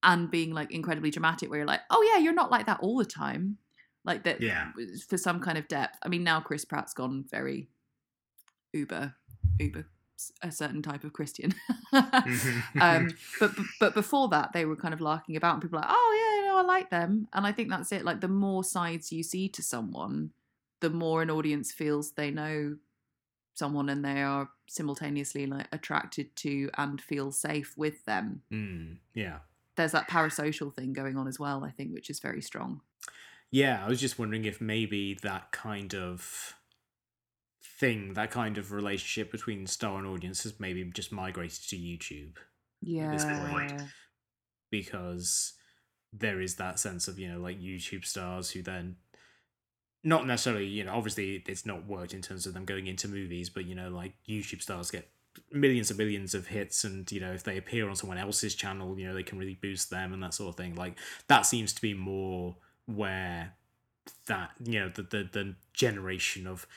And 0.03 0.29
being 0.29 0.53
like 0.53 0.71
incredibly 0.71 1.11
dramatic, 1.11 1.49
where 1.49 1.59
you're 1.59 1.67
like, 1.67 1.81
oh 1.89 2.01
yeah, 2.13 2.19
you're 2.19 2.33
not 2.33 2.51
like 2.51 2.67
that 2.67 2.79
all 2.81 2.97
the 2.97 3.05
time. 3.05 3.57
Like 4.05 4.23
that 4.23 4.41
Yeah. 4.41 4.71
for 5.09 5.17
some 5.17 5.39
kind 5.39 5.57
of 5.57 5.67
depth. 5.67 5.97
I 6.03 6.07
mean, 6.07 6.23
now 6.23 6.39
Chris 6.39 6.63
Pratt's 6.63 6.93
gone 6.93 7.25
very 7.29 7.67
uber, 8.73 9.15
uber, 9.59 9.85
a 10.41 10.51
certain 10.51 10.81
type 10.81 11.03
of 11.03 11.13
Christian. 11.13 11.53
um, 12.79 13.09
but 13.39 13.51
but 13.79 13.93
before 13.93 14.29
that, 14.29 14.53
they 14.53 14.65
were 14.65 14.75
kind 14.75 14.93
of 14.93 15.01
larking 15.01 15.35
about, 15.35 15.53
and 15.55 15.61
people 15.61 15.79
like, 15.79 15.89
oh 15.89 16.35
yeah, 16.37 16.41
you 16.41 16.47
know, 16.47 16.57
I 16.57 16.61
like 16.61 16.89
them, 16.89 17.27
and 17.33 17.45
I 17.45 17.51
think 17.51 17.69
that's 17.69 17.91
it. 17.91 18.05
Like 18.05 18.21
the 18.21 18.27
more 18.27 18.63
sides 18.63 19.11
you 19.11 19.23
see 19.23 19.49
to 19.49 19.63
someone, 19.63 20.31
the 20.79 20.89
more 20.89 21.21
an 21.21 21.29
audience 21.29 21.71
feels 21.71 22.11
they 22.11 22.31
know 22.31 22.77
someone, 23.55 23.89
and 23.89 24.05
they 24.05 24.21
are 24.23 24.49
simultaneously 24.67 25.47
like 25.47 25.67
attracted 25.71 26.35
to 26.37 26.69
and 26.77 27.01
feel 27.01 27.31
safe 27.31 27.73
with 27.77 28.05
them. 28.05 28.41
Mm, 28.51 28.97
yeah. 29.13 29.39
There's 29.77 29.93
that 29.93 30.09
parasocial 30.09 30.73
thing 30.73 30.91
going 30.91 31.15
on 31.17 31.27
as 31.27 31.39
well, 31.39 31.63
I 31.63 31.71
think, 31.71 31.93
which 31.93 32.09
is 32.09 32.19
very 32.19 32.41
strong. 32.41 32.81
Yeah, 33.51 33.83
I 33.85 33.87
was 33.87 34.01
just 34.01 34.19
wondering 34.19 34.43
if 34.43 34.59
maybe 34.59 35.17
that 35.23 35.51
kind 35.53 35.95
of 35.95 36.55
thing, 37.79 38.13
that 38.15 38.31
kind 38.31 38.57
of 38.57 38.71
relationship 38.71 39.31
between 39.31 39.67
star 39.67 39.99
and 39.99 40.07
audience 40.07 40.43
has 40.43 40.59
maybe 40.59 40.83
just 40.93 41.11
migrated 41.11 41.61
to 41.69 41.77
YouTube 41.77 42.37
Yeah. 42.81 43.05
At 43.05 43.11
this 43.11 43.25
point. 43.49 43.81
because 44.71 45.53
there 46.11 46.41
is 46.41 46.55
that 46.55 46.79
sense 46.79 47.07
of, 47.07 47.19
you 47.19 47.31
know, 47.31 47.39
like 47.39 47.61
YouTube 47.61 48.03
stars 48.05 48.51
who 48.51 48.61
then 48.61 48.97
not 50.03 50.25
necessarily, 50.25 50.65
you 50.65 50.83
know, 50.83 50.93
obviously 50.93 51.43
it's 51.47 51.65
not 51.65 51.85
worked 51.85 52.13
in 52.13 52.21
terms 52.21 52.45
of 52.45 52.53
them 52.53 52.65
going 52.65 52.87
into 52.87 53.07
movies, 53.07 53.49
but 53.49 53.65
you 53.65 53.75
know, 53.75 53.89
like 53.89 54.13
YouTube 54.27 54.61
stars 54.61 54.91
get 54.91 55.09
millions 55.51 55.89
and 55.89 55.97
millions 55.97 56.33
of 56.33 56.47
hits 56.47 56.83
and 56.83 57.11
you 57.11 57.19
know 57.19 57.31
if 57.31 57.43
they 57.43 57.57
appear 57.57 57.89
on 57.89 57.95
someone 57.95 58.17
else's 58.17 58.55
channel 58.55 58.97
you 58.97 59.07
know 59.07 59.13
they 59.13 59.23
can 59.23 59.37
really 59.37 59.57
boost 59.61 59.89
them 59.89 60.13
and 60.13 60.21
that 60.23 60.33
sort 60.33 60.49
of 60.49 60.55
thing. 60.55 60.75
Like 60.75 60.97
that 61.27 61.45
seems 61.45 61.73
to 61.73 61.81
be 61.81 61.93
more 61.93 62.55
where 62.85 63.53
that 64.27 64.51
you 64.63 64.79
know 64.79 64.89
the 64.89 65.03
the, 65.03 65.29
the 65.31 65.55
generation 65.73 66.47
of 66.47 66.67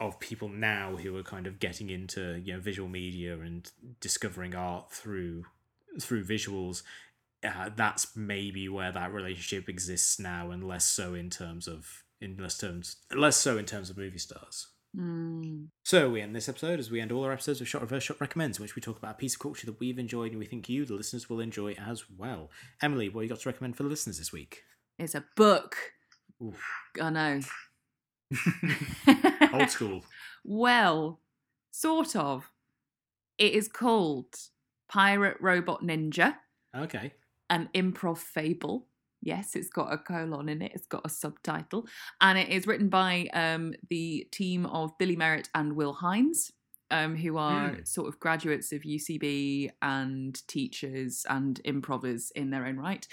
of 0.00 0.18
people 0.18 0.48
now 0.48 0.96
who 0.96 1.16
are 1.16 1.22
kind 1.22 1.46
of 1.46 1.60
getting 1.60 1.90
into 1.90 2.40
you 2.44 2.54
know 2.54 2.60
visual 2.60 2.88
media 2.88 3.38
and 3.38 3.70
discovering 4.00 4.54
art 4.54 4.90
through 4.90 5.44
through 6.00 6.24
visuals 6.24 6.82
uh, 7.44 7.70
that's 7.74 8.16
maybe 8.16 8.68
where 8.68 8.92
that 8.92 9.12
relationship 9.12 9.68
exists 9.68 10.18
now 10.18 10.50
and 10.50 10.66
less 10.66 10.86
so 10.86 11.14
in 11.14 11.30
terms 11.30 11.66
of 11.66 12.04
in 12.20 12.36
less 12.36 12.58
terms 12.58 12.96
less 13.14 13.36
so 13.36 13.58
in 13.58 13.64
terms 13.64 13.90
of 13.90 13.96
movie 13.96 14.18
stars 14.18 14.68
Mm. 14.98 15.68
so 15.84 16.10
we 16.10 16.20
end 16.20 16.34
this 16.34 16.48
episode 16.48 16.80
as 16.80 16.90
we 16.90 17.00
end 17.00 17.12
all 17.12 17.22
our 17.24 17.30
episodes 17.32 17.60
of 17.60 17.68
Shot 17.68 17.80
Reverse 17.82 18.02
Shot 18.02 18.20
Recommends, 18.20 18.58
in 18.58 18.62
which 18.64 18.74
we 18.74 18.82
talk 18.82 18.98
about 18.98 19.12
a 19.12 19.18
piece 19.18 19.34
of 19.34 19.40
culture 19.40 19.66
that 19.66 19.78
we've 19.78 19.98
enjoyed 20.00 20.32
and 20.32 20.38
we 20.40 20.46
think 20.46 20.68
you, 20.68 20.84
the 20.84 20.94
listeners, 20.94 21.30
will 21.30 21.38
enjoy 21.40 21.72
as 21.74 22.04
well. 22.18 22.50
Emily, 22.82 23.08
what 23.08 23.20
you 23.20 23.28
got 23.28 23.38
to 23.40 23.48
recommend 23.48 23.76
for 23.76 23.84
the 23.84 23.88
listeners 23.88 24.18
this 24.18 24.32
week? 24.32 24.62
It's 24.98 25.14
a 25.14 25.24
book. 25.36 25.76
Oof. 26.42 26.60
I 27.00 27.10
know. 27.10 27.40
Old 29.52 29.70
school. 29.70 30.04
Well, 30.42 31.20
sort 31.70 32.16
of. 32.16 32.50
It 33.36 33.52
is 33.52 33.68
called 33.68 34.34
Pirate 34.88 35.36
Robot 35.38 35.82
Ninja, 35.82 36.36
Okay. 36.74 37.12
an 37.50 37.68
improv 37.74 38.16
fable. 38.18 38.86
Yes, 39.22 39.54
it's 39.54 39.68
got 39.68 39.92
a 39.92 39.98
colon 39.98 40.48
in 40.48 40.62
it. 40.62 40.72
It's 40.74 40.86
got 40.86 41.04
a 41.04 41.10
subtitle, 41.10 41.86
and 42.20 42.38
it 42.38 42.48
is 42.48 42.66
written 42.66 42.88
by 42.88 43.28
um, 43.34 43.74
the 43.88 44.26
team 44.32 44.64
of 44.66 44.96
Billy 44.98 45.16
Merritt 45.16 45.48
and 45.54 45.74
Will 45.76 45.92
Hines, 45.92 46.50
um, 46.90 47.16
who 47.16 47.36
are 47.36 47.76
Mm. 47.76 47.86
sort 47.86 48.08
of 48.08 48.18
graduates 48.18 48.72
of 48.72 48.84
UCB 48.84 49.70
and 49.82 50.46
teachers 50.48 51.26
and 51.28 51.60
improvers 51.64 52.30
in 52.32 52.50
their 52.50 52.64
own 52.64 52.76
right. 52.78 53.06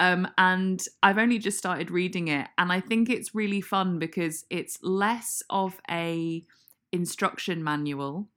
Um, 0.00 0.26
and 0.36 0.82
I've 1.02 1.18
only 1.18 1.38
just 1.38 1.58
started 1.58 1.90
reading 1.92 2.28
it, 2.28 2.48
and 2.58 2.72
I 2.72 2.80
think 2.80 3.08
it's 3.08 3.34
really 3.34 3.60
fun 3.60 3.98
because 4.00 4.44
it's 4.50 4.78
less 4.82 5.42
of 5.48 5.80
a 5.88 6.44
instruction 6.92 7.62
manual. 7.62 8.28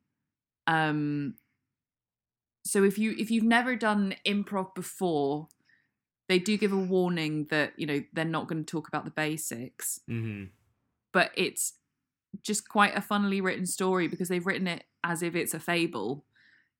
Um, 0.67 1.35
so 2.65 2.83
if 2.83 2.97
you 2.97 3.15
if 3.17 3.29
you've 3.29 3.43
never 3.43 3.75
done 3.75 4.15
improv 4.25 4.73
before, 4.75 5.47
they 6.27 6.39
do 6.39 6.57
give 6.57 6.73
a 6.73 6.77
warning 6.77 7.47
that 7.49 7.73
you 7.77 7.85
know 7.85 8.03
they're 8.13 8.25
not 8.25 8.47
going 8.47 8.63
to 8.63 8.71
talk 8.71 8.87
about 8.87 9.05
the 9.05 9.11
basics, 9.11 9.99
hmm 10.07 10.45
but 11.13 11.31
it's 11.37 11.75
just 12.43 12.67
quite 12.67 12.97
a 12.97 13.01
funnily 13.01 13.39
written 13.39 13.65
story 13.65 14.09
because 14.09 14.27
they've 14.27 14.45
written 14.45 14.67
it 14.67 14.83
as 15.01 15.23
if 15.23 15.33
it's 15.33 15.53
a 15.53 15.59
fable. 15.61 16.25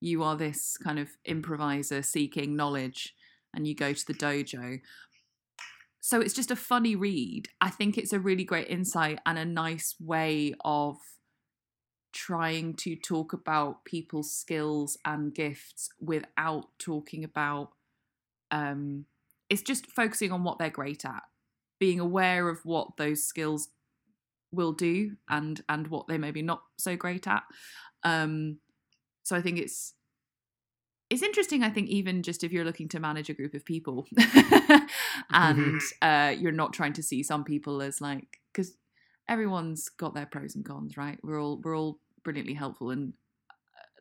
You 0.02 0.24
are 0.24 0.36
this 0.36 0.76
kind 0.76 1.00
of 1.00 1.08
improviser 1.24 2.02
seeking 2.02 2.54
knowledge, 2.54 3.16
and 3.54 3.66
you 3.66 3.74
go 3.74 3.94
to 3.94 4.06
the 4.06 4.14
dojo. 4.14 4.82
So 6.02 6.22
it's 6.22 6.34
just 6.34 6.52
a 6.52 6.56
funny 6.56 6.96
read. 6.96 7.48
I 7.62 7.70
think 7.70 7.98
it's 7.98 8.14
a 8.14 8.20
really 8.20 8.44
great 8.44 8.68
insight 8.68 9.20
and 9.26 9.40
a 9.40 9.46
nice 9.46 9.96
way 10.00 10.54
of 10.64 10.98
trying 12.12 12.74
to 12.74 12.96
talk 12.96 13.34
about 13.34 13.84
people's 13.86 14.32
skills 14.32 14.98
and 15.04 15.34
gifts 15.34 15.90
without 16.00 16.68
talking 16.78 17.24
about 17.24 17.72
um 18.52 19.06
it's 19.50 19.62
just 19.62 19.88
focusing 19.88 20.32
on 20.32 20.44
what 20.44 20.60
they're 20.60 20.70
great 20.70 21.06
at 21.06 21.24
being 21.80 22.00
aware 22.00 22.50
of 22.50 22.60
what 22.64 22.98
those 22.98 23.24
skills 23.24 23.70
will 24.52 24.72
do 24.72 25.12
and 25.30 25.62
and 25.68 25.88
what 25.88 26.08
they 26.08 26.18
maybe 26.18 26.42
not 26.42 26.64
so 26.78 26.96
great 26.96 27.28
at. 27.28 27.44
Um 28.04 28.60
so 29.24 29.36
i 29.36 29.42
think 29.42 29.58
it's 29.58 29.94
it's 31.10 31.24
interesting 31.24 31.64
i 31.64 31.70
think 31.70 31.90
even 31.90 32.22
just 32.22 32.44
if 32.44 32.52
you're 32.52 32.64
looking 32.64 32.88
to 32.88 33.00
manage 33.00 33.30
a 33.30 33.34
group 33.34 33.56
of 33.56 33.66
people 33.66 34.08
and 35.32 35.82
uh 36.02 36.34
you're 36.38 36.52
not 36.52 36.74
trying 36.74 36.94
to 36.94 37.04
see 37.04 37.24
some 37.24 37.44
people 37.44 37.82
as 37.82 38.00
like 38.00 38.40
because 38.54 38.78
everyone's 39.28 39.90
got 39.90 40.14
their 40.14 40.26
pros 40.26 40.56
and 40.56 40.66
cons 40.66 40.98
right? 40.98 41.20
We're 41.24 41.42
all 41.42 41.60
we're 41.64 41.78
all 41.78 42.00
brilliantly 42.24 42.54
helpful 42.54 42.92
and 42.92 43.14
uh, 43.50 43.54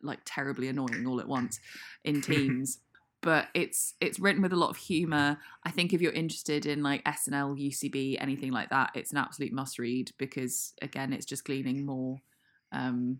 like 0.03 0.19
terribly 0.25 0.67
annoying 0.67 1.05
all 1.07 1.19
at 1.19 1.27
once 1.27 1.59
in 2.03 2.21
teams 2.31 2.79
but 3.25 3.47
it's 3.55 3.95
it's 3.99 4.19
written 4.19 4.41
with 4.43 4.53
a 4.53 4.55
lot 4.55 4.69
of 4.69 4.77
humor 4.77 5.37
i 5.65 5.71
think 5.71 5.91
if 5.91 6.01
you're 6.01 6.13
interested 6.13 6.65
in 6.65 6.81
like 6.81 7.03
snl 7.03 7.59
ucb 7.59 8.15
anything 8.21 8.51
like 8.51 8.69
that 8.69 8.91
it's 8.93 9.11
an 9.11 9.17
absolute 9.17 9.51
must 9.51 9.77
read 9.79 10.11
because 10.17 10.73
again 10.81 11.11
it's 11.11 11.25
just 11.25 11.43
gleaning 11.43 11.85
more 11.85 12.21
um 12.71 13.17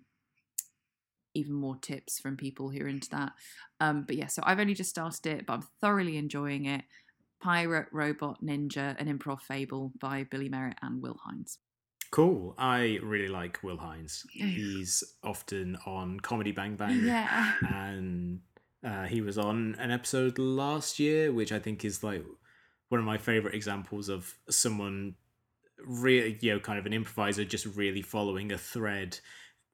even 1.33 1.53
more 1.53 1.75
tips 1.81 2.19
from 2.19 2.37
people 2.37 2.69
who 2.69 2.81
are 2.85 2.87
into 2.87 3.09
that 3.09 3.33
um 3.81 4.03
but 4.03 4.15
yeah 4.15 4.27
so 4.27 4.41
i've 4.45 4.59
only 4.59 4.75
just 4.75 4.91
started 4.91 5.25
it 5.25 5.45
but 5.45 5.53
i'm 5.53 5.67
thoroughly 5.81 6.15
enjoying 6.15 6.65
it 6.65 6.83
pirate 7.41 7.87
robot 7.91 8.41
ninja 8.41 8.95
an 8.99 9.07
improv 9.07 9.41
fable 9.41 9.91
by 9.99 10.23
billy 10.23 10.47
merritt 10.47 10.77
and 10.81 11.01
will 11.01 11.17
hines 11.25 11.57
Cool. 12.11 12.55
I 12.57 12.99
really 13.03 13.27
like 13.27 13.59
Will 13.61 13.75
Hines. 13.75 14.25
He's 14.31 15.03
often 15.21 15.75
on 15.85 16.17
Comedy 16.21 16.53
Bang 16.53 16.77
Bang. 16.77 17.03
yeah 17.03 17.53
and 17.73 18.39
uh, 18.85 19.05
he 19.05 19.21
was 19.21 19.37
on 19.37 19.75
an 19.79 19.91
episode 19.91 20.37
last 20.37 20.99
year, 20.99 21.33
which 21.33 21.51
I 21.51 21.59
think 21.59 21.83
is 21.83 22.03
like 22.03 22.23
one 22.89 22.99
of 22.99 23.05
my 23.05 23.17
favorite 23.17 23.55
examples 23.55 24.09
of 24.09 24.35
someone 24.49 25.15
really, 25.83 26.37
you 26.41 26.53
know, 26.53 26.59
kind 26.59 26.77
of 26.77 26.85
an 26.85 26.93
improviser 26.93 27.43
just 27.43 27.65
really 27.65 28.01
following 28.01 28.51
a 28.51 28.57
thread 28.57 29.19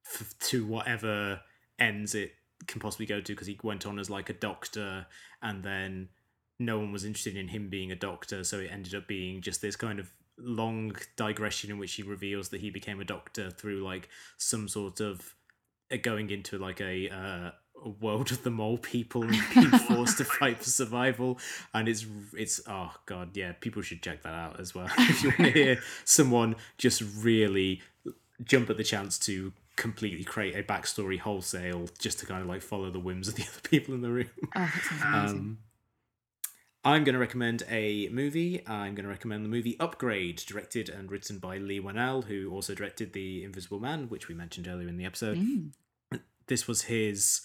f- 0.05 0.33
to 0.39 0.65
whatever 0.65 1.41
ends 1.77 2.15
it 2.15 2.31
can 2.67 2.79
possibly 2.79 3.05
go 3.05 3.19
to. 3.19 3.33
Because 3.33 3.47
he 3.47 3.59
went 3.61 3.85
on 3.85 3.99
as 3.99 4.09
like 4.09 4.29
a 4.29 4.33
doctor, 4.33 5.05
and 5.41 5.61
then 5.61 6.09
no 6.57 6.79
one 6.79 6.93
was 6.93 7.03
interested 7.03 7.35
in 7.35 7.49
him 7.49 7.69
being 7.69 7.91
a 7.91 7.95
doctor, 7.95 8.45
so 8.45 8.59
it 8.59 8.71
ended 8.71 8.95
up 8.95 9.07
being 9.07 9.41
just 9.41 9.61
this 9.61 9.75
kind 9.75 9.99
of 9.99 10.09
long 10.37 10.95
digression 11.17 11.69
in 11.69 11.77
which 11.77 11.93
he 11.93 12.03
reveals 12.03 12.49
that 12.49 12.61
he 12.61 12.69
became 12.69 13.01
a 13.01 13.05
doctor 13.05 13.51
through 13.51 13.83
like 13.83 14.07
some 14.37 14.67
sort 14.67 14.99
of 14.99 15.35
uh, 15.91 15.97
going 16.01 16.29
into 16.29 16.57
like 16.57 16.79
a, 16.79 17.09
uh, 17.09 17.51
a 17.83 17.89
world 17.89 18.31
of 18.31 18.43
the 18.43 18.51
mole 18.51 18.77
people 18.77 19.23
and 19.23 19.37
being 19.53 19.69
forced 19.87 20.17
to 20.17 20.25
fight 20.25 20.57
for 20.59 20.69
survival, 20.69 21.39
and 21.73 21.87
it's 21.87 22.05
it's 22.33 22.61
oh 22.67 22.93
god, 23.05 23.35
yeah, 23.35 23.53
people 23.53 23.81
should 23.81 24.01
check 24.01 24.23
that 24.23 24.33
out 24.33 24.59
as 24.59 24.73
well 24.75 24.87
if 24.97 25.23
you 25.23 25.29
want 25.29 25.39
to 25.39 25.51
hear 25.51 25.79
someone 26.05 26.55
just 26.77 27.03
really 27.17 27.81
jump 28.43 28.69
at 28.69 28.77
the 28.77 28.83
chance 28.83 29.19
to 29.19 29.53
completely 29.75 30.23
create 30.23 30.55
a 30.55 30.63
backstory 30.63 31.17
wholesale 31.17 31.87
just 31.97 32.19
to 32.19 32.25
kind 32.25 32.41
of 32.41 32.47
like 32.47 32.61
follow 32.61 32.91
the 32.91 32.99
whims 32.99 33.27
of 33.27 33.35
the 33.35 33.43
other 33.51 33.61
people 33.69 33.93
in 33.93 34.01
the 34.01 34.11
room. 34.11 34.29
Oh. 34.55 34.71
Um, 35.03 35.57
I'm 36.83 37.03
going 37.03 37.13
to 37.13 37.19
recommend 37.19 37.63
a 37.69 38.09
movie. 38.09 38.63
I'm 38.67 38.95
going 38.95 39.03
to 39.03 39.09
recommend 39.09 39.45
the 39.45 39.49
movie 39.49 39.79
Upgrade, 39.79 40.37
directed 40.37 40.89
and 40.89 41.11
written 41.11 41.37
by 41.37 41.57
Leigh 41.57 41.79
Whannell, 41.79 42.25
who 42.25 42.51
also 42.51 42.73
directed 42.73 43.13
The 43.13 43.43
Invisible 43.43 43.79
Man, 43.79 44.09
which 44.09 44.27
we 44.27 44.33
mentioned 44.33 44.67
earlier 44.67 44.87
in 44.87 44.97
the 44.97 45.05
episode. 45.05 45.37
Mm. 45.37 45.71
This 46.47 46.67
was 46.67 46.83
his 46.83 47.41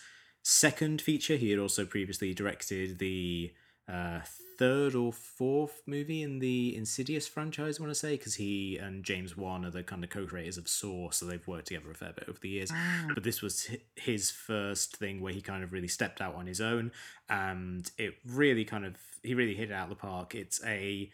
second 0.48 1.02
feature. 1.02 1.34
He 1.34 1.50
had 1.50 1.58
also 1.58 1.84
previously 1.84 2.32
directed 2.32 3.00
the 3.00 3.52
uh, 3.92 4.20
third 4.58 4.94
or 4.94 5.12
fourth 5.12 5.82
movie 5.86 6.22
in 6.22 6.38
the 6.38 6.76
Insidious 6.76 7.26
franchise, 7.26 7.78
I 7.78 7.82
want 7.82 7.90
to 7.90 7.98
say, 7.98 8.16
because 8.16 8.36
he 8.36 8.78
and 8.78 9.02
James 9.02 9.36
Wan 9.36 9.64
are 9.64 9.72
the 9.72 9.82
kind 9.82 10.04
of 10.04 10.10
co 10.10 10.24
creators 10.24 10.56
of 10.56 10.68
Saw, 10.68 11.10
so 11.10 11.26
they've 11.26 11.44
worked 11.48 11.66
together 11.66 11.90
a 11.90 11.94
fair 11.94 12.12
bit 12.12 12.28
over 12.28 12.38
the 12.38 12.48
years 12.48 12.70
Ah. 12.72 13.08
but 13.12 13.24
this 13.24 13.42
was 13.42 13.68
his 13.96 14.30
first 14.30 14.96
thing 14.96 15.20
where 15.20 15.32
he 15.32 15.40
kind 15.40 15.64
of 15.64 15.72
really 15.72 15.88
stepped 15.88 16.20
out 16.20 16.36
on 16.36 16.46
his 16.46 16.60
own 16.60 16.92
and 17.28 17.90
it 17.98 18.14
really 18.24 18.64
kind 18.64 18.84
of 18.86 18.94
he 19.24 19.34
really 19.34 19.54
hit 19.56 19.70
it 19.70 19.74
out 19.74 19.84
of 19.84 19.90
the 19.90 19.96
park 19.96 20.34
it's 20.36 20.64
a 20.64 21.10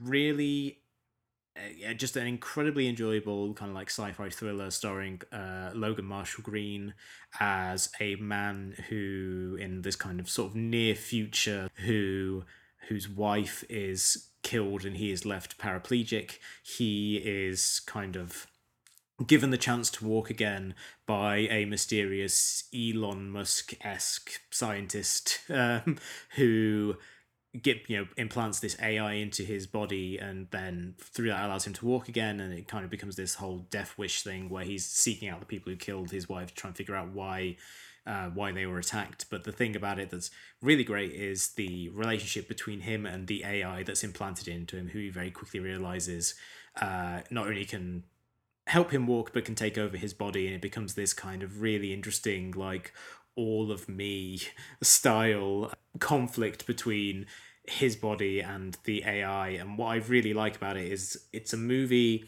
really 0.00 0.78
uh, 1.56 1.68
yeah, 1.76 1.92
just 1.92 2.16
an 2.16 2.26
incredibly 2.26 2.88
enjoyable 2.88 3.54
kind 3.54 3.70
of 3.70 3.76
like 3.76 3.88
sci-fi 3.88 4.28
thriller 4.28 4.70
starring 4.70 5.20
uh, 5.32 5.70
Logan 5.72 6.04
Marshall 6.04 6.42
Green 6.42 6.94
as 7.38 7.90
a 8.00 8.16
man 8.16 8.74
who 8.88 9.56
in 9.60 9.82
this 9.82 9.96
kind 9.96 10.18
of 10.18 10.28
sort 10.28 10.50
of 10.50 10.56
near 10.56 10.94
future 10.94 11.68
who 11.76 12.44
whose 12.88 13.08
wife 13.08 13.64
is 13.68 14.30
killed 14.42 14.84
and 14.84 14.96
he 14.96 15.12
is 15.12 15.24
left 15.24 15.56
paraplegic. 15.58 16.38
He 16.62 17.16
is 17.16 17.80
kind 17.86 18.16
of 18.16 18.46
given 19.24 19.50
the 19.50 19.58
chance 19.58 19.90
to 19.90 20.04
walk 20.04 20.30
again 20.30 20.74
by 21.06 21.36
a 21.36 21.64
mysterious 21.66 22.64
Elon 22.74 23.30
Musk 23.30 23.74
esque 23.80 24.40
scientist 24.50 25.38
um, 25.48 25.98
who 26.36 26.96
get 27.62 27.88
you 27.88 27.98
know 27.98 28.06
implants 28.16 28.60
this 28.60 28.76
AI 28.82 29.12
into 29.12 29.42
his 29.42 29.66
body 29.66 30.18
and 30.18 30.48
then 30.50 30.94
through 30.98 31.28
that 31.28 31.44
allows 31.44 31.66
him 31.66 31.72
to 31.72 31.86
walk 31.86 32.08
again 32.08 32.40
and 32.40 32.52
it 32.52 32.66
kind 32.66 32.84
of 32.84 32.90
becomes 32.90 33.16
this 33.16 33.36
whole 33.36 33.58
death 33.70 33.96
wish 33.96 34.22
thing 34.22 34.48
where 34.48 34.64
he's 34.64 34.84
seeking 34.84 35.28
out 35.28 35.40
the 35.40 35.46
people 35.46 35.70
who 35.70 35.76
killed 35.76 36.10
his 36.10 36.28
wife 36.28 36.48
to 36.48 36.54
try 36.54 36.68
and 36.68 36.76
figure 36.76 36.96
out 36.96 37.10
why 37.10 37.56
uh, 38.06 38.26
why 38.26 38.52
they 38.52 38.66
were 38.66 38.78
attacked. 38.78 39.26
But 39.30 39.44
the 39.44 39.52
thing 39.52 39.74
about 39.74 39.98
it 39.98 40.10
that's 40.10 40.30
really 40.60 40.84
great 40.84 41.12
is 41.12 41.50
the 41.50 41.88
relationship 41.90 42.48
between 42.48 42.80
him 42.80 43.06
and 43.06 43.26
the 43.26 43.44
AI 43.44 43.82
that's 43.82 44.04
implanted 44.04 44.46
into 44.48 44.76
him, 44.76 44.88
who 44.88 44.98
he 44.98 45.08
very 45.08 45.30
quickly 45.30 45.60
realizes 45.60 46.34
uh, 46.80 47.20
not 47.30 47.46
only 47.46 47.64
can 47.64 48.04
help 48.66 48.90
him 48.90 49.06
walk 49.06 49.32
but 49.32 49.44
can 49.44 49.54
take 49.54 49.76
over 49.76 49.96
his 49.96 50.14
body 50.14 50.46
and 50.46 50.56
it 50.56 50.62
becomes 50.62 50.94
this 50.94 51.12
kind 51.12 51.42
of 51.42 51.60
really 51.60 51.92
interesting 51.92 52.50
like 52.52 52.92
all 53.36 53.70
of 53.70 53.88
me 53.88 54.40
style 54.82 55.70
conflict 55.98 56.66
between 56.66 57.26
his 57.66 57.96
body 57.96 58.40
and 58.40 58.76
the 58.84 59.02
AI 59.06 59.48
and 59.48 59.78
what 59.78 59.88
I 59.88 59.96
really 59.96 60.34
like 60.34 60.56
about 60.56 60.76
it 60.76 60.90
is 60.90 61.24
it's 61.32 61.52
a 61.52 61.56
movie 61.56 62.26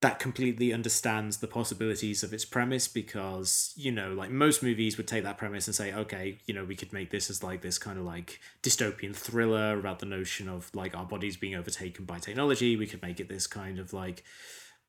that 0.00 0.18
completely 0.18 0.72
understands 0.72 1.38
the 1.38 1.46
possibilities 1.46 2.22
of 2.22 2.32
its 2.32 2.46
premise 2.46 2.88
because 2.88 3.74
you 3.76 3.92
know 3.92 4.14
like 4.14 4.30
most 4.30 4.62
movies 4.62 4.96
would 4.96 5.06
take 5.06 5.24
that 5.24 5.36
premise 5.36 5.66
and 5.66 5.74
say 5.74 5.92
okay 5.92 6.38
you 6.46 6.54
know 6.54 6.64
we 6.64 6.74
could 6.74 6.92
make 6.92 7.10
this 7.10 7.28
as 7.28 7.42
like 7.42 7.60
this 7.60 7.76
kind 7.78 7.98
of 7.98 8.04
like 8.04 8.40
dystopian 8.62 9.14
thriller 9.14 9.78
about 9.78 9.98
the 9.98 10.06
notion 10.06 10.48
of 10.48 10.70
like 10.74 10.96
our 10.96 11.04
bodies 11.04 11.36
being 11.36 11.54
overtaken 11.54 12.04
by 12.04 12.18
technology. 12.18 12.76
We 12.76 12.86
could 12.86 13.02
make 13.02 13.20
it 13.20 13.28
this 13.28 13.46
kind 13.46 13.78
of 13.78 13.92
like 13.92 14.24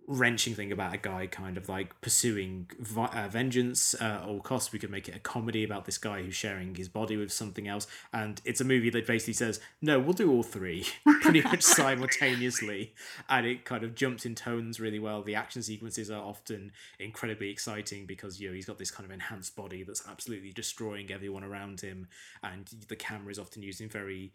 wrenching 0.07 0.55
thing 0.55 0.71
about 0.71 0.93
a 0.93 0.97
guy 0.97 1.27
kind 1.27 1.57
of 1.57 1.69
like 1.69 1.99
pursuing 2.01 2.69
vi- 2.79 3.05
uh, 3.05 3.27
vengeance 3.27 3.95
uh, 3.99 4.19
at 4.21 4.23
all 4.23 4.39
costs. 4.39 4.71
We 4.71 4.79
could 4.79 4.89
make 4.89 5.07
it 5.07 5.15
a 5.15 5.19
comedy 5.19 5.63
about 5.63 5.85
this 5.85 5.97
guy 5.97 6.23
who's 6.23 6.35
sharing 6.35 6.75
his 6.75 6.89
body 6.89 7.17
with 7.17 7.31
something 7.31 7.67
else. 7.67 7.87
And 8.11 8.41
it's 8.43 8.61
a 8.61 8.65
movie 8.65 8.89
that 8.89 9.07
basically 9.07 9.33
says, 9.33 9.59
no, 9.81 9.99
we'll 9.99 10.13
do 10.13 10.31
all 10.31 10.43
three 10.43 10.85
pretty 11.21 11.41
much 11.41 11.61
simultaneously. 11.61 12.93
And 13.29 13.45
it 13.45 13.65
kind 13.65 13.83
of 13.83 13.95
jumps 13.95 14.25
in 14.25 14.35
tones 14.35 14.79
really 14.79 14.99
well. 14.99 15.23
The 15.23 15.35
action 15.35 15.61
sequences 15.61 16.09
are 16.09 16.21
often 16.21 16.71
incredibly 16.99 17.49
exciting 17.49 18.05
because, 18.05 18.39
you 18.39 18.49
know, 18.49 18.55
he's 18.55 18.65
got 18.65 18.77
this 18.77 18.91
kind 18.91 19.05
of 19.05 19.11
enhanced 19.11 19.55
body 19.55 19.83
that's 19.83 20.03
absolutely 20.09 20.51
destroying 20.51 21.11
everyone 21.11 21.43
around 21.43 21.81
him. 21.81 22.07
And 22.43 22.67
the 22.87 22.95
camera 22.95 23.31
is 23.31 23.39
often 23.39 23.61
used 23.61 23.81
in 23.81 23.89
very 23.89 24.33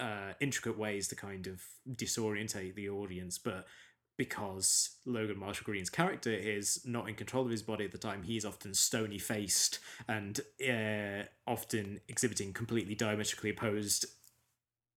uh, 0.00 0.32
intricate 0.40 0.78
ways 0.78 1.08
to 1.08 1.16
kind 1.16 1.46
of 1.46 1.62
disorientate 1.90 2.74
the 2.74 2.88
audience. 2.88 3.38
But 3.38 3.66
because 4.16 4.90
Logan 5.06 5.38
Marshall 5.38 5.64
Green's 5.64 5.90
character 5.90 6.32
is 6.32 6.80
not 6.84 7.08
in 7.08 7.14
control 7.14 7.44
of 7.44 7.50
his 7.50 7.62
body 7.62 7.84
at 7.84 7.92
the 7.92 7.98
time, 7.98 8.22
he's 8.22 8.44
often 8.44 8.74
stony 8.74 9.18
faced 9.18 9.78
and 10.06 10.40
uh, 10.68 11.24
often 11.46 12.00
exhibiting 12.08 12.52
completely 12.52 12.94
diametrically 12.94 13.50
opposed 13.50 14.06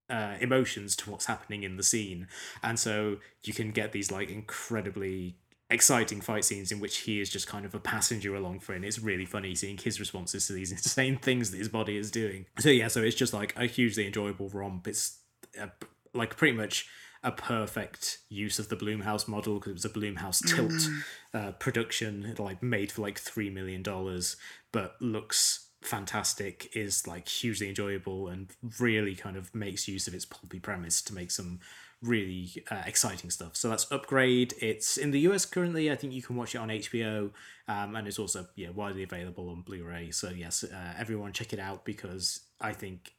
uh, 0.08 0.34
emotions 0.40 0.94
to 0.96 1.10
what's 1.10 1.26
happening 1.26 1.62
in 1.62 1.76
the 1.76 1.82
scene. 1.82 2.28
And 2.62 2.78
so 2.78 3.16
you 3.42 3.52
can 3.52 3.70
get 3.70 3.92
these 3.92 4.10
like 4.10 4.30
incredibly 4.30 5.36
exciting 5.68 6.20
fight 6.20 6.44
scenes 6.44 6.70
in 6.70 6.78
which 6.78 6.98
he 6.98 7.20
is 7.20 7.28
just 7.28 7.48
kind 7.48 7.64
of 7.64 7.74
a 7.74 7.80
passenger 7.80 8.34
along 8.34 8.60
for 8.60 8.72
it. 8.72 8.76
And 8.76 8.84
it's 8.84 9.00
really 9.00 9.26
funny 9.26 9.54
seeing 9.54 9.78
his 9.78 9.98
responses 9.98 10.46
to 10.46 10.52
these 10.52 10.70
insane 10.72 11.18
things 11.18 11.50
that 11.50 11.58
his 11.58 11.68
body 11.68 11.96
is 11.96 12.10
doing. 12.10 12.46
So 12.58 12.68
yeah, 12.68 12.88
so 12.88 13.02
it's 13.02 13.16
just 13.16 13.32
like 13.32 13.54
a 13.56 13.66
hugely 13.66 14.06
enjoyable 14.06 14.48
romp. 14.48 14.86
It's 14.86 15.18
uh, 15.60 15.68
like 16.14 16.36
pretty 16.36 16.56
much 16.56 16.86
a 17.22 17.32
perfect 17.32 18.18
use 18.28 18.58
of 18.58 18.68
the 18.68 18.76
Blumhouse 18.76 19.26
model 19.26 19.54
because 19.54 19.70
it 19.70 19.74
was 19.74 19.84
a 19.84 19.88
Blumhouse 19.88 20.46
tilt 20.54 20.88
uh, 21.34 21.52
production, 21.52 22.34
like 22.38 22.62
made 22.62 22.92
for 22.92 23.02
like 23.02 23.18
three 23.18 23.50
million 23.50 23.82
dollars, 23.82 24.36
but 24.72 25.00
looks 25.00 25.68
fantastic, 25.82 26.70
is 26.74 27.06
like 27.06 27.28
hugely 27.28 27.68
enjoyable, 27.68 28.28
and 28.28 28.50
really 28.78 29.14
kind 29.14 29.36
of 29.36 29.54
makes 29.54 29.88
use 29.88 30.06
of 30.06 30.14
its 30.14 30.24
pulpy 30.24 30.60
premise 30.60 31.02
to 31.02 31.14
make 31.14 31.30
some 31.30 31.60
really 32.02 32.64
uh, 32.70 32.82
exciting 32.86 33.30
stuff. 33.30 33.56
So 33.56 33.68
that's 33.68 33.90
Upgrade. 33.90 34.54
It's 34.60 34.96
in 34.96 35.10
the 35.10 35.20
US 35.20 35.46
currently. 35.46 35.90
I 35.90 35.96
think 35.96 36.12
you 36.12 36.22
can 36.22 36.36
watch 36.36 36.54
it 36.54 36.58
on 36.58 36.68
HBO, 36.68 37.30
um, 37.68 37.96
and 37.96 38.06
it's 38.06 38.18
also 38.18 38.46
yeah 38.54 38.70
widely 38.70 39.02
available 39.02 39.48
on 39.50 39.62
Blu-ray. 39.62 40.10
So 40.10 40.30
yes, 40.30 40.64
uh, 40.64 40.94
everyone 40.98 41.32
check 41.32 41.52
it 41.52 41.58
out 41.58 41.84
because 41.84 42.40
I 42.60 42.72
think 42.72 43.12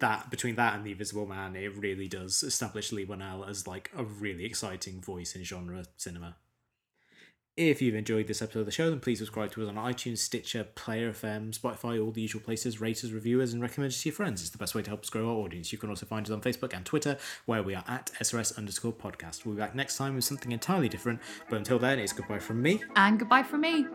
that 0.00 0.30
between 0.30 0.56
that 0.56 0.74
and 0.74 0.84
the 0.84 0.92
Invisible 0.92 1.26
Man, 1.26 1.56
it 1.56 1.76
really 1.76 2.08
does 2.08 2.42
establish 2.42 2.92
Leigh 2.92 3.06
Whannell 3.06 3.48
as 3.48 3.66
like 3.66 3.90
a 3.96 4.04
really 4.04 4.44
exciting 4.44 5.00
voice 5.00 5.34
in 5.34 5.44
genre 5.44 5.84
cinema. 5.96 6.36
If 7.56 7.80
you've 7.80 7.94
enjoyed 7.94 8.26
this 8.26 8.42
episode 8.42 8.60
of 8.60 8.66
the 8.66 8.72
show, 8.72 8.90
then 8.90 8.98
please 8.98 9.18
subscribe 9.18 9.52
to 9.52 9.62
us 9.62 9.68
on 9.68 9.76
iTunes, 9.76 10.18
Stitcher, 10.18 10.64
Player 10.64 11.12
FM, 11.12 11.56
Spotify, 11.56 12.04
all 12.04 12.10
the 12.10 12.20
usual 12.20 12.42
places. 12.42 12.80
Rate 12.80 13.04
us, 13.04 13.12
review 13.12 13.40
us, 13.40 13.52
and 13.52 13.62
recommend 13.62 13.92
us 13.92 14.02
to 14.02 14.08
your 14.08 14.16
friends. 14.16 14.40
It's 14.40 14.50
the 14.50 14.58
best 14.58 14.74
way 14.74 14.82
to 14.82 14.90
help 14.90 15.02
us 15.02 15.10
grow 15.10 15.28
our 15.28 15.36
audience. 15.36 15.70
You 15.70 15.78
can 15.78 15.88
also 15.88 16.04
find 16.04 16.26
us 16.26 16.32
on 16.32 16.40
Facebook 16.40 16.74
and 16.74 16.84
Twitter, 16.84 17.16
where 17.46 17.62
we 17.62 17.76
are 17.76 17.84
at 17.86 18.10
SRS 18.20 18.58
underscore 18.58 18.92
podcast. 18.92 19.46
We'll 19.46 19.54
be 19.54 19.60
back 19.60 19.76
next 19.76 19.96
time 19.96 20.16
with 20.16 20.24
something 20.24 20.50
entirely 20.50 20.88
different. 20.88 21.20
But 21.48 21.58
until 21.58 21.78
then, 21.78 22.00
it's 22.00 22.12
goodbye 22.12 22.40
from 22.40 22.60
me. 22.60 22.82
And 22.96 23.20
goodbye 23.20 23.44
from 23.44 23.60
me. 23.60 23.86